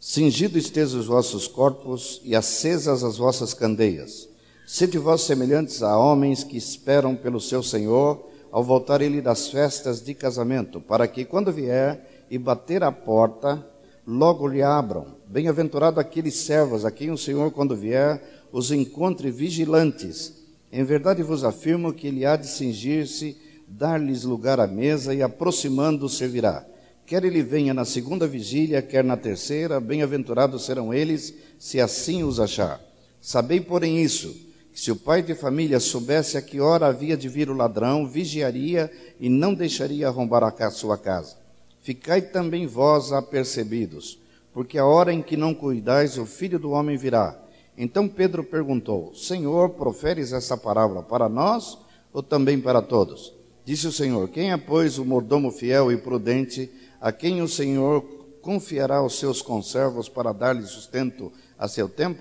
Cingido 0.01 0.59
estejam 0.59 0.99
os 0.99 1.07
vossos 1.07 1.47
corpos 1.47 2.20
e 2.24 2.35
acesas 2.35 3.05
as 3.05 3.16
vossas 3.16 3.55
candeias. 3.55 4.29
Sede 4.66 4.99
vós 4.99 5.20
semelhantes 5.20 5.81
a 5.81 5.97
homens 5.97 6.43
que 6.43 6.57
esperam 6.57 7.14
pelo 7.14 7.41
seu 7.41 7.62
Senhor 7.62 8.29
ao 8.51 8.64
voltar 8.64 9.01
ele 9.01 9.22
das 9.22 9.49
festas 9.49 10.03
de 10.03 10.12
casamento, 10.12 10.81
para 10.81 11.07
que, 11.07 11.24
quando 11.24 11.53
vier 11.53 12.26
e 12.29 12.37
bater 12.37 12.83
a 12.83 12.91
porta, 12.91 13.64
logo 14.05 14.49
lhe 14.49 14.61
abram. 14.61 15.18
Bem-aventurado 15.31 16.01
aqueles 16.01 16.37
servos 16.37 16.87
a 16.87 16.91
quem 16.91 17.11
o 17.11 17.18
Senhor, 17.18 17.51
quando 17.51 17.76
vier, 17.76 18.18
os 18.51 18.72
encontre 18.72 19.31
vigilantes. 19.31 20.33
Em 20.72 20.83
verdade 20.83 21.22
vos 21.22 21.45
afirmo 21.45 21.93
que 21.93 22.07
ele 22.07 22.24
há 22.24 22.35
de 22.35 22.47
cingir-se, 22.47 23.37
dar-lhes 23.66 24.24
lugar 24.24 24.59
à 24.59 24.66
mesa 24.66 25.14
e, 25.14 25.22
aproximando, 25.22 26.09
servirá. 26.09 26.66
Quer 27.05 27.24
ele 27.24 27.43
venha 27.43 27.74
na 27.74 27.85
segunda 27.85 28.26
vigília, 28.26 28.81
quer 28.81 29.05
na 29.05 29.18
terceira, 29.18 29.79
bem-aventurados 29.79 30.64
serão 30.64 30.95
eles, 30.95 31.35
se 31.59 31.79
assim 31.79 32.22
os 32.24 32.41
achar. 32.41 32.81
Sabei, 33.20 33.61
porém, 33.61 34.03
isso, 34.03 34.35
que 34.72 34.81
se 34.81 34.91
o 34.91 34.97
pai 34.97 35.22
de 35.22 35.35
família 35.35 35.79
soubesse 35.79 36.39
a 36.39 36.43
que 36.43 36.59
hora 36.59 36.87
havia 36.87 37.18
de 37.18 37.29
vir 37.29 37.51
o 37.51 37.55
ladrão, 37.55 38.09
vigiaria 38.09 38.91
e 39.20 39.29
não 39.29 39.53
deixaria 39.53 40.09
arrombar 40.09 40.43
a 40.43 40.70
sua 40.70 40.97
casa. 40.97 41.37
Ficai 41.83 42.22
também 42.22 42.66
vós 42.66 43.12
apercebidos, 43.12 44.18
porque 44.59 44.77
a 44.77 44.85
hora 44.85 45.13
em 45.13 45.23
que 45.23 45.37
não 45.37 45.55
cuidais, 45.55 46.19
o 46.19 46.27
filho 46.27 46.59
do 46.59 46.73
homem 46.73 46.97
virá. 46.97 47.41
Então 47.77 48.09
Pedro 48.09 48.43
perguntou: 48.43 49.15
Senhor, 49.15 49.71
proferes 49.71 50.33
essa 50.33 50.57
parábola 50.57 51.01
para 51.01 51.29
nós 51.29 51.79
ou 52.13 52.25
também 52.25 52.61
para 52.61 52.83
todos? 52.83 53.33
Disse 53.65 53.87
o 53.87 53.93
Senhor: 53.93 54.29
Quem 54.31 54.51
é, 54.51 54.57
pois, 54.57 54.99
o 54.99 55.05
mordomo 55.05 55.53
fiel 55.53 55.93
e 55.93 55.97
prudente? 55.97 56.69
a 57.01 57.13
quem 57.13 57.41
o 57.41 57.47
Senhor 57.47 58.03
confiará 58.43 59.01
os 59.01 59.17
seus 59.21 59.41
conservos 59.41 60.09
para 60.09 60.33
dar-lhe 60.33 60.67
sustento 60.67 61.33
a 61.57 61.69
seu 61.69 61.89
tempo? 61.89 62.21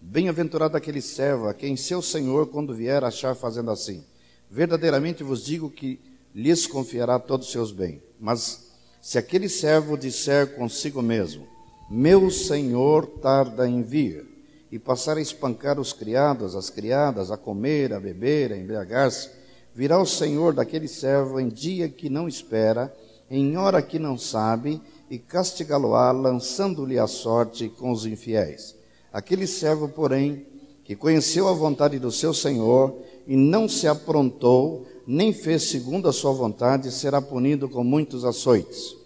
Bem-aventurado 0.00 0.76
aquele 0.76 1.02
servo 1.02 1.48
a 1.48 1.52
quem 1.52 1.76
seu 1.76 2.00
Senhor, 2.00 2.46
quando 2.46 2.72
vier, 2.72 3.02
achar 3.02 3.34
fazendo 3.34 3.72
assim. 3.72 4.04
Verdadeiramente 4.48 5.24
vos 5.24 5.44
digo 5.44 5.68
que 5.68 5.98
lhes 6.32 6.64
confiará 6.64 7.18
todos 7.18 7.48
os 7.48 7.52
seus 7.52 7.72
bens. 7.72 8.00
Mas 8.20 8.70
se 9.00 9.18
aquele 9.18 9.48
servo 9.48 9.98
disser 9.98 10.54
consigo 10.54 11.02
mesmo, 11.02 11.50
meu 11.90 12.30
Senhor 12.30 13.06
tarda 13.06 13.68
em 13.68 13.82
vir, 13.82 14.26
e 14.70 14.78
passar 14.78 15.18
a 15.18 15.20
espancar 15.20 15.78
os 15.78 15.92
criados, 15.92 16.56
as 16.56 16.70
criadas, 16.70 17.30
a 17.30 17.36
comer, 17.36 17.92
a 17.92 18.00
beber, 18.00 18.52
a 18.52 18.56
embriagar-se, 18.56 19.28
virá 19.74 20.00
o 20.00 20.06
Senhor 20.06 20.54
daquele 20.54 20.88
servo 20.88 21.38
em 21.38 21.48
dia 21.48 21.90
que 21.90 22.08
não 22.08 22.26
espera, 22.26 22.90
em 23.30 23.56
hora 23.56 23.82
que 23.82 23.98
não 23.98 24.16
sabe, 24.16 24.80
e 25.10 25.18
castigá-lo-á, 25.18 26.10
lançando-lhe 26.10 26.98
a 26.98 27.06
sorte 27.06 27.68
com 27.68 27.92
os 27.92 28.06
infiéis. 28.06 28.74
Aquele 29.12 29.46
servo, 29.46 29.88
porém, 29.88 30.46
que 30.84 30.96
conheceu 30.96 31.48
a 31.48 31.52
vontade 31.52 31.98
do 31.98 32.10
seu 32.10 32.32
Senhor 32.32 32.96
e 33.26 33.36
não 33.36 33.68
se 33.68 33.86
aprontou, 33.86 34.86
nem 35.06 35.34
fez 35.34 35.64
segundo 35.64 36.08
a 36.08 36.12
sua 36.12 36.32
vontade, 36.32 36.90
será 36.90 37.20
punido 37.20 37.68
com 37.68 37.84
muitos 37.84 38.24
açoites. 38.24 39.01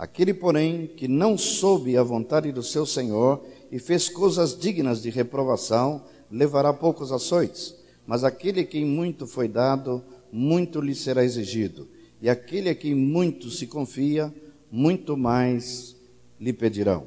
Aquele, 0.00 0.32
porém, 0.32 0.86
que 0.86 1.06
não 1.06 1.36
soube 1.36 1.94
a 1.94 2.02
vontade 2.02 2.50
do 2.50 2.62
seu 2.62 2.86
Senhor 2.86 3.44
e 3.70 3.78
fez 3.78 4.08
coisas 4.08 4.58
dignas 4.58 5.02
de 5.02 5.10
reprovação, 5.10 6.02
levará 6.30 6.72
poucos 6.72 7.12
açoites. 7.12 7.74
Mas 8.06 8.24
aquele 8.24 8.60
a 8.60 8.64
quem 8.64 8.84
muito 8.84 9.26
foi 9.26 9.46
dado, 9.46 10.02
muito 10.32 10.80
lhe 10.80 10.94
será 10.94 11.22
exigido 11.22 11.86
e 12.20 12.28
aquele 12.28 12.68
a 12.68 12.74
quem 12.74 12.94
muito 12.94 13.50
se 13.50 13.66
confia, 13.66 14.32
muito 14.70 15.16
mais 15.16 15.96
lhe 16.38 16.52
pedirão. 16.52 17.06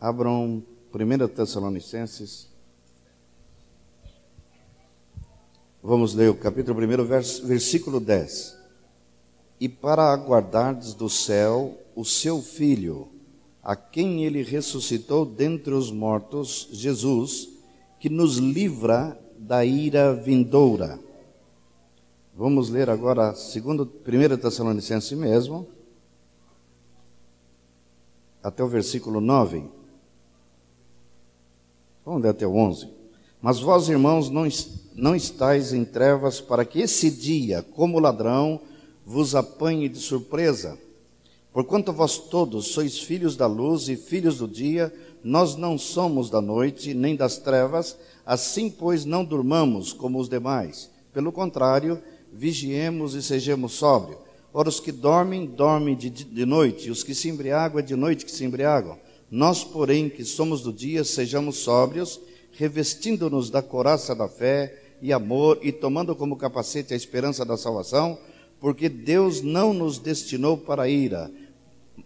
Abram 0.00 0.62
1 0.94 1.28
Tessalonicenses. 1.28 2.47
Vamos 5.82 6.12
ler 6.12 6.28
o 6.28 6.34
capítulo 6.34 6.80
1, 6.80 7.46
versículo 7.46 8.00
10. 8.00 8.58
E 9.60 9.68
para 9.68 10.12
aguardardes 10.12 10.92
do 10.92 11.08
céu 11.08 11.78
o 11.94 12.04
seu 12.04 12.42
filho, 12.42 13.08
a 13.62 13.76
quem 13.76 14.24
ele 14.24 14.42
ressuscitou 14.42 15.24
dentre 15.24 15.72
os 15.72 15.92
mortos, 15.92 16.68
Jesus, 16.72 17.48
que 18.00 18.08
nos 18.08 18.38
livra 18.38 19.18
da 19.38 19.64
ira 19.64 20.14
vindoura. 20.14 20.98
Vamos 22.34 22.70
ler 22.70 22.90
agora 22.90 23.34
segundo 23.34 23.82
1 23.84 24.36
Tessalonicense 24.36 25.14
mesmo, 25.14 25.68
até 28.42 28.64
o 28.64 28.68
versículo 28.68 29.20
9. 29.20 29.64
Vamos 32.04 32.22
ler 32.22 32.30
até 32.30 32.46
o 32.46 32.54
11. 32.54 32.88
Mas 33.40 33.60
vós, 33.60 33.88
irmãos, 33.88 34.28
não, 34.30 34.46
não 34.98 35.14
estáis 35.14 35.72
em 35.72 35.84
trevas 35.84 36.40
para 36.40 36.64
que 36.64 36.80
esse 36.80 37.08
dia, 37.08 37.62
como 37.62 38.00
ladrão, 38.00 38.60
vos 39.06 39.36
apanhe 39.36 39.88
de 39.88 39.98
surpresa. 40.00 40.76
Porquanto 41.52 41.92
vós 41.92 42.18
todos 42.18 42.66
sois 42.68 42.98
filhos 42.98 43.36
da 43.36 43.46
luz 43.46 43.88
e 43.88 43.96
filhos 43.96 44.38
do 44.38 44.48
dia, 44.48 44.92
nós 45.22 45.54
não 45.54 45.78
somos 45.78 46.28
da 46.28 46.40
noite 46.40 46.94
nem 46.94 47.14
das 47.14 47.38
trevas, 47.38 47.96
assim, 48.26 48.68
pois, 48.68 49.04
não 49.04 49.24
durmamos 49.24 49.92
como 49.92 50.18
os 50.18 50.28
demais. 50.28 50.90
Pelo 51.12 51.30
contrário, 51.30 52.02
vigiemos 52.32 53.14
e 53.14 53.22
sejamos 53.22 53.74
sóbrios. 53.74 54.18
Ora, 54.52 54.68
os 54.68 54.80
que 54.80 54.90
dormem, 54.90 55.46
dormem 55.46 55.96
de, 55.96 56.10
de 56.10 56.44
noite, 56.44 56.88
e 56.88 56.90
os 56.90 57.04
que 57.04 57.14
se 57.14 57.28
embriagam, 57.28 57.78
é 57.78 57.82
de 57.82 57.94
noite 57.94 58.24
que 58.24 58.32
se 58.32 58.44
embriagam. 58.44 58.98
Nós, 59.30 59.62
porém, 59.62 60.08
que 60.08 60.24
somos 60.24 60.60
do 60.60 60.72
dia, 60.72 61.04
sejamos 61.04 61.58
sóbrios, 61.58 62.20
revestindo-nos 62.50 63.48
da 63.48 63.62
coraça 63.62 64.12
da 64.12 64.26
fé 64.26 64.87
e 65.00 65.12
amor 65.12 65.58
e 65.62 65.72
tomando 65.72 66.14
como 66.14 66.36
capacete 66.36 66.92
a 66.92 66.96
esperança 66.96 67.44
da 67.44 67.56
salvação, 67.56 68.18
porque 68.60 68.88
Deus 68.88 69.40
não 69.42 69.72
nos 69.72 69.98
destinou 69.98 70.56
para 70.56 70.82
a 70.82 70.88
ira, 70.88 71.30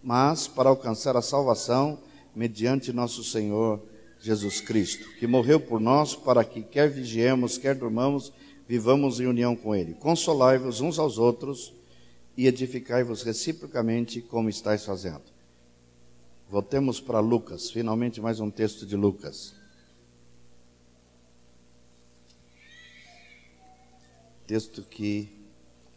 mas 0.03 0.47
para 0.47 0.69
alcançar 0.69 1.15
a 1.17 1.21
salvação 1.21 1.99
mediante 2.35 2.91
nosso 2.91 3.23
Senhor 3.23 3.81
Jesus 4.19 4.61
Cristo, 4.61 5.07
que 5.19 5.27
morreu 5.27 5.59
por 5.59 5.79
nós 5.79 6.15
para 6.15 6.43
que 6.43 6.61
quer 6.61 6.89
vigiemos, 6.89 7.57
quer 7.57 7.75
dormamos, 7.75 8.31
vivamos 8.67 9.19
em 9.19 9.27
união 9.27 9.55
com 9.55 9.75
Ele. 9.75 9.93
Consolai-vos 9.95 10.79
uns 10.79 10.97
aos 10.97 11.17
outros 11.17 11.73
e 12.37 12.47
edificai-vos 12.47 13.21
reciprocamente 13.23 14.21
como 14.21 14.49
estáis 14.49 14.85
fazendo. 14.85 15.21
Voltemos 16.49 16.99
para 16.99 17.19
Lucas, 17.19 17.71
finalmente 17.71 18.21
mais 18.21 18.39
um 18.39 18.49
texto 18.49 18.85
de 18.85 18.95
Lucas. 18.95 19.62
Texto 24.45 24.81
que 24.81 25.29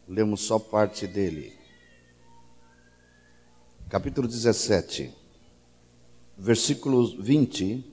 lemos 0.09 0.42
só 0.42 0.57
parte 0.57 1.05
dele. 1.05 1.53
Capítulo 3.88 4.28
17, 4.28 5.12
versículo 6.38 7.20
20. 7.20 7.84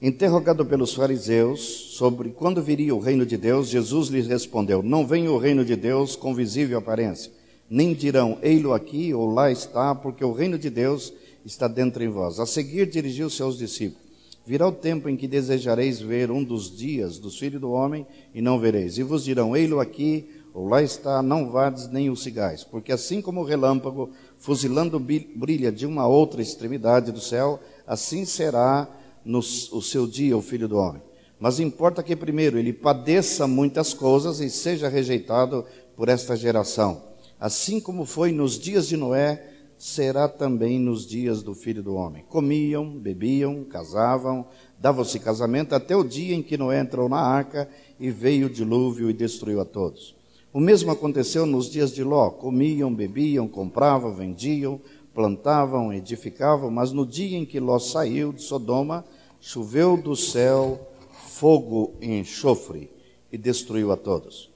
Interrogado 0.00 0.66
pelos 0.66 0.92
fariseus 0.92 1.60
sobre 1.96 2.30
quando 2.30 2.60
viria 2.60 2.92
o 2.92 2.98
reino 2.98 3.24
de 3.24 3.36
Deus, 3.36 3.68
Jesus 3.68 4.08
lhes 4.08 4.26
respondeu: 4.26 4.82
Não 4.82 5.06
vem 5.06 5.28
o 5.28 5.38
reino 5.38 5.64
de 5.64 5.76
Deus 5.76 6.16
com 6.16 6.34
visível 6.34 6.78
aparência, 6.78 7.30
nem 7.70 7.94
dirão, 7.94 8.40
ei-lo 8.42 8.72
aqui 8.72 9.14
ou 9.14 9.32
lá 9.32 9.52
está, 9.52 9.94
porque 9.94 10.24
o 10.24 10.32
reino 10.32 10.58
de 10.58 10.68
Deus 10.68 11.12
está 11.44 11.68
dentro 11.68 12.02
em 12.02 12.08
vós. 12.08 12.40
A 12.40 12.46
seguir, 12.46 12.90
dirigiu 12.90 13.30
seus 13.30 13.56
discípulos: 13.56 14.01
Virá 14.44 14.66
o 14.66 14.72
tempo 14.72 15.08
em 15.08 15.16
que 15.16 15.28
desejareis 15.28 16.00
ver 16.00 16.30
um 16.30 16.42
dos 16.42 16.76
dias 16.76 17.18
dos 17.18 17.38
filhos 17.38 17.60
do 17.60 17.70
homem 17.70 18.06
e 18.34 18.42
não 18.42 18.58
vereis, 18.58 18.98
e 18.98 19.02
vos 19.02 19.24
dirão, 19.24 19.56
ei-lo 19.56 19.78
aqui 19.78 20.28
ou 20.52 20.68
lá 20.68 20.82
está, 20.82 21.22
não 21.22 21.50
vades 21.50 21.88
nem 21.88 22.10
o 22.10 22.16
cigais, 22.16 22.62
porque 22.62 22.92
assim 22.92 23.22
como 23.22 23.40
o 23.40 23.44
relâmpago 23.44 24.10
fuzilando 24.38 24.98
brilha 24.98 25.72
de 25.72 25.86
uma 25.86 26.06
outra 26.06 26.42
extremidade 26.42 27.10
do 27.10 27.20
céu, 27.20 27.60
assim 27.86 28.24
será 28.24 28.88
no 29.24 29.38
o 29.38 29.80
seu 29.80 30.06
dia 30.06 30.36
o 30.36 30.42
filho 30.42 30.68
do 30.68 30.76
homem. 30.76 31.00
Mas 31.38 31.58
importa 31.58 32.02
que 32.02 32.14
primeiro 32.14 32.58
ele 32.58 32.72
padeça 32.72 33.46
muitas 33.46 33.94
coisas 33.94 34.40
e 34.40 34.50
seja 34.50 34.88
rejeitado 34.88 35.64
por 35.96 36.08
esta 36.08 36.36
geração. 36.36 37.02
Assim 37.40 37.80
como 37.80 38.04
foi 38.04 38.30
nos 38.30 38.58
dias 38.58 38.86
de 38.86 38.96
Noé, 38.96 39.51
será 39.82 40.28
também 40.28 40.78
nos 40.78 41.04
dias 41.04 41.42
do 41.42 41.56
filho 41.56 41.82
do 41.82 41.96
homem. 41.96 42.24
Comiam, 42.28 42.88
bebiam, 42.88 43.64
casavam, 43.64 44.46
davam-se 44.78 45.18
casamento 45.18 45.74
até 45.74 45.96
o 45.96 46.04
dia 46.04 46.36
em 46.36 46.42
que 46.42 46.56
Noé 46.56 46.78
entrou 46.78 47.08
na 47.08 47.18
arca 47.18 47.68
e 47.98 48.08
veio 48.08 48.46
o 48.46 48.50
dilúvio 48.50 49.10
e 49.10 49.12
destruiu 49.12 49.60
a 49.60 49.64
todos. 49.64 50.14
O 50.52 50.60
mesmo 50.60 50.92
aconteceu 50.92 51.44
nos 51.44 51.68
dias 51.68 51.92
de 51.92 52.04
Ló. 52.04 52.30
Comiam, 52.30 52.94
bebiam, 52.94 53.48
compravam, 53.48 54.14
vendiam, 54.14 54.80
plantavam, 55.12 55.92
edificavam, 55.92 56.70
mas 56.70 56.92
no 56.92 57.04
dia 57.04 57.36
em 57.36 57.44
que 57.44 57.58
Ló 57.58 57.80
saiu 57.80 58.32
de 58.32 58.42
Sodoma, 58.42 59.04
choveu 59.40 59.96
do 59.96 60.14
céu 60.14 60.78
fogo 61.26 61.94
e 62.00 62.20
enxofre 62.20 62.88
e 63.32 63.36
destruiu 63.36 63.90
a 63.90 63.96
todos. 63.96 64.51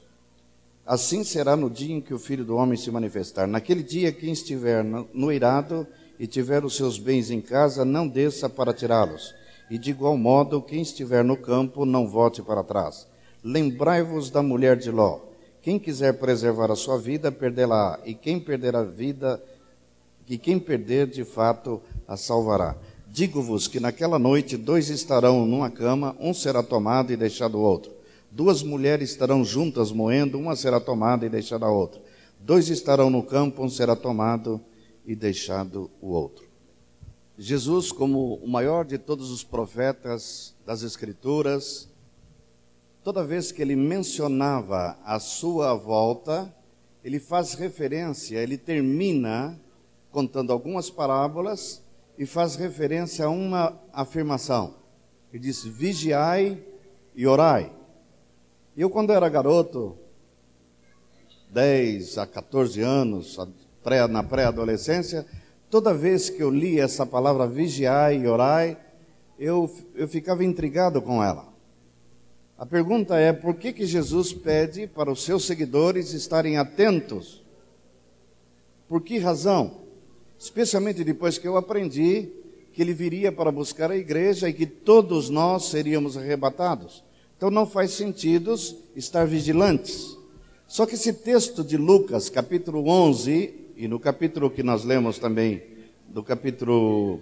Assim 0.87 1.25
será 1.25 1.57
no 1.57 1.69
dia 1.69 1.97
em 1.97 2.01
que 2.01 2.15
o 2.15 2.19
Filho 2.19 2.45
do 2.45 2.55
Homem 2.55 2.77
se 2.77 2.93
manifestar. 2.93 3.49
Naquele 3.49 3.83
dia, 3.83 4.13
quem 4.13 4.33
estiver 4.33 4.85
no 4.85 5.33
irado 5.33 5.85
e 6.17 6.29
tiver 6.29 6.65
os 6.65 6.77
seus 6.77 6.97
bens 6.97 7.29
em 7.29 7.41
casa, 7.41 7.85
não 7.85 8.07
desça 8.07 8.49
para 8.49 8.73
tirá-los. 8.73 9.35
E 9.69 9.79
de 9.79 9.91
igual 9.91 10.17
modo, 10.17 10.63
quem 10.63 10.81
estiver 10.83 11.25
no 11.25 11.37
campo, 11.37 11.85
não 11.85 12.07
volte 12.07 12.41
para 12.41 12.63
trás. 12.63 13.09
Lembrai-vos 13.43 14.31
da 14.31 14.45
mulher 14.45 14.77
de 14.77 14.93
Ló. 14.93 15.19
Quem 15.61 15.77
quiser 15.77 16.21
preservar 16.21 16.71
a 16.71 16.77
sua 16.77 16.97
vida, 16.97 17.33
perdê-la. 17.33 17.99
E 18.05 18.15
quem 18.15 18.39
perder 18.39 18.77
a 18.77 18.85
vida, 18.85 19.43
que 20.25 20.39
quem 20.39 20.57
perder, 20.57 21.09
de 21.09 21.25
fato, 21.25 21.83
a 22.07 22.17
salvará. 22.17 22.77
Digo-vos 23.09 23.67
que 23.67 23.81
naquela 23.81 24.21
noite 24.21 24.57
dois 24.57 24.89
estarão 24.89 25.45
numa 25.45 25.69
cama, 25.69 26.15
um 26.21 26.33
será 26.33 26.63
tomado 26.63 27.13
e 27.13 27.17
deixado 27.17 27.59
o 27.59 27.63
outro. 27.63 27.96
Duas 28.37 28.63
mulheres 28.63 29.13
estarão 29.13 29.43
juntas 29.43 29.91
moendo, 29.91 30.39
uma 30.39 30.55
será 30.55 30.79
tomada 30.79 31.25
e 31.25 31.29
deixada 31.31 31.65
a 31.65 31.71
outra. 31.71 32.03
Dois 32.39 32.69
estarão 32.69 33.09
no 33.09 33.23
campo, 33.23 33.65
um 33.65 33.69
será 33.71 33.97
tomado 33.97 34.61
e 35.07 35.17
deixado 35.17 35.91
o 36.03 36.09
outro. 36.09 36.47
Jesus, 37.39 37.91
como 37.91 38.35
o 38.35 38.47
maior 38.47 38.85
de 38.85 38.99
todos 38.99 39.31
os 39.31 39.43
profetas 39.43 40.55
das 40.67 40.83
Escrituras, 40.83 41.89
toda 43.03 43.25
vez 43.25 43.51
que 43.51 43.63
ele 43.63 43.75
mencionava 43.75 44.99
a 45.03 45.19
sua 45.19 45.73
volta, 45.73 46.55
ele 47.03 47.19
faz 47.19 47.55
referência, 47.55 48.37
ele 48.37 48.59
termina 48.59 49.59
contando 50.11 50.53
algumas 50.53 50.91
parábolas 50.91 51.83
e 52.19 52.27
faz 52.27 52.55
referência 52.55 53.25
a 53.25 53.31
uma 53.31 53.81
afirmação. 53.95 54.75
Ele 55.33 55.43
diz: 55.43 55.65
vigiai 55.65 56.63
e 57.15 57.27
orai. 57.27 57.73
Eu, 58.77 58.91
quando 58.91 59.13
era 59.13 59.29
garoto, 59.29 59.97
10 61.51 62.19
a 62.19 62.27
14 62.27 62.81
anos, 62.83 63.39
na 64.11 64.23
pré-adolescência, 64.23 65.25
toda 65.71 65.95
vez 65.95 66.29
que 66.29 66.43
eu 66.43 66.51
li 66.51 66.79
essa 66.79 67.07
palavra 67.07 67.47
vigiai 67.47 68.19
e 68.19 68.27
orai, 68.29 68.77
eu, 69.39 69.75
eu 69.95 70.07
ficava 70.07 70.45
intrigado 70.45 71.01
com 71.01 71.23
ela. 71.23 71.49
A 72.59 72.67
pergunta 72.67 73.17
é: 73.17 73.33
por 73.33 73.55
que, 73.55 73.73
que 73.73 73.87
Jesus 73.87 74.33
pede 74.33 74.87
para 74.87 75.11
os 75.11 75.23
seus 75.23 75.47
seguidores 75.47 76.13
estarem 76.13 76.59
atentos? 76.59 77.45
Por 78.89 79.01
que 79.01 79.19
razão? 79.19 79.87
especialmente 80.39 81.03
depois 81.03 81.39
que 81.39 81.49
eu 81.49 81.57
aprendi 81.57 82.29
que 82.73 82.83
ele 82.83 82.93
viria 82.93 83.33
para 83.33 83.51
buscar 83.51 83.91
a 83.91 83.97
igreja 83.97 84.49
e 84.49 84.53
que 84.53 84.67
todos 84.67 85.31
nós 85.31 85.67
seríamos 85.67 86.17
arrebatados. 86.17 87.03
Então 87.37 87.51
não 87.51 87.67
faz 87.67 87.91
sentido 87.91 88.55
estar 88.95 89.27
vigilantes. 89.27 90.17
Só 90.67 90.87
que 90.87 90.95
esse 90.95 91.13
texto 91.13 91.63
de 91.63 91.77
Lucas, 91.77 92.31
capítulo 92.31 92.89
11, 92.89 93.55
e 93.77 93.87
no 93.87 94.01
capítulo 94.01 94.51
que 94.51 94.63
nós 94.63 94.85
lemos 94.85 95.19
também, 95.19 95.63
do 96.09 96.23
capítulo 96.23 97.21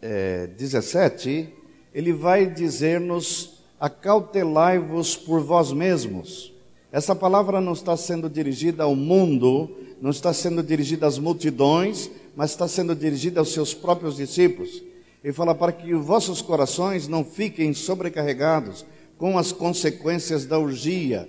é, 0.00 0.46
17, 0.46 1.52
ele 1.92 2.12
vai 2.12 2.46
dizer-nos: 2.46 3.64
acautelai-vos 3.80 5.16
por 5.16 5.40
vós 5.40 5.72
mesmos. 5.72 6.52
Essa 6.92 7.16
palavra 7.16 7.60
não 7.60 7.72
está 7.72 7.96
sendo 7.96 8.30
dirigida 8.30 8.84
ao 8.84 8.94
mundo, 8.94 9.68
não 10.00 10.10
está 10.10 10.32
sendo 10.32 10.62
dirigida 10.62 11.08
às 11.08 11.18
multidões, 11.18 12.08
mas 12.36 12.52
está 12.52 12.68
sendo 12.68 12.94
dirigida 12.94 13.40
aos 13.40 13.52
seus 13.52 13.74
próprios 13.74 14.16
discípulos. 14.16 14.82
Ele 15.22 15.32
fala 15.32 15.54
para 15.54 15.72
que 15.72 15.94
os 15.94 16.04
vossos 16.04 16.42
corações 16.42 17.06
não 17.06 17.24
fiquem 17.24 17.72
sobrecarregados 17.72 18.84
com 19.16 19.38
as 19.38 19.52
consequências 19.52 20.44
da 20.46 20.58
urgia, 20.58 21.28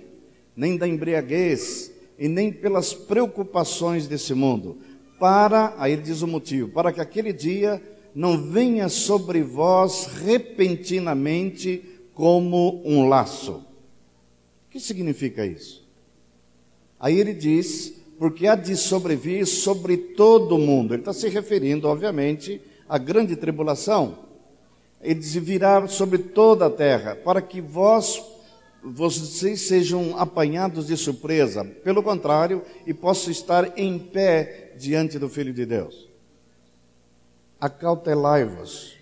nem 0.56 0.76
da 0.76 0.88
embriaguez, 0.88 1.92
e 2.18 2.28
nem 2.28 2.52
pelas 2.52 2.92
preocupações 2.92 4.06
desse 4.06 4.34
mundo. 4.34 4.78
Para, 5.18 5.74
aí 5.78 5.92
ele 5.92 6.02
diz 6.02 6.22
o 6.22 6.26
motivo, 6.26 6.68
para 6.70 6.92
que 6.92 7.00
aquele 7.00 7.32
dia 7.32 7.80
não 8.14 8.50
venha 8.50 8.88
sobre 8.88 9.42
vós 9.42 10.06
repentinamente 10.24 11.82
como 12.14 12.82
um 12.84 13.08
laço. 13.08 13.64
O 14.66 14.70
que 14.70 14.80
significa 14.80 15.46
isso? 15.46 15.84
Aí 16.98 17.18
ele 17.18 17.32
diz 17.32 17.94
porque 18.18 18.46
há 18.46 18.54
de 18.54 18.76
sobrevir 18.76 19.46
sobre 19.46 19.96
todo 19.96 20.54
o 20.54 20.58
mundo. 20.58 20.94
Ele 20.94 21.02
está 21.02 21.12
se 21.12 21.28
referindo, 21.28 21.88
obviamente, 21.88 22.60
à 22.88 22.98
grande 22.98 23.36
tribulação. 23.36 24.18
Ele 25.00 25.20
diz, 25.20 25.34
virá 25.34 25.86
sobre 25.86 26.18
toda 26.18 26.66
a 26.66 26.70
terra, 26.70 27.14
para 27.14 27.42
que 27.42 27.60
vós, 27.60 28.22
vocês 28.82 29.62
sejam 29.62 30.18
apanhados 30.18 30.86
de 30.86 30.96
surpresa. 30.96 31.64
Pelo 31.64 32.02
contrário, 32.02 32.62
e 32.86 32.94
possam 32.94 33.30
estar 33.30 33.78
em 33.78 33.98
pé 33.98 34.72
diante 34.78 35.18
do 35.18 35.28
Filho 35.28 35.52
de 35.52 35.66
Deus. 35.66 36.08
Acautelai-vos, 37.60 38.96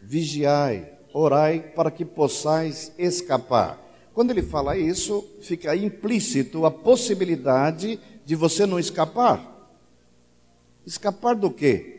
vigiai, 0.00 0.90
orai, 1.12 1.60
para 1.60 1.90
que 1.90 2.04
possais 2.04 2.92
escapar. 2.98 3.78
Quando 4.14 4.30
ele 4.30 4.42
fala 4.42 4.76
isso, 4.76 5.26
fica 5.40 5.74
implícito 5.74 6.64
a 6.64 6.70
possibilidade 6.70 7.98
de 8.24 8.34
você 8.34 8.64
não 8.64 8.78
escapar. 8.78 9.70
Escapar 10.86 11.34
do 11.34 11.50
quê? 11.50 11.93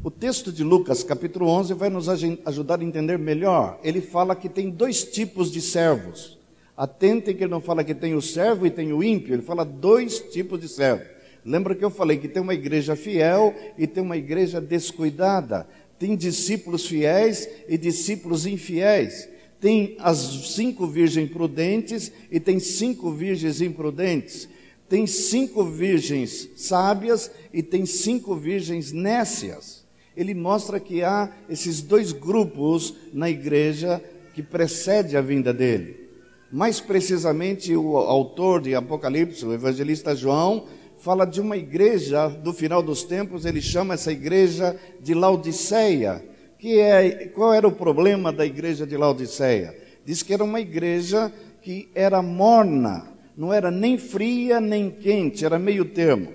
O 0.00 0.12
texto 0.12 0.52
de 0.52 0.62
Lucas, 0.62 1.02
capítulo 1.02 1.48
11, 1.48 1.74
vai 1.74 1.90
nos 1.90 2.08
ajudar 2.08 2.80
a 2.80 2.84
entender 2.84 3.18
melhor. 3.18 3.80
Ele 3.82 4.00
fala 4.00 4.36
que 4.36 4.48
tem 4.48 4.70
dois 4.70 5.02
tipos 5.02 5.50
de 5.50 5.60
servos. 5.60 6.38
Atentem 6.76 7.34
que 7.34 7.42
ele 7.42 7.50
não 7.50 7.60
fala 7.60 7.82
que 7.82 7.92
tem 7.92 8.14
o 8.14 8.22
servo 8.22 8.64
e 8.64 8.70
tem 8.70 8.92
o 8.92 9.02
ímpio, 9.02 9.34
ele 9.34 9.42
fala 9.42 9.64
dois 9.64 10.20
tipos 10.20 10.60
de 10.60 10.68
servo. 10.68 11.02
Lembra 11.44 11.74
que 11.74 11.84
eu 11.84 11.90
falei 11.90 12.16
que 12.16 12.28
tem 12.28 12.40
uma 12.40 12.54
igreja 12.54 12.94
fiel 12.94 13.52
e 13.76 13.88
tem 13.88 14.00
uma 14.00 14.16
igreja 14.16 14.60
descuidada. 14.60 15.66
Tem 15.98 16.14
discípulos 16.14 16.86
fiéis 16.86 17.48
e 17.68 17.76
discípulos 17.76 18.46
infiéis. 18.46 19.28
Tem 19.60 19.96
as 19.98 20.18
cinco 20.54 20.86
virgens 20.86 21.28
prudentes 21.28 22.12
e 22.30 22.38
tem 22.38 22.60
cinco 22.60 23.10
virgens 23.10 23.60
imprudentes. 23.60 24.48
Tem 24.88 25.08
cinco 25.08 25.64
virgens 25.64 26.48
sábias 26.54 27.32
e 27.52 27.64
tem 27.64 27.84
cinco 27.84 28.36
virgens 28.36 28.92
nécias 28.92 29.77
ele 30.18 30.34
mostra 30.34 30.80
que 30.80 31.04
há 31.04 31.30
esses 31.48 31.80
dois 31.80 32.10
grupos 32.10 32.92
na 33.12 33.30
igreja 33.30 34.02
que 34.34 34.42
precede 34.42 35.16
a 35.16 35.20
vinda 35.20 35.54
dele. 35.54 36.08
Mais 36.50 36.80
precisamente, 36.80 37.76
o 37.76 37.96
autor 37.96 38.60
de 38.60 38.74
Apocalipse, 38.74 39.46
o 39.46 39.54
evangelista 39.54 40.16
João, 40.16 40.66
fala 40.96 41.24
de 41.24 41.40
uma 41.40 41.56
igreja 41.56 42.26
do 42.26 42.52
final 42.52 42.82
dos 42.82 43.04
tempos, 43.04 43.44
ele 43.44 43.60
chama 43.60 43.94
essa 43.94 44.10
igreja 44.10 44.76
de 45.00 45.14
Laodiceia. 45.14 46.24
Que 46.58 46.80
é, 46.80 47.28
qual 47.28 47.54
era 47.54 47.68
o 47.68 47.72
problema 47.72 48.32
da 48.32 48.44
igreja 48.44 48.84
de 48.84 48.96
Laodiceia? 48.96 49.78
Diz 50.04 50.24
que 50.24 50.34
era 50.34 50.42
uma 50.42 50.60
igreja 50.60 51.32
que 51.62 51.88
era 51.94 52.20
morna, 52.20 53.06
não 53.36 53.52
era 53.52 53.70
nem 53.70 53.96
fria 53.96 54.60
nem 54.60 54.90
quente, 54.90 55.44
era 55.44 55.60
meio 55.60 55.84
termo. 55.84 56.32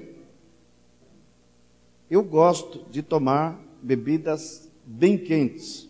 Eu 2.09 2.23
gosto 2.23 2.85
de 2.89 3.01
tomar 3.01 3.59
bebidas 3.83 4.69
bem 4.85 5.17
quentes. 5.17 5.89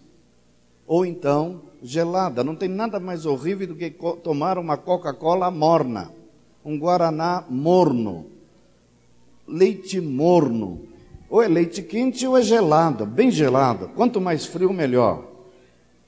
Ou 0.85 1.05
então 1.05 1.61
gelada. 1.83 2.43
Não 2.43 2.55
tem 2.55 2.69
nada 2.69 2.99
mais 2.99 3.25
horrível 3.25 3.67
do 3.67 3.75
que 3.75 3.91
tomar 4.23 4.57
uma 4.57 4.77
Coca-Cola 4.77 5.51
morna, 5.51 6.11
um 6.63 6.79
Guaraná 6.79 7.43
morno, 7.49 8.25
leite 9.47 9.99
morno. 9.99 10.87
Ou 11.29 11.41
é 11.41 11.47
leite 11.47 11.81
quente 11.81 12.25
ou 12.27 12.37
é 12.37 12.41
gelado, 12.41 13.05
bem 13.05 13.31
gelado. 13.31 13.89
Quanto 13.95 14.21
mais 14.21 14.45
frio, 14.45 14.71
melhor. 14.71 15.25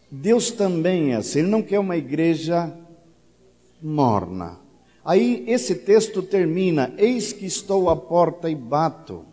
Deus 0.09 0.51
também 0.51 1.13
é 1.13 1.15
assim, 1.15 1.39
Ele 1.39 1.47
não 1.47 1.63
quer 1.63 1.79
uma 1.79 1.97
igreja 1.97 2.71
morna. 3.81 4.59
Aí 5.03 5.43
esse 5.47 5.75
texto 5.75 6.21
termina: 6.21 6.93
Eis 6.97 7.33
que 7.33 7.45
estou 7.45 7.89
à 7.89 7.95
porta 7.95 8.49
e 8.49 8.55
bato. 8.55 9.25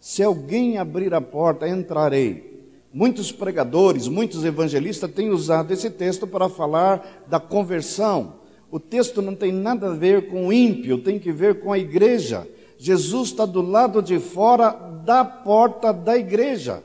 Se 0.00 0.22
alguém 0.22 0.78
abrir 0.78 1.12
a 1.12 1.20
porta, 1.20 1.68
entrarei. 1.68 2.50
Muitos 2.92 3.30
pregadores, 3.30 4.08
muitos 4.08 4.44
evangelistas 4.44 5.12
têm 5.12 5.30
usado 5.30 5.72
esse 5.72 5.90
texto 5.90 6.26
para 6.26 6.48
falar 6.48 7.24
da 7.28 7.38
conversão. 7.38 8.40
O 8.70 8.80
texto 8.80 9.20
não 9.20 9.34
tem 9.34 9.52
nada 9.52 9.90
a 9.90 9.94
ver 9.94 10.28
com 10.28 10.48
o 10.48 10.52
ímpio, 10.52 11.02
tem 11.02 11.18
que 11.18 11.30
ver 11.30 11.60
com 11.60 11.70
a 11.70 11.78
igreja. 11.78 12.48
Jesus 12.78 13.28
está 13.28 13.44
do 13.44 13.60
lado 13.60 14.02
de 14.02 14.18
fora 14.18 14.70
da 15.04 15.24
porta 15.24 15.92
da 15.92 16.16
igreja. 16.16 16.82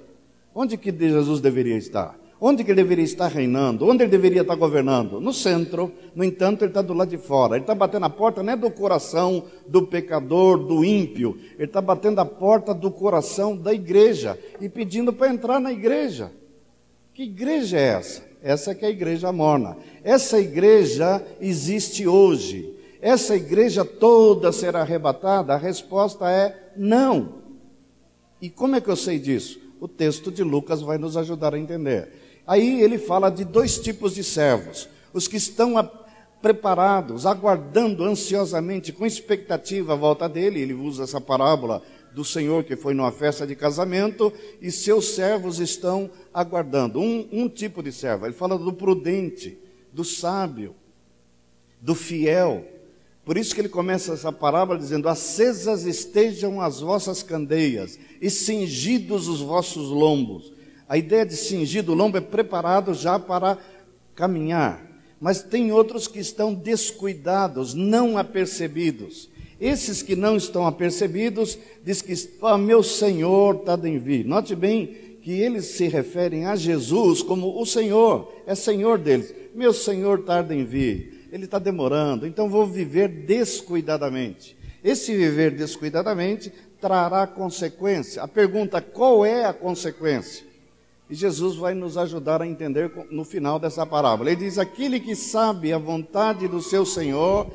Onde 0.53 0.77
que 0.77 0.91
Jesus 0.91 1.39
deveria 1.39 1.77
estar? 1.77 2.19
Onde 2.47 2.63
que 2.63 2.69
ele 2.69 2.83
deveria 2.83 3.03
estar 3.03 3.27
reinando? 3.27 3.87
Onde 3.87 4.03
ele 4.03 4.11
deveria 4.11 4.43
estar 4.43 4.53
governando? 4.53 5.19
No 5.19 5.33
centro. 5.33 5.91
No 6.13 6.23
entanto, 6.23 6.61
ele 6.61 6.69
está 6.69 6.83
do 6.83 6.93
lado 6.93 7.09
de 7.09 7.17
fora. 7.17 7.55
Ele 7.55 7.63
está 7.63 7.73
batendo 7.73 8.05
a 8.05 8.09
porta 8.09 8.43
não 8.43 8.53
é 8.53 8.55
do 8.55 8.69
coração 8.69 9.45
do 9.67 9.81
pecador, 9.87 10.59
do 10.59 10.85
ímpio. 10.85 11.39
Ele 11.55 11.63
está 11.63 11.81
batendo 11.81 12.21
a 12.21 12.25
porta 12.25 12.71
do 12.71 12.91
coração 12.91 13.57
da 13.57 13.73
igreja 13.73 14.37
e 14.61 14.69
pedindo 14.69 15.11
para 15.11 15.33
entrar 15.33 15.59
na 15.59 15.71
igreja. 15.71 16.31
Que 17.15 17.23
igreja 17.23 17.79
é 17.79 17.87
essa? 17.97 18.21
Essa 18.43 18.71
é 18.73 18.75
que 18.75 18.85
é 18.85 18.89
a 18.89 18.91
igreja 18.91 19.31
morna. 19.31 19.75
Essa 20.03 20.39
igreja 20.39 21.25
existe 21.41 22.07
hoje. 22.07 22.75
Essa 23.01 23.35
igreja 23.35 23.83
toda 23.83 24.51
será 24.51 24.81
arrebatada? 24.81 25.55
A 25.55 25.57
resposta 25.57 26.29
é 26.29 26.73
não. 26.77 27.41
E 28.39 28.51
como 28.51 28.75
é 28.75 28.81
que 28.81 28.89
eu 28.89 28.95
sei 28.95 29.17
disso? 29.17 29.59
O 29.81 29.87
texto 29.87 30.31
de 30.31 30.43
Lucas 30.43 30.83
vai 30.83 30.99
nos 30.99 31.17
ajudar 31.17 31.55
a 31.55 31.59
entender. 31.59 32.23
Aí 32.47 32.81
ele 32.81 32.97
fala 32.97 33.29
de 33.29 33.43
dois 33.43 33.79
tipos 33.79 34.13
de 34.15 34.23
servos: 34.23 34.87
os 35.13 35.27
que 35.27 35.37
estão 35.37 35.77
a, 35.77 35.83
preparados, 36.45 37.25
aguardando 37.25 38.03
ansiosamente, 38.03 38.93
com 38.93 39.03
expectativa 39.03 39.93
a 39.93 39.95
volta 39.95 40.29
dele. 40.29 40.61
Ele 40.61 40.73
usa 40.73 41.03
essa 41.03 41.19
parábola 41.19 41.81
do 42.13 42.23
Senhor 42.23 42.63
que 42.63 42.75
foi 42.75 42.93
numa 42.93 43.11
festa 43.11 43.47
de 43.47 43.55
casamento 43.55 44.31
e 44.61 44.71
seus 44.71 45.15
servos 45.15 45.59
estão 45.59 46.09
aguardando. 46.33 46.99
Um, 46.99 47.27
um 47.31 47.49
tipo 47.49 47.81
de 47.81 47.91
servo, 47.91 48.25
ele 48.25 48.33
fala 48.33 48.57
do 48.57 48.71
prudente, 48.71 49.57
do 49.91 50.03
sábio, 50.03 50.75
do 51.81 51.95
fiel. 51.95 52.63
Por 53.25 53.37
isso 53.37 53.55
que 53.55 53.61
ele 53.61 53.69
começa 53.69 54.13
essa 54.13 54.31
parábola 54.31 54.77
dizendo: 54.77 55.09
Acesas 55.09 55.83
estejam 55.83 56.61
as 56.61 56.79
vossas 56.79 57.23
candeias 57.23 57.99
e 58.21 58.29
cingidos 58.29 59.27
os 59.27 59.41
vossos 59.41 59.89
lombos. 59.89 60.53
A 60.87 60.97
ideia 60.97 61.25
de 61.25 61.35
cingir 61.35 61.83
do 61.83 61.93
lombo 61.93 62.17
é 62.17 62.21
preparado 62.21 62.93
já 62.93 63.17
para 63.17 63.57
caminhar. 64.13 64.85
Mas 65.19 65.41
tem 65.41 65.71
outros 65.71 66.07
que 66.07 66.19
estão 66.19 66.53
descuidados, 66.53 67.73
não 67.73 68.17
apercebidos. 68.17 69.29
Esses 69.59 70.01
que 70.01 70.15
não 70.15 70.35
estão 70.35 70.67
apercebidos, 70.67 71.57
diz 71.83 72.01
que 72.01 72.13
oh, 72.41 72.57
meu 72.57 72.83
Senhor 72.83 73.55
está 73.55 73.79
em 73.87 73.97
vir. 73.97 74.25
Note 74.25 74.55
bem 74.55 75.05
que 75.21 75.31
eles 75.31 75.65
se 75.65 75.87
referem 75.87 76.45
a 76.45 76.55
Jesus 76.55 77.23
como 77.23 77.59
o 77.59 77.65
Senhor, 77.65 78.31
é 78.45 78.53
Senhor 78.53 78.99
deles. 78.99 79.33
Meu 79.55 79.73
Senhor 79.73 80.23
tarda 80.23 80.53
em 80.53 80.63
vir, 80.63 81.27
ele 81.31 81.45
está 81.45 81.57
demorando, 81.57 82.27
então 82.27 82.47
vou 82.47 82.67
viver 82.67 83.07
descuidadamente. 83.07 84.55
Esse 84.83 85.15
viver 85.15 85.49
descuidadamente 85.49 86.53
trará 86.79 87.25
consequência. 87.25 88.21
A 88.21 88.27
pergunta: 88.27 88.79
qual 88.81 89.25
é 89.25 89.45
a 89.45 89.53
consequência? 89.53 90.45
E 91.09 91.13
Jesus 91.13 91.55
vai 91.55 91.73
nos 91.73 91.97
ajudar 91.97 92.41
a 92.41 92.47
entender 92.47 92.91
no 93.11 93.23
final 93.23 93.59
dessa 93.59 93.85
parábola. 93.85 94.31
Ele 94.31 94.45
diz: 94.45 94.57
Aquele 94.57 94.99
que 94.99 95.15
sabe 95.15 95.71
a 95.71 95.77
vontade 95.77 96.47
do 96.47 96.61
seu 96.61 96.85
Senhor 96.85 97.51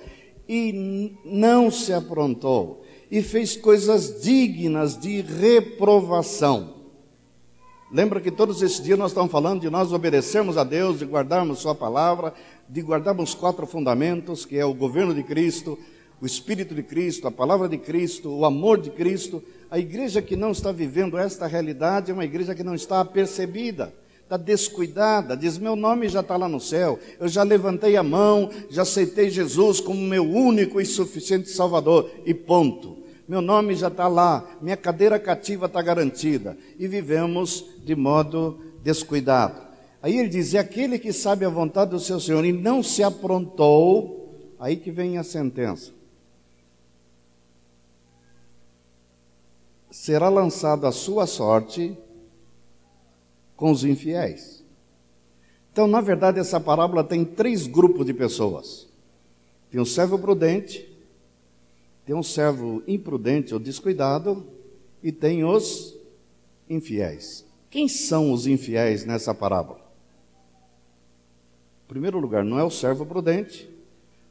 e 0.48 1.16
não 1.24 1.70
se 1.70 1.92
aprontou, 1.92 2.84
e 3.10 3.22
fez 3.22 3.56
coisas 3.56 4.20
dignas 4.22 4.98
de 4.98 5.20
reprovação. 5.20 6.80
Lembra 7.92 8.20
que 8.20 8.30
todos 8.30 8.62
esses 8.62 8.80
dias 8.80 8.98
nós 8.98 9.10
estamos 9.10 9.32
falando 9.32 9.62
de 9.62 9.68
nós 9.68 9.92
obedecermos 9.92 10.56
a 10.56 10.62
Deus, 10.62 11.00
de 11.00 11.04
guardarmos 11.04 11.58
Sua 11.58 11.74
palavra, 11.74 12.32
de 12.68 12.80
guardarmos 12.80 13.34
quatro 13.34 13.66
fundamentos, 13.66 14.44
que 14.44 14.56
é 14.56 14.64
o 14.64 14.72
governo 14.72 15.12
de 15.12 15.24
Cristo, 15.24 15.76
o 16.20 16.26
Espírito 16.26 16.72
de 16.72 16.84
Cristo, 16.84 17.26
a 17.26 17.32
palavra 17.32 17.68
de 17.68 17.78
Cristo, 17.78 18.30
o 18.30 18.44
amor 18.44 18.80
de 18.80 18.90
Cristo. 18.90 19.42
A 19.70 19.78
igreja 19.78 20.20
que 20.20 20.34
não 20.34 20.50
está 20.50 20.72
vivendo 20.72 21.16
esta 21.16 21.46
realidade 21.46 22.10
é 22.10 22.14
uma 22.14 22.24
igreja 22.24 22.56
que 22.56 22.64
não 22.64 22.74
está 22.74 23.00
apercebida, 23.00 23.94
está 24.20 24.36
descuidada, 24.36 25.36
diz: 25.36 25.58
Meu 25.58 25.76
nome 25.76 26.08
já 26.08 26.20
está 26.20 26.36
lá 26.36 26.48
no 26.48 26.58
céu, 26.58 26.98
eu 27.20 27.28
já 27.28 27.44
levantei 27.44 27.96
a 27.96 28.02
mão, 28.02 28.50
já 28.68 28.82
aceitei 28.82 29.30
Jesus 29.30 29.78
como 29.78 30.00
meu 30.00 30.24
único 30.24 30.80
e 30.80 30.84
suficiente 30.84 31.48
Salvador, 31.50 32.10
e 32.26 32.34
ponto. 32.34 32.98
Meu 33.28 33.40
nome 33.40 33.76
já 33.76 33.86
está 33.86 34.08
lá, 34.08 34.44
minha 34.60 34.76
cadeira 34.76 35.20
cativa 35.20 35.66
está 35.66 35.80
garantida, 35.80 36.58
e 36.76 36.88
vivemos 36.88 37.64
de 37.84 37.94
modo 37.94 38.58
descuidado. 38.82 39.60
Aí 40.02 40.18
ele 40.18 40.28
diz: 40.28 40.52
aquele 40.56 40.98
que 40.98 41.12
sabe 41.12 41.44
a 41.44 41.48
vontade 41.48 41.92
do 41.92 42.00
seu 42.00 42.18
Senhor 42.18 42.44
e 42.44 42.52
não 42.52 42.82
se 42.82 43.04
aprontou, 43.04 44.36
aí 44.58 44.74
que 44.74 44.90
vem 44.90 45.16
a 45.16 45.22
sentença. 45.22 45.99
Será 49.90 50.28
lançado 50.28 50.86
a 50.86 50.92
sua 50.92 51.26
sorte 51.26 51.98
com 53.56 53.70
os 53.70 53.84
infiéis. 53.84 54.64
Então, 55.72 55.86
na 55.86 56.00
verdade, 56.00 56.38
essa 56.38 56.60
parábola 56.60 57.04
tem 57.04 57.24
três 57.24 57.66
grupos 57.66 58.06
de 58.06 58.14
pessoas: 58.14 58.88
tem 59.70 59.80
um 59.80 59.84
servo 59.84 60.18
prudente, 60.18 60.88
tem 62.06 62.14
um 62.14 62.22
servo 62.22 62.82
imprudente 62.86 63.52
ou 63.52 63.60
descuidado, 63.60 64.46
e 65.02 65.12
tem 65.12 65.44
os 65.44 65.96
infiéis. 66.68 67.44
Quem 67.68 67.88
são 67.88 68.32
os 68.32 68.46
infiéis 68.46 69.04
nessa 69.04 69.34
parábola? 69.34 69.80
Em 71.84 71.88
primeiro 71.88 72.18
lugar, 72.18 72.44
não 72.44 72.58
é 72.58 72.64
o 72.64 72.70
servo 72.70 73.04
prudente, 73.04 73.68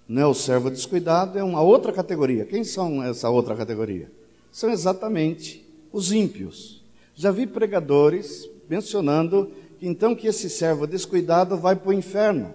não 0.07 0.21
é 0.21 0.25
o 0.25 0.33
servo 0.33 0.69
descuidado, 0.69 1.37
é 1.37 1.43
uma 1.43 1.61
outra 1.61 1.91
categoria. 1.91 2.45
Quem 2.45 2.63
são 2.63 3.03
essa 3.03 3.29
outra 3.29 3.55
categoria? 3.55 4.11
São 4.51 4.69
exatamente 4.69 5.67
os 5.91 6.11
ímpios. 6.11 6.83
Já 7.15 7.31
vi 7.31 7.45
pregadores 7.45 8.49
mencionando 8.69 9.51
que 9.79 9.87
então 9.87 10.15
que 10.15 10.27
esse 10.27 10.49
servo 10.49 10.85
descuidado 10.85 11.57
vai 11.57 11.75
para 11.75 11.89
o 11.89 11.93
inferno. 11.93 12.53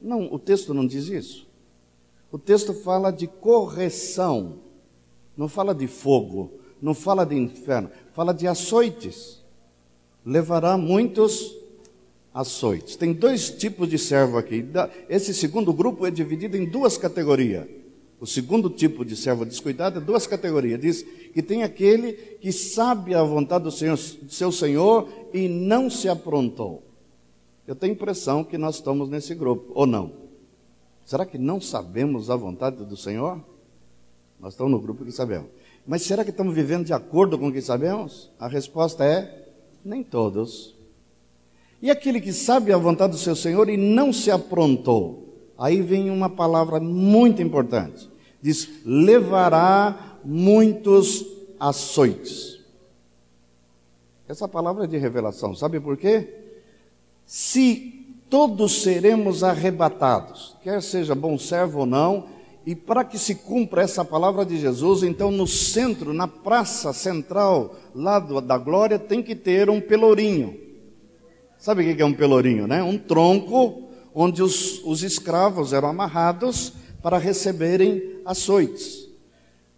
Não, 0.00 0.32
o 0.32 0.38
texto 0.38 0.72
não 0.72 0.86
diz 0.86 1.08
isso. 1.08 1.46
O 2.30 2.38
texto 2.38 2.74
fala 2.74 3.10
de 3.10 3.26
correção, 3.26 4.58
não 5.36 5.48
fala 5.48 5.74
de 5.74 5.86
fogo, 5.86 6.52
não 6.80 6.94
fala 6.94 7.24
de 7.24 7.36
inferno, 7.36 7.90
fala 8.12 8.32
de 8.34 8.46
açoites. 8.46 9.42
Levará 10.24 10.76
muitos 10.76 11.54
açoites. 12.34 12.96
Tem 12.96 13.12
dois 13.12 13.50
tipos 13.50 13.88
de 13.88 13.98
servo 13.98 14.36
aqui. 14.36 14.64
Esse 15.08 15.32
segundo 15.32 15.72
grupo 15.72 16.06
é 16.06 16.10
dividido 16.10 16.56
em 16.56 16.66
duas 16.66 16.98
categorias. 16.98 17.66
O 18.20 18.26
segundo 18.26 18.68
tipo 18.68 19.04
de 19.04 19.14
servo 19.16 19.44
descuidado 19.44 19.98
é 19.98 20.02
duas 20.02 20.26
categorias. 20.26 20.80
Diz 20.80 21.02
que 21.32 21.42
tem 21.42 21.62
aquele 21.62 22.12
que 22.12 22.52
sabe 22.52 23.14
a 23.14 23.22
vontade 23.22 23.64
do 23.64 23.70
Senhor, 23.70 23.96
seu 23.96 24.50
Senhor 24.50 25.08
e 25.32 25.48
não 25.48 25.88
se 25.88 26.08
aprontou. 26.08 26.82
Eu 27.66 27.76
tenho 27.76 27.92
impressão 27.92 28.42
que 28.42 28.58
nós 28.58 28.76
estamos 28.76 29.08
nesse 29.08 29.34
grupo, 29.34 29.70
ou 29.74 29.86
não? 29.86 30.12
Será 31.04 31.24
que 31.24 31.38
não 31.38 31.60
sabemos 31.60 32.28
a 32.30 32.36
vontade 32.36 32.84
do 32.84 32.96
Senhor? 32.96 33.40
Nós 34.40 34.54
estamos 34.54 34.72
no 34.72 34.80
grupo 34.80 35.04
que 35.04 35.12
sabemos. 35.12 35.48
Mas 35.86 36.02
será 36.02 36.24
que 36.24 36.30
estamos 36.30 36.54
vivendo 36.54 36.84
de 36.84 36.92
acordo 36.92 37.38
com 37.38 37.48
o 37.48 37.52
que 37.52 37.62
sabemos? 37.62 38.30
A 38.38 38.48
resposta 38.48 39.04
é: 39.04 39.48
nem 39.84 40.02
todos. 40.02 40.74
E 41.80 41.90
aquele 41.90 42.20
que 42.20 42.32
sabe 42.32 42.72
a 42.72 42.76
vontade 42.76 43.12
do 43.12 43.18
seu 43.18 43.36
Senhor 43.36 43.68
e 43.68 43.76
não 43.76 44.12
se 44.12 44.30
aprontou? 44.30 45.27
Aí 45.58 45.82
vem 45.82 46.10
uma 46.10 46.30
palavra 46.30 46.78
muito 46.78 47.42
importante. 47.42 48.08
Diz: 48.40 48.68
levará 48.84 50.18
muitos 50.24 51.26
açoites. 51.58 52.60
Essa 54.28 54.46
palavra 54.46 54.84
é 54.84 54.86
de 54.86 54.96
revelação, 54.98 55.54
sabe 55.54 55.80
por 55.80 55.96
quê? 55.96 56.38
se 57.28 58.06
todos 58.30 58.80
seremos 58.82 59.44
arrebatados, 59.44 60.56
quer 60.62 60.82
seja 60.82 61.14
bom 61.14 61.38
servo 61.38 61.80
ou 61.80 61.86
não, 61.86 62.24
e 62.64 62.74
para 62.74 63.04
que 63.04 63.18
se 63.18 63.34
cumpra 63.34 63.82
essa 63.82 64.02
palavra 64.02 64.46
de 64.46 64.56
Jesus, 64.58 65.02
então 65.02 65.30
no 65.30 65.46
centro, 65.46 66.14
na 66.14 66.26
praça 66.26 66.90
central 66.94 67.76
lá 67.94 68.18
da 68.18 68.56
glória, 68.56 68.98
tem 68.98 69.22
que 69.22 69.34
ter 69.34 69.68
um 69.68 69.78
pelourinho. 69.78 70.58
Sabe 71.58 71.82
o 71.82 71.96
que 71.96 72.00
é 72.00 72.04
um 72.04 72.14
pelourinho, 72.14 72.66
né? 72.66 72.82
Um 72.82 72.96
tronco 72.96 73.87
onde 74.20 74.42
os, 74.42 74.82
os 74.84 75.04
escravos 75.04 75.72
eram 75.72 75.90
amarrados 75.90 76.72
para 77.00 77.18
receberem 77.18 78.20
açoites. 78.24 79.08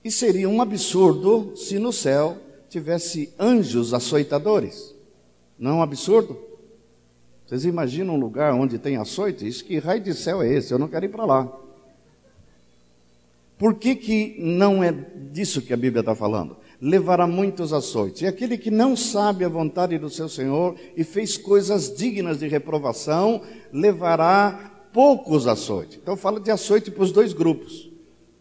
E 0.02 0.10
seria 0.10 0.48
um 0.48 0.62
absurdo 0.62 1.52
se 1.54 1.78
no 1.78 1.92
céu 1.92 2.38
tivesse 2.66 3.34
anjos 3.38 3.92
açoitadores. 3.92 4.94
Não 5.58 5.72
é 5.72 5.74
um 5.74 5.82
absurdo? 5.82 6.40
Vocês 7.46 7.66
imaginam 7.66 8.14
um 8.14 8.18
lugar 8.18 8.54
onde 8.54 8.78
tem 8.78 8.96
açoite? 8.96 9.46
Isso 9.46 9.62
que 9.62 9.78
raio 9.78 10.00
de 10.00 10.14
céu 10.14 10.40
é 10.40 10.50
esse? 10.50 10.72
Eu 10.72 10.78
não 10.78 10.88
quero 10.88 11.04
ir 11.04 11.10
para 11.10 11.26
lá. 11.26 11.46
Por 13.58 13.74
que, 13.74 13.94
que 13.94 14.36
não 14.38 14.82
é 14.82 14.90
disso 14.90 15.60
que 15.60 15.74
a 15.74 15.76
Bíblia 15.76 16.00
está 16.00 16.14
falando? 16.14 16.56
Levará 16.80 17.26
muitos 17.26 17.72
açoites. 17.72 18.22
E 18.22 18.26
aquele 18.26 18.56
que 18.56 18.70
não 18.70 18.96
sabe 18.96 19.44
a 19.44 19.48
vontade 19.48 19.98
do 19.98 20.08
seu 20.08 20.28
Senhor 20.28 20.76
e 20.96 21.04
fez 21.04 21.36
coisas 21.36 21.94
dignas 21.94 22.38
de 22.38 22.48
reprovação, 22.48 23.42
levará 23.72 24.88
poucos 24.92 25.46
açoites. 25.46 25.98
Então 26.02 26.16
fala 26.16 26.40
de 26.40 26.50
açoite 26.50 26.90
para 26.90 27.02
os 27.02 27.12
dois 27.12 27.32
grupos, 27.32 27.90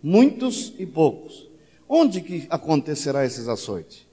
muitos 0.02 0.74
e 0.80 0.86
poucos. 0.86 1.50
Onde 1.88 2.22
que 2.22 2.48
acontecerá 2.50 3.26
esses 3.26 3.48
açoites? 3.48 4.08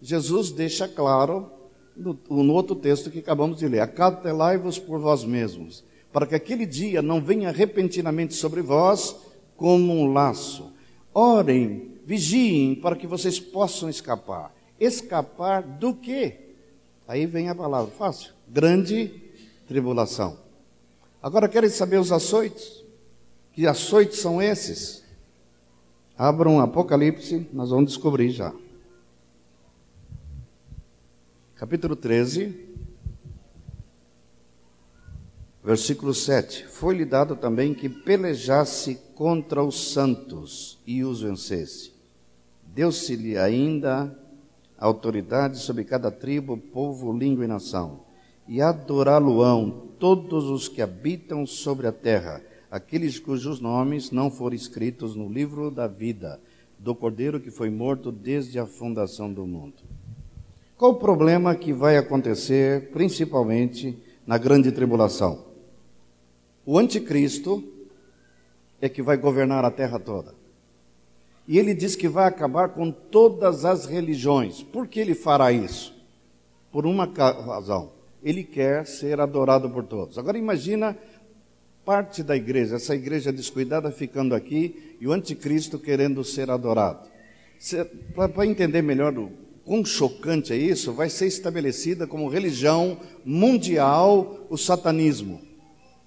Jesus 0.00 0.52
deixa 0.52 0.86
claro 0.86 1.50
no, 1.96 2.18
no 2.28 2.52
outro 2.52 2.76
texto 2.76 3.10
que 3.10 3.20
acabamos 3.20 3.58
de 3.58 3.66
ler: 3.66 3.80
Acautelai-vos 3.80 4.78
por 4.78 5.00
vós 5.00 5.24
mesmos, 5.24 5.82
para 6.12 6.26
que 6.26 6.34
aquele 6.34 6.66
dia 6.66 7.00
não 7.00 7.20
venha 7.20 7.50
repentinamente 7.50 8.34
sobre 8.34 8.60
vós 8.60 9.16
como 9.56 9.92
um 9.92 10.12
laço. 10.12 10.72
Orem, 11.12 11.95
vigiem, 12.06 12.74
para 12.76 12.96
que 12.96 13.06
vocês 13.06 13.38
possam 13.38 13.90
escapar. 13.90 14.54
Escapar 14.80 15.62
do 15.62 15.92
quê? 15.92 16.54
Aí 17.06 17.26
vem 17.26 17.50
a 17.50 17.54
palavra 17.54 17.90
fácil: 17.90 18.32
grande 18.48 19.20
tribulação. 19.68 20.38
Agora 21.22 21.48
querem 21.48 21.68
saber 21.68 21.98
os 21.98 22.10
açoites? 22.12 22.82
Que 23.52 23.66
açoites 23.66 24.20
são 24.20 24.40
esses? 24.40 25.04
Abram 26.16 26.60
Apocalipse, 26.60 27.46
nós 27.52 27.70
vamos 27.70 27.90
descobrir 27.90 28.30
já 28.30 28.54
capítulo 31.56 31.96
13, 31.96 32.54
versículo 35.64 36.12
7. 36.12 36.66
Foi-lhe 36.66 37.04
dado 37.04 37.34
também 37.34 37.72
que 37.72 37.88
pelejasse 37.88 38.96
contra 39.14 39.64
os 39.64 39.92
santos 39.92 40.78
e 40.86 41.02
os 41.02 41.22
vencesse. 41.22 41.95
Deu-se-lhe 42.76 43.38
ainda 43.38 44.14
autoridade 44.76 45.56
sobre 45.60 45.82
cada 45.82 46.10
tribo, 46.10 46.58
povo, 46.58 47.10
língua 47.10 47.46
e 47.46 47.48
nação. 47.48 48.00
E 48.46 48.60
adorá-lo-ão 48.60 49.88
todos 49.98 50.44
os 50.44 50.68
que 50.68 50.82
habitam 50.82 51.46
sobre 51.46 51.86
a 51.86 51.92
terra, 51.92 52.42
aqueles 52.70 53.18
cujos 53.18 53.60
nomes 53.60 54.10
não 54.10 54.30
foram 54.30 54.54
escritos 54.54 55.16
no 55.16 55.26
livro 55.26 55.70
da 55.70 55.86
vida 55.86 56.38
do 56.78 56.94
Cordeiro 56.94 57.40
que 57.40 57.50
foi 57.50 57.70
morto 57.70 58.12
desde 58.12 58.58
a 58.58 58.66
fundação 58.66 59.32
do 59.32 59.46
mundo. 59.46 59.82
Qual 60.76 60.92
o 60.92 60.98
problema 60.98 61.54
que 61.54 61.72
vai 61.72 61.96
acontecer, 61.96 62.90
principalmente 62.90 63.96
na 64.26 64.36
grande 64.36 64.70
tribulação? 64.70 65.46
O 66.66 66.78
anticristo 66.78 67.64
é 68.82 68.86
que 68.86 69.00
vai 69.00 69.16
governar 69.16 69.64
a 69.64 69.70
terra 69.70 69.98
toda. 69.98 70.34
E 71.48 71.58
ele 71.58 71.74
diz 71.74 71.94
que 71.94 72.08
vai 72.08 72.26
acabar 72.26 72.70
com 72.70 72.90
todas 72.90 73.64
as 73.64 73.86
religiões. 73.86 74.62
Por 74.62 74.88
que 74.88 74.98
ele 74.98 75.14
fará 75.14 75.52
isso? 75.52 75.94
Por 76.72 76.86
uma 76.86 77.06
razão. 77.06 77.92
Ele 78.22 78.42
quer 78.42 78.86
ser 78.86 79.20
adorado 79.20 79.70
por 79.70 79.84
todos. 79.84 80.18
Agora 80.18 80.36
imagina 80.36 80.96
parte 81.84 82.24
da 82.24 82.34
igreja, 82.34 82.74
essa 82.74 82.96
igreja 82.96 83.32
descuidada 83.32 83.92
ficando 83.92 84.34
aqui 84.34 84.96
e 85.00 85.06
o 85.06 85.12
anticristo 85.12 85.78
querendo 85.78 86.24
ser 86.24 86.50
adorado. 86.50 87.08
Para 88.12 88.44
entender 88.44 88.82
melhor 88.82 89.14
quão 89.64 89.84
chocante 89.84 90.52
é 90.52 90.56
isso, 90.56 90.92
vai 90.92 91.08
ser 91.08 91.26
estabelecida 91.26 92.06
como 92.06 92.28
religião 92.28 92.98
mundial 93.24 94.46
o 94.50 94.56
satanismo. 94.56 95.40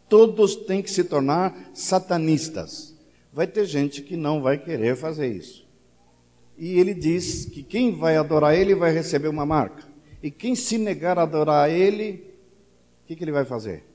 Todos 0.10 0.56
têm 0.56 0.82
que 0.82 0.92
se 0.92 1.06
tornar 1.06 1.72
satanistas. 1.74 2.89
Vai 3.32 3.48
ter 3.48 3.66
gente 3.66 4.02
que 4.02 4.18
não 4.18 4.42
vai 4.42 4.58
querer 4.58 4.96
fazer 4.96 5.28
isso. 5.28 5.68
E 6.58 6.78
ele 6.80 6.94
diz 6.94 7.46
que 7.46 7.64
quem 7.64 7.96
vai 7.96 8.18
adorar 8.18 8.56
ele 8.56 8.76
vai 8.76 8.92
receber 8.92 9.28
uma 9.28 9.46
marca. 9.46 9.88
E 10.22 10.30
quem 10.30 10.56
se 10.56 10.78
negar 10.78 11.18
a 11.18 11.24
adorar 11.24 11.70
ele, 11.70 12.34
o 13.04 13.08
que, 13.08 13.16
que 13.16 13.24
ele 13.24 13.32
vai 13.32 13.46
fazer? 13.46 13.86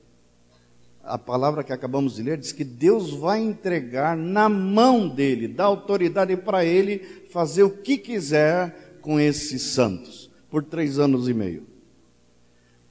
A 1.03 1.17
palavra 1.17 1.63
que 1.63 1.71
acabamos 1.71 2.15
de 2.15 2.23
ler 2.23 2.37
diz 2.37 2.51
que 2.51 2.63
Deus 2.63 3.11
vai 3.11 3.39
entregar 3.39 4.17
na 4.17 4.49
mão 4.49 5.07
dele, 5.07 5.47
dá 5.47 5.65
autoridade 5.65 6.35
para 6.35 6.65
ele 6.65 6.99
fazer 7.29 7.61
o 7.61 7.69
que 7.69 7.97
quiser 7.97 8.97
com 9.01 9.19
esses 9.19 9.61
santos 9.61 10.31
por 10.49 10.63
três 10.63 10.97
anos 10.97 11.29
e 11.29 11.33
meio. 11.33 11.67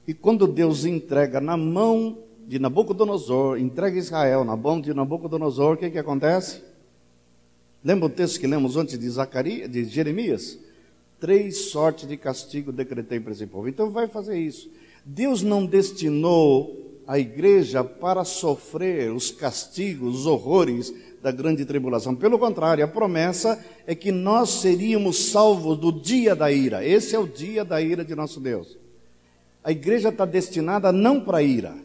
E 0.07 0.13
quando 0.13 0.47
Deus 0.47 0.85
entrega 0.85 1.41
na 1.41 1.57
mão 1.57 2.19
de 2.47 2.59
Nabucodonosor, 2.59 3.57
entrega 3.57 3.97
Israel 3.97 4.43
na 4.43 4.55
mão 4.55 4.79
de 4.79 4.93
Nabucodonosor, 4.93 5.73
o 5.73 5.77
que, 5.77 5.89
que 5.89 5.97
acontece? 5.97 6.61
Lembra 7.83 8.05
o 8.05 8.09
texto 8.09 8.39
que 8.39 8.47
lemos 8.47 8.77
antes 8.77 8.97
de, 8.97 9.09
Zacarias, 9.09 9.69
de 9.69 9.83
Jeremias? 9.85 10.57
Três 11.19 11.69
sortes 11.69 12.07
de 12.07 12.17
castigo 12.17 12.71
decretei 12.71 13.19
para 13.19 13.31
esse 13.31 13.45
povo. 13.47 13.67
Então 13.67 13.89
vai 13.89 14.07
fazer 14.07 14.37
isso. 14.37 14.69
Deus 15.05 15.41
não 15.41 15.65
destinou 15.65 16.99
a 17.07 17.19
igreja 17.19 17.83
para 17.83 18.23
sofrer 18.23 19.11
os 19.11 19.29
castigos, 19.31 20.21
os 20.21 20.25
horrores 20.25 20.93
da 21.21 21.31
grande 21.31 21.65
tribulação. 21.65 22.15
Pelo 22.15 22.39
contrário, 22.39 22.83
a 22.83 22.87
promessa 22.87 23.63
é 23.85 23.93
que 23.93 24.11
nós 24.11 24.49
seríamos 24.49 25.29
salvos 25.29 25.77
do 25.77 25.91
dia 25.91 26.35
da 26.35 26.51
ira. 26.51 26.85
Esse 26.85 27.15
é 27.15 27.19
o 27.19 27.27
dia 27.27 27.63
da 27.63 27.81
ira 27.81 28.03
de 28.03 28.15
nosso 28.15 28.39
Deus. 28.39 28.77
A 29.63 29.71
igreja 29.71 30.09
está 30.09 30.25
destinada 30.25 30.91
não 30.91 31.19
para 31.19 31.41
ira, 31.41 31.75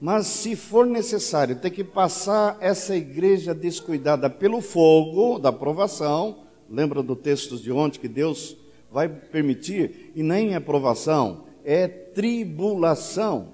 mas 0.00 0.26
se 0.26 0.54
for 0.54 0.86
necessário 0.86 1.56
ter 1.56 1.70
que 1.70 1.82
passar 1.82 2.58
essa 2.60 2.94
igreja 2.94 3.54
descuidada 3.54 4.28
pelo 4.28 4.60
fogo 4.60 5.38
da 5.38 5.50
provação, 5.50 6.44
lembra 6.68 7.02
do 7.02 7.16
texto 7.16 7.56
de 7.56 7.72
ontem 7.72 8.00
que 8.00 8.08
Deus 8.08 8.56
vai 8.90 9.08
permitir, 9.08 10.12
e 10.14 10.22
nem 10.22 10.54
é 10.54 10.60
provação, 10.60 11.44
é 11.64 11.88
tribulação. 11.88 13.48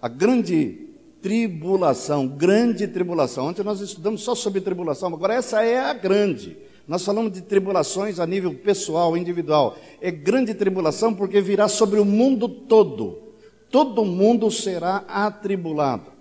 A 0.00 0.08
grande 0.08 0.88
tribulação, 1.20 2.26
grande 2.26 2.86
tribulação. 2.86 3.46
Ontem 3.46 3.62
nós 3.62 3.80
estudamos 3.80 4.22
só 4.22 4.34
sobre 4.34 4.60
tribulação, 4.60 5.12
agora 5.12 5.34
essa 5.34 5.62
é 5.62 5.78
a 5.78 5.92
grande. 5.92 6.56
Nós 6.86 7.04
falamos 7.04 7.32
de 7.32 7.42
tribulações 7.42 8.18
a 8.18 8.26
nível 8.26 8.54
pessoal, 8.54 9.14
individual. 9.14 9.76
É 10.00 10.10
grande 10.10 10.54
tribulação 10.54 11.12
porque 11.12 11.40
virá 11.40 11.68
sobre 11.68 12.00
o 12.00 12.04
mundo 12.04 12.48
todo. 12.48 13.27
Todo 13.70 14.04
mundo 14.04 14.50
será 14.50 15.04
atribulado. 15.08 16.12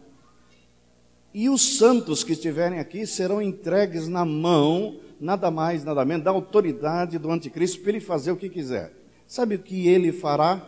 E 1.34 1.50
os 1.50 1.78
santos 1.78 2.24
que 2.24 2.34
estiverem 2.34 2.80
aqui 2.80 3.06
serão 3.06 3.42
entregues 3.42 4.08
na 4.08 4.26
mão, 4.26 5.00
nada 5.20 5.52
mais, 5.52 5.84
nada 5.84 6.04
menos, 6.04 6.24
da 6.24 6.32
autoridade 6.32 7.18
do 7.18 7.32
anticristo 7.32 7.82
para 7.82 7.92
ele 7.92 8.00
fazer 8.00 8.32
o 8.32 8.38
que 8.38 8.50
quiser. 8.50 8.92
Sabe 9.28 9.56
o 9.56 9.60
que 9.60 9.88
ele 9.88 10.12
fará? 10.12 10.62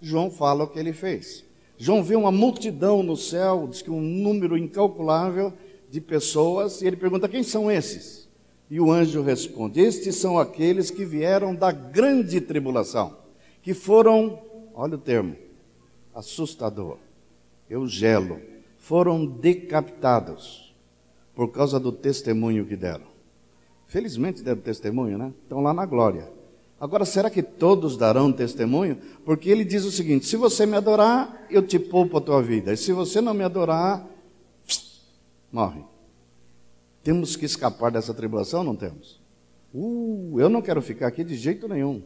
João 0.00 0.30
fala 0.30 0.64
o 0.64 0.68
que 0.68 0.78
ele 0.78 0.92
fez. 0.92 1.44
João 1.78 2.02
vê 2.02 2.16
uma 2.16 2.32
multidão 2.32 3.02
no 3.02 3.16
céu, 3.16 3.68
diz 3.70 3.82
que 3.82 3.90
um 3.90 4.00
número 4.00 4.56
incalculável 4.56 5.52
de 5.90 6.00
pessoas, 6.00 6.82
e 6.82 6.86
ele 6.86 6.96
pergunta: 6.96 7.28
quem 7.28 7.42
são 7.42 7.70
esses? 7.70 8.28
E 8.70 8.80
o 8.80 8.90
anjo 8.90 9.22
responde: 9.22 9.80
Estes 9.80 10.16
são 10.16 10.38
aqueles 10.38 10.90
que 10.90 11.04
vieram 11.04 11.54
da 11.54 11.70
grande 11.70 12.40
tribulação, 12.40 13.16
que 13.62 13.74
foram, 13.74 14.40
olha 14.74 14.96
o 14.96 14.98
termo, 14.98 15.36
assustador, 16.16 16.96
eu 17.68 17.86
gelo, 17.86 18.40
foram 18.78 19.26
decapitados 19.26 20.74
por 21.34 21.48
causa 21.48 21.78
do 21.78 21.92
testemunho 21.92 22.64
que 22.64 22.74
deram. 22.74 23.04
Felizmente 23.86 24.42
deram 24.42 24.62
testemunho, 24.62 25.18
né? 25.18 25.32
Estão 25.42 25.60
lá 25.60 25.74
na 25.74 25.84
glória. 25.84 26.32
Agora, 26.80 27.04
será 27.04 27.28
que 27.28 27.42
todos 27.42 27.96
darão 27.96 28.32
testemunho? 28.32 28.98
Porque 29.24 29.50
ele 29.50 29.64
diz 29.64 29.84
o 29.84 29.92
seguinte: 29.92 30.26
se 30.26 30.36
você 30.36 30.64
me 30.64 30.76
adorar, 30.76 31.46
eu 31.50 31.62
te 31.62 31.78
poupo 31.78 32.16
a 32.16 32.20
tua 32.20 32.42
vida. 32.42 32.72
E 32.72 32.76
se 32.76 32.92
você 32.92 33.20
não 33.20 33.34
me 33.34 33.44
adorar, 33.44 34.06
pss, 34.66 35.02
morre. 35.52 35.84
Temos 37.02 37.36
que 37.36 37.44
escapar 37.44 37.90
dessa 37.90 38.12
tribulação, 38.12 38.64
não 38.64 38.74
temos? 38.74 39.20
Uh, 39.72 40.36
eu 40.38 40.48
não 40.48 40.62
quero 40.62 40.82
ficar 40.82 41.06
aqui 41.06 41.22
de 41.22 41.36
jeito 41.36 41.68
nenhum. 41.68 42.02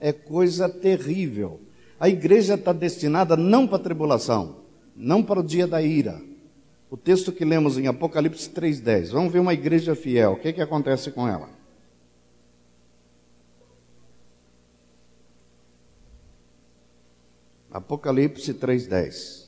É 0.00 0.12
coisa 0.12 0.68
terrível. 0.68 1.60
A 2.02 2.08
igreja 2.08 2.54
está 2.54 2.72
destinada 2.72 3.36
não 3.36 3.64
para 3.64 3.76
a 3.76 3.80
tribulação, 3.80 4.56
não 4.96 5.22
para 5.22 5.38
o 5.38 5.42
dia 5.44 5.68
da 5.68 5.80
ira. 5.80 6.20
O 6.90 6.96
texto 6.96 7.30
que 7.30 7.44
lemos 7.44 7.78
em 7.78 7.86
Apocalipse 7.86 8.50
3,10. 8.50 9.12
Vamos 9.12 9.32
ver 9.32 9.38
uma 9.38 9.54
igreja 9.54 9.94
fiel. 9.94 10.32
O 10.32 10.36
que, 10.40 10.52
que 10.52 10.60
acontece 10.60 11.12
com 11.12 11.28
ela? 11.28 11.48
Apocalipse 17.70 18.52
3,10. 18.52 19.46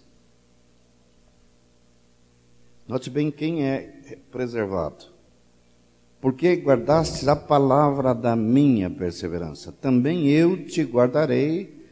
Note 2.87 3.11
bem 3.11 3.33
quem 3.33 3.65
é 3.67 4.17
preservado. 4.31 5.07
Porque 6.21 6.55
guardastes 6.55 7.27
a 7.27 7.35
palavra 7.35 8.15
da 8.15 8.37
minha 8.37 8.89
perseverança, 8.89 9.73
também 9.73 10.29
eu 10.29 10.65
te 10.65 10.85
guardarei 10.85 11.83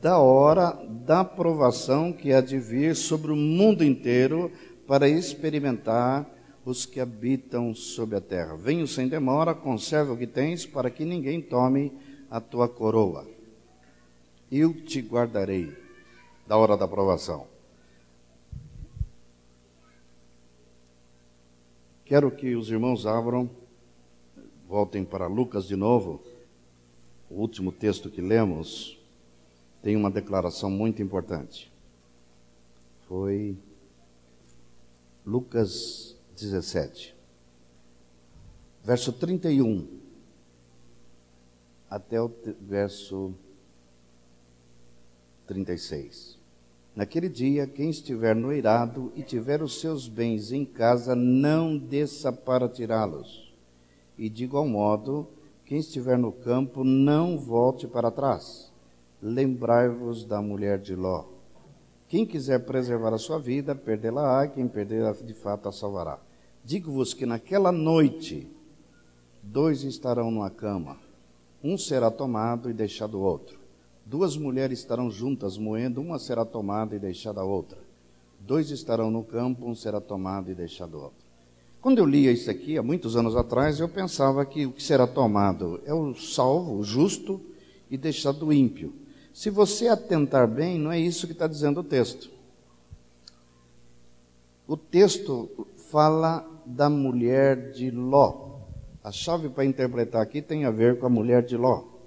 da 0.00 0.18
hora 0.18 0.78
da 1.06 1.24
provação 1.24 2.12
que 2.12 2.32
há 2.32 2.40
de 2.40 2.58
vir 2.58 2.94
sobre 2.94 3.32
o 3.32 3.36
mundo 3.36 3.84
inteiro 3.84 4.50
para 4.86 5.08
experimentar 5.08 6.28
os 6.64 6.86
que 6.86 7.00
habitam 7.00 7.74
sobre 7.74 8.16
a 8.16 8.20
terra. 8.20 8.56
Venho 8.56 8.86
sem 8.86 9.08
demora, 9.08 9.54
conserva 9.54 10.12
o 10.12 10.16
que 10.16 10.26
tens, 10.26 10.66
para 10.66 10.90
que 10.90 11.04
ninguém 11.04 11.40
tome 11.40 11.92
a 12.30 12.40
tua 12.40 12.68
coroa 12.68 13.38
eu 14.50 14.72
te 14.72 15.00
guardarei 15.00 15.76
da 16.46 16.56
hora 16.56 16.76
da 16.76 16.88
provação. 16.88 17.46
Quero 22.04 22.30
que 22.30 22.56
os 22.56 22.70
irmãos 22.70 23.04
abram, 23.04 23.50
voltem 24.66 25.04
para 25.04 25.26
Lucas 25.26 25.66
de 25.66 25.76
novo. 25.76 26.22
O 27.30 27.34
último 27.34 27.70
texto 27.70 28.08
que 28.08 28.22
lemos 28.22 28.98
tem 29.82 29.96
uma 29.96 30.10
declaração 30.10 30.70
muito 30.70 31.02
importante. 31.02 31.72
Foi 33.06 33.56
Lucas 35.24 36.16
17, 36.36 37.14
verso 38.84 39.12
31 39.12 39.98
até 41.90 42.20
o 42.20 42.30
verso 42.60 43.34
36. 45.46 46.38
Naquele 46.94 47.28
dia, 47.28 47.66
quem 47.66 47.90
estiver 47.90 48.34
noirado 48.34 49.12
e 49.14 49.22
tiver 49.22 49.62
os 49.62 49.80
seus 49.80 50.08
bens 50.08 50.50
em 50.50 50.64
casa, 50.64 51.14
não 51.14 51.78
desça 51.78 52.32
para 52.32 52.68
tirá-los. 52.68 53.54
E 54.18 54.28
de 54.28 54.44
igual 54.44 54.66
modo, 54.66 55.28
quem 55.64 55.78
estiver 55.78 56.18
no 56.18 56.32
campo, 56.32 56.82
não 56.82 57.38
volte 57.38 57.86
para 57.86 58.10
trás. 58.10 58.67
Lembrai-vos 59.20 60.24
da 60.24 60.40
mulher 60.40 60.78
de 60.78 60.94
Ló. 60.94 61.24
Quem 62.08 62.24
quiser 62.24 62.60
preservar 62.64 63.12
a 63.12 63.18
sua 63.18 63.38
vida, 63.38 63.74
perdê-la-á, 63.74 64.46
quem 64.46 64.68
perder 64.68 65.12
de 65.24 65.34
fato 65.34 65.68
a 65.68 65.72
salvará. 65.72 66.18
Digo-vos 66.64 67.12
que 67.12 67.26
naquela 67.26 67.72
noite, 67.72 68.48
dois 69.42 69.82
estarão 69.82 70.30
numa 70.30 70.50
cama, 70.50 70.98
um 71.62 71.76
será 71.76 72.10
tomado 72.10 72.70
e 72.70 72.72
deixado 72.72 73.20
outro. 73.20 73.58
Duas 74.06 74.36
mulheres 74.36 74.78
estarão 74.78 75.10
juntas 75.10 75.58
moendo, 75.58 76.00
uma 76.00 76.18
será 76.18 76.44
tomada 76.44 76.94
e 76.94 76.98
deixada 76.98 77.40
a 77.40 77.44
outra. 77.44 77.78
Dois 78.40 78.70
estarão 78.70 79.10
no 79.10 79.24
campo, 79.24 79.66
um 79.66 79.74
será 79.74 80.00
tomado 80.00 80.50
e 80.50 80.54
deixado 80.54 80.96
a 80.96 81.02
outro. 81.02 81.26
Quando 81.80 81.98
eu 81.98 82.06
lia 82.06 82.30
isso 82.30 82.50
aqui, 82.50 82.78
há 82.78 82.82
muitos 82.82 83.16
anos 83.16 83.36
atrás, 83.36 83.80
eu 83.80 83.88
pensava 83.88 84.46
que 84.46 84.64
o 84.64 84.72
que 84.72 84.82
será 84.82 85.06
tomado 85.06 85.80
é 85.84 85.92
o 85.92 86.14
salvo, 86.14 86.76
o 86.76 86.84
justo, 86.84 87.40
e 87.90 87.96
deixado 87.96 88.46
o 88.46 88.52
ímpio. 88.52 88.92
Se 89.32 89.50
você 89.50 89.88
atentar 89.88 90.48
bem, 90.48 90.78
não 90.78 90.90
é 90.90 90.98
isso 90.98 91.26
que 91.26 91.32
está 91.32 91.46
dizendo 91.46 91.80
o 91.80 91.84
texto. 91.84 92.30
O 94.66 94.76
texto 94.76 95.66
fala 95.90 96.46
da 96.66 96.90
mulher 96.90 97.72
de 97.72 97.90
Ló. 97.90 98.58
A 99.02 99.12
chave 99.12 99.48
para 99.48 99.64
interpretar 99.64 100.20
aqui 100.20 100.42
tem 100.42 100.64
a 100.64 100.70
ver 100.70 100.98
com 100.98 101.06
a 101.06 101.10
mulher 101.10 101.42
de 101.42 101.56
Ló 101.56 101.98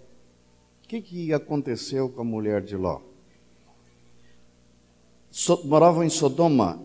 que, 0.91 1.01
que 1.01 1.33
aconteceu 1.33 2.09
com 2.09 2.19
a 2.19 2.25
mulher 2.25 2.61
de 2.61 2.75
Ló? 2.75 2.99
So, 5.29 5.65
moravam 5.65 6.03
em 6.03 6.09
Sodoma. 6.09 6.81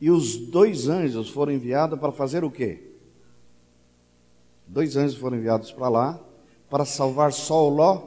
E 0.00 0.08
os 0.08 0.36
dois 0.36 0.88
anjos 0.88 1.28
foram 1.28 1.52
enviados 1.52 1.98
para 1.98 2.12
fazer 2.12 2.44
o 2.44 2.50
quê? 2.50 2.92
Dois 4.68 4.96
anjos 4.96 5.18
foram 5.18 5.36
enviados 5.36 5.72
para 5.72 5.88
lá 5.88 6.20
para 6.70 6.84
salvar 6.84 7.32
só 7.32 7.66
o 7.66 7.68
Ló, 7.68 8.00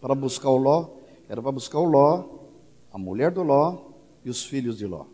para 0.00 0.14
buscar 0.14 0.50
o 0.50 0.58
Ló. 0.58 0.88
Era 1.28 1.40
para 1.40 1.52
buscar 1.52 1.78
o 1.78 1.84
Ló, 1.84 2.24
a 2.92 2.98
mulher 2.98 3.30
do 3.30 3.42
Ló 3.42 3.78
e 4.24 4.28
os 4.28 4.44
filhos 4.44 4.76
de 4.76 4.86
Ló. 4.86 5.06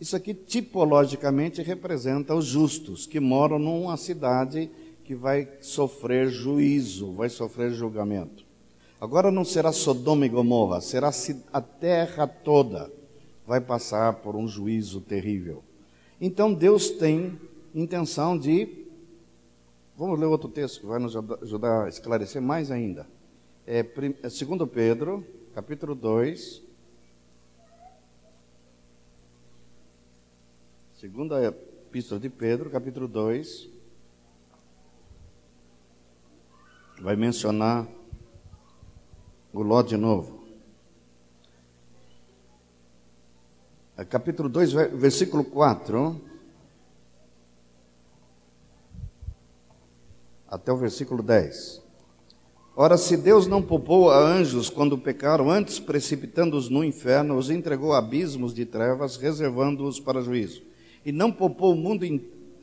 Isso 0.00 0.16
aqui 0.16 0.34
tipologicamente 0.34 1.62
representa 1.62 2.34
os 2.34 2.46
justos 2.46 3.06
que 3.06 3.20
moram 3.20 3.58
numa 3.58 3.96
cidade 3.96 4.70
que 5.04 5.14
vai 5.14 5.48
sofrer 5.60 6.28
juízo, 6.28 7.12
vai 7.12 7.28
sofrer 7.28 7.70
julgamento. 7.72 8.44
Agora 9.00 9.30
não 9.30 9.44
será 9.44 9.70
Sodoma 9.70 10.26
e 10.26 10.28
Gomorra, 10.28 10.80
será 10.80 11.10
a 11.52 11.60
terra 11.60 12.26
toda 12.26 12.90
vai 13.46 13.60
passar 13.60 14.14
por 14.14 14.34
um 14.34 14.48
juízo 14.48 15.00
terrível. 15.00 15.62
Então 16.20 16.52
Deus 16.52 16.90
tem 16.90 17.38
intenção 17.74 18.36
de. 18.36 18.85
Vamos 19.96 20.18
ler 20.18 20.26
outro 20.26 20.48
texto 20.48 20.80
que 20.80 20.86
vai 20.86 20.98
nos 20.98 21.16
ajudar 21.16 21.84
a 21.84 21.88
esclarecer 21.88 22.42
mais 22.42 22.70
ainda. 22.70 23.06
É, 23.66 23.82
2 23.82 24.16
é 24.22 24.66
Pedro, 24.66 25.26
capítulo 25.54 25.94
2. 25.94 26.62
Segunda 30.94 31.42
epístola 31.44 32.20
de 32.20 32.28
Pedro, 32.28 32.70
capítulo 32.70 33.08
2. 33.08 33.76
vai 37.00 37.16
mencionar 37.16 37.86
o 39.52 39.62
Ló 39.62 39.82
de 39.82 39.96
novo. 39.96 40.44
É 43.96 44.04
capítulo 44.04 44.48
2, 44.48 44.72
versículo 44.72 45.44
4. 45.44 46.20
Até 50.56 50.72
o 50.72 50.76
versículo 50.76 51.22
10. 51.22 51.82
Ora, 52.74 52.96
se 52.96 53.14
Deus 53.14 53.46
não 53.46 53.60
poupou 53.60 54.10
a 54.10 54.18
anjos 54.18 54.70
quando 54.70 54.96
pecaram, 54.96 55.50
antes 55.50 55.78
precipitando-os 55.78 56.70
no 56.70 56.82
inferno, 56.82 57.36
os 57.36 57.50
entregou 57.50 57.92
a 57.92 57.98
abismos 57.98 58.54
de 58.54 58.64
trevas, 58.64 59.18
reservando-os 59.18 60.00
para 60.00 60.22
juízo. 60.22 60.62
E 61.04 61.12
não 61.12 61.30
poupou 61.30 61.74
o 61.74 61.76
mundo 61.76 62.06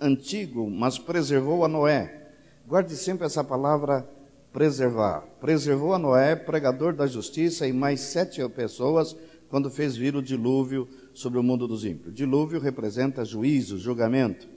antigo, 0.01 0.67
mas 0.71 0.97
preservou 0.97 1.63
a 1.63 1.67
Noé. 1.67 2.31
Guarde 2.67 2.95
sempre 2.95 3.27
essa 3.27 3.43
palavra 3.43 4.09
preservar. 4.51 5.21
Preservou 5.39 5.93
a 5.93 5.99
Noé, 5.99 6.35
pregador 6.35 6.95
da 6.95 7.05
justiça, 7.05 7.67
e 7.67 7.71
mais 7.71 7.99
sete 7.99 8.41
pessoas 8.49 9.15
quando 9.49 9.69
fez 9.69 9.95
vir 9.95 10.15
o 10.15 10.21
dilúvio 10.21 10.87
sobre 11.13 11.37
o 11.37 11.43
mundo 11.43 11.67
dos 11.67 11.85
ímpios. 11.85 12.15
Dilúvio 12.15 12.59
representa 12.59 13.23
juízo, 13.23 13.77
julgamento. 13.77 14.52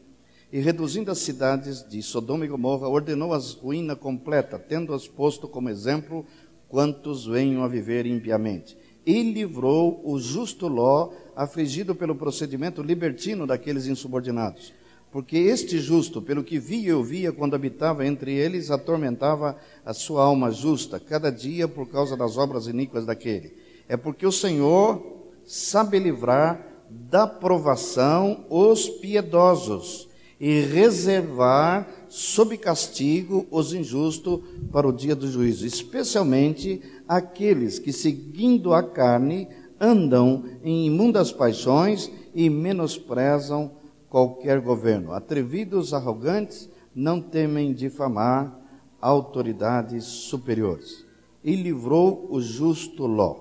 E 0.52 0.60
reduzindo 0.60 1.10
as 1.10 1.18
cidades 1.18 1.86
de 1.89 2.01
Sodoma 2.02 2.44
e 2.44 2.48
Gomorra, 2.48 2.89
ordenou 2.89 3.35
as 3.35 3.52
ruína 3.52 3.97
completa, 3.97 4.59
tendo-as 4.59 5.09
posto 5.09 5.48
como 5.48 5.68
exemplo 5.68 6.24
quantos 6.68 7.27
venham 7.27 7.62
a 7.64 7.68
viver 7.68 8.06
impiamente. 8.06 8.77
e 9.06 9.23
livrou 9.23 10.02
o 10.05 10.18
justo 10.18 10.66
Ló, 10.66 11.12
afligido 11.36 11.94
pelo 11.94 12.16
procedimento 12.16 12.82
libertino 12.82 13.47
daqueles 13.47 13.86
insubordinados. 13.86 14.74
Porque 15.12 15.39
este 15.39 15.78
justo, 15.78 16.20
pelo 16.20 16.43
que 16.43 16.59
via 16.59 16.90
e 16.90 16.93
ouvia 16.93 17.32
quando 17.32 17.55
habitava 17.55 18.05
entre 18.05 18.35
eles, 18.35 18.70
atormentava 18.70 19.56
a 19.85 19.94
sua 19.94 20.24
alma 20.24 20.51
justa, 20.51 20.98
cada 20.98 21.31
dia 21.31 21.68
por 21.68 21.89
causa 21.89 22.16
das 22.16 22.36
obras 22.36 22.66
iníquas 22.66 23.06
daquele. 23.06 23.55
É 23.89 23.97
porque 23.97 24.27
o 24.27 24.32
Senhor 24.32 25.01
sabe 25.44 26.01
livrar 26.01 26.66
da 26.90 27.28
provação 27.28 28.44
os 28.51 28.89
piedosos 28.89 30.09
e 30.38 30.60
reservar 30.60 31.88
sob 32.08 32.56
castigo 32.58 33.46
os 33.50 33.72
injustos 33.72 34.40
para 34.70 34.86
o 34.86 34.92
dia 34.92 35.14
do 35.16 35.30
juízo, 35.30 35.66
especialmente 35.66 36.80
aqueles 37.08 37.78
que, 37.78 37.92
seguindo 37.92 38.74
a 38.74 38.82
carne, 38.82 39.48
andam 39.80 40.44
em 40.62 40.86
imundas 40.86 41.32
paixões 41.32 42.10
e 42.34 42.50
menosprezam 42.50 43.70
qualquer 44.08 44.60
governo. 44.60 45.12
Atrevidos, 45.12 45.94
arrogantes, 45.94 46.68
não 46.94 47.20
temem 47.20 47.72
difamar 47.72 48.58
autoridades 49.00 50.04
superiores. 50.04 51.04
E 51.44 51.54
livrou 51.54 52.26
o 52.30 52.40
justo 52.40 53.06
Ló. 53.06 53.36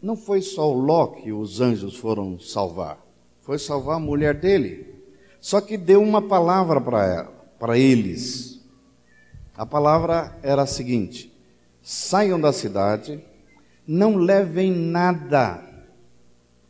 Não 0.00 0.16
foi 0.16 0.40
só 0.40 0.70
o 0.70 0.80
Ló 0.80 1.08
que 1.08 1.32
os 1.32 1.60
anjos 1.60 1.96
foram 1.96 2.38
salvar, 2.38 2.98
foi 3.40 3.58
salvar 3.58 3.96
a 3.96 4.00
mulher 4.00 4.34
dele. 4.34 4.89
Só 5.40 5.60
que 5.60 5.76
deu 5.76 6.02
uma 6.02 6.20
palavra 6.20 6.80
para 7.58 7.78
eles. 7.78 8.60
A 9.56 9.64
palavra 9.64 10.36
era 10.42 10.62
a 10.62 10.66
seguinte: 10.66 11.32
saiam 11.82 12.40
da 12.40 12.52
cidade, 12.52 13.24
não 13.86 14.16
levem 14.16 14.72
nada. 14.72 15.62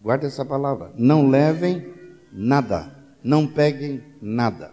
Guarde 0.03 0.27
essa 0.27 0.45
palavra. 0.45 0.93
Não 0.97 1.29
levem 1.29 1.93
nada. 2.33 2.97
Não 3.23 3.47
peguem 3.47 4.03
nada. 4.23 4.73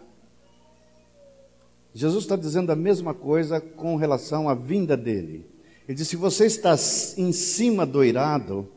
Jesus 1.94 2.24
está 2.24 2.36
dizendo 2.36 2.72
a 2.72 2.76
mesma 2.76 3.14
coisa 3.14 3.60
com 3.60 3.96
relação 3.96 4.48
à 4.48 4.54
vinda 4.54 4.96
dele. 4.96 5.50
Ele 5.88 5.98
diz: 5.98 6.08
se 6.08 6.16
você 6.16 6.46
está 6.46 6.76
em 7.18 7.32
cima 7.32 7.86
do 7.86 8.04
eirado, 8.04 8.70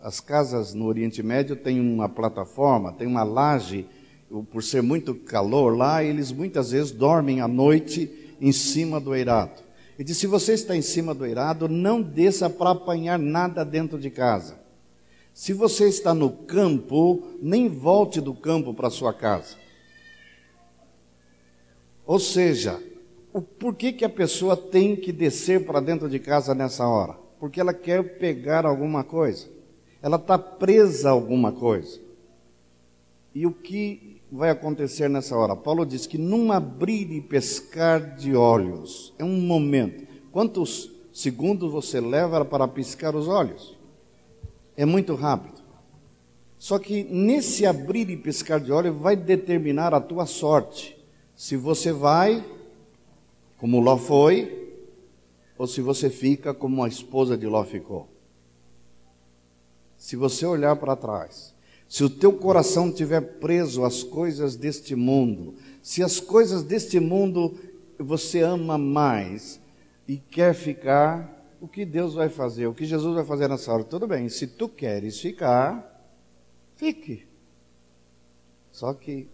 as 0.00 0.18
casas 0.18 0.72
no 0.72 0.86
Oriente 0.86 1.22
Médio 1.22 1.54
têm 1.56 1.80
uma 1.80 2.08
plataforma, 2.08 2.92
tem 2.92 3.06
uma 3.06 3.22
laje, 3.22 3.86
por 4.50 4.62
ser 4.62 4.82
muito 4.82 5.14
calor 5.14 5.76
lá, 5.76 6.04
eles 6.04 6.30
muitas 6.30 6.70
vezes 6.70 6.90
dormem 6.90 7.40
à 7.40 7.48
noite 7.48 8.36
em 8.40 8.52
cima 8.52 9.00
do 9.00 9.14
eirado. 9.14 9.62
Ele 9.98 10.04
diz: 10.04 10.16
se 10.16 10.26
você 10.26 10.52
está 10.52 10.76
em 10.76 10.82
cima 10.82 11.14
do 11.14 11.26
eirado, 11.26 11.68
não 11.68 12.00
desça 12.00 12.48
para 12.48 12.70
apanhar 12.70 13.18
nada 13.18 13.64
dentro 13.64 13.98
de 13.98 14.10
casa. 14.10 14.58
Se 15.32 15.52
você 15.52 15.88
está 15.88 16.14
no 16.14 16.30
campo, 16.30 17.22
nem 17.40 17.68
volte 17.68 18.20
do 18.20 18.34
campo 18.34 18.74
para 18.74 18.90
sua 18.90 19.14
casa. 19.14 19.56
Ou 22.04 22.18
seja, 22.18 22.82
o, 23.32 23.40
por 23.40 23.74
que, 23.74 23.92
que 23.92 24.04
a 24.04 24.08
pessoa 24.08 24.56
tem 24.56 24.96
que 24.96 25.12
descer 25.12 25.64
para 25.64 25.80
dentro 25.80 26.08
de 26.08 26.18
casa 26.18 26.54
nessa 26.54 26.86
hora? 26.86 27.14
Porque 27.38 27.60
ela 27.60 27.74
quer 27.74 28.18
pegar 28.18 28.66
alguma 28.66 29.04
coisa. 29.04 29.46
Ela 30.02 30.16
está 30.16 30.38
presa 30.38 31.08
a 31.08 31.12
alguma 31.12 31.52
coisa. 31.52 32.00
E 33.34 33.46
o 33.46 33.52
que 33.52 34.07
vai 34.30 34.50
acontecer 34.50 35.08
nessa 35.08 35.36
hora? 35.36 35.56
Paulo 35.56 35.84
diz 35.84 36.06
que 36.06 36.18
num 36.18 36.52
abrir 36.52 37.10
e 37.10 37.20
pescar 37.20 38.16
de 38.16 38.34
olhos, 38.34 39.14
é 39.18 39.24
um 39.24 39.40
momento. 39.40 40.06
Quantos 40.30 40.90
segundos 41.12 41.72
você 41.72 42.00
leva 42.00 42.44
para 42.44 42.68
piscar 42.68 43.14
os 43.14 43.26
olhos? 43.26 43.76
É 44.76 44.84
muito 44.84 45.14
rápido. 45.14 45.62
Só 46.58 46.78
que 46.78 47.04
nesse 47.04 47.64
abrir 47.64 48.10
e 48.10 48.16
piscar 48.16 48.60
de 48.60 48.72
olhos 48.72 48.96
vai 48.96 49.16
determinar 49.16 49.94
a 49.94 50.00
tua 50.00 50.26
sorte. 50.26 50.96
Se 51.34 51.56
você 51.56 51.92
vai 51.92 52.44
como 53.56 53.80
Ló 53.80 53.96
foi, 53.96 54.58
ou 55.56 55.66
se 55.66 55.80
você 55.80 56.08
fica 56.08 56.54
como 56.54 56.82
a 56.84 56.88
esposa 56.88 57.36
de 57.36 57.46
Ló 57.46 57.64
ficou. 57.64 58.08
Se 59.96 60.14
você 60.14 60.46
olhar 60.46 60.76
para 60.76 60.94
trás, 60.94 61.52
se 61.88 62.04
o 62.04 62.10
teu 62.10 62.32
coração 62.34 62.88
estiver 62.88 63.20
preso 63.20 63.84
às 63.84 64.02
coisas 64.02 64.56
deste 64.56 64.94
mundo, 64.94 65.54
se 65.82 66.02
as 66.02 66.20
coisas 66.20 66.62
deste 66.62 67.00
mundo 67.00 67.58
você 67.98 68.40
ama 68.40 68.76
mais 68.76 69.58
e 70.06 70.18
quer 70.18 70.54
ficar, 70.54 71.56
o 71.60 71.66
que 71.66 71.84
Deus 71.84 72.14
vai 72.14 72.28
fazer? 72.28 72.66
O 72.66 72.74
que 72.74 72.84
Jesus 72.84 73.14
vai 73.14 73.24
fazer 73.24 73.48
nessa 73.48 73.72
hora? 73.72 73.84
Tudo 73.84 74.06
bem, 74.06 74.28
se 74.28 74.46
tu 74.46 74.68
queres 74.68 75.18
ficar, 75.18 76.06
fique. 76.76 77.26
Só 78.70 78.92
que 78.92 79.26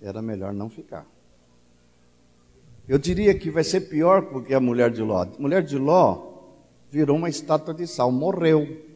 era 0.00 0.20
melhor 0.20 0.52
não 0.52 0.68
ficar. 0.68 1.06
Eu 2.86 2.98
diria 2.98 3.34
que 3.34 3.50
vai 3.50 3.64
ser 3.64 3.82
pior 3.82 4.26
porque 4.26 4.52
a 4.52 4.60
mulher 4.60 4.90
de 4.90 5.00
Ló. 5.02 5.22
A 5.22 5.28
mulher 5.38 5.62
de 5.62 5.78
Ló 5.78 6.28
virou 6.90 7.16
uma 7.16 7.28
estátua 7.28 7.72
de 7.72 7.86
sal, 7.86 8.10
morreu. 8.12 8.89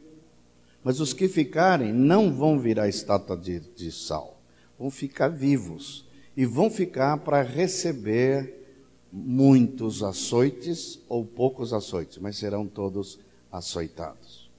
Mas 0.84 1.00
os 1.00 1.14
que 1.14 1.26
ficarem 1.26 1.94
não 1.94 2.30
vão 2.30 2.58
virar 2.58 2.88
estátua 2.88 3.36
de, 3.36 3.58
de 3.58 3.90
sal, 3.90 4.38
vão 4.78 4.90
ficar 4.90 5.28
vivos 5.28 6.04
e 6.36 6.44
vão 6.44 6.70
ficar 6.70 7.16
para 7.18 7.40
receber 7.40 8.62
muitos 9.10 10.02
açoites 10.02 11.00
ou 11.08 11.24
poucos 11.24 11.72
açoites, 11.72 12.18
mas 12.18 12.36
serão 12.36 12.66
todos 12.66 13.18
açoitados. 13.50 14.50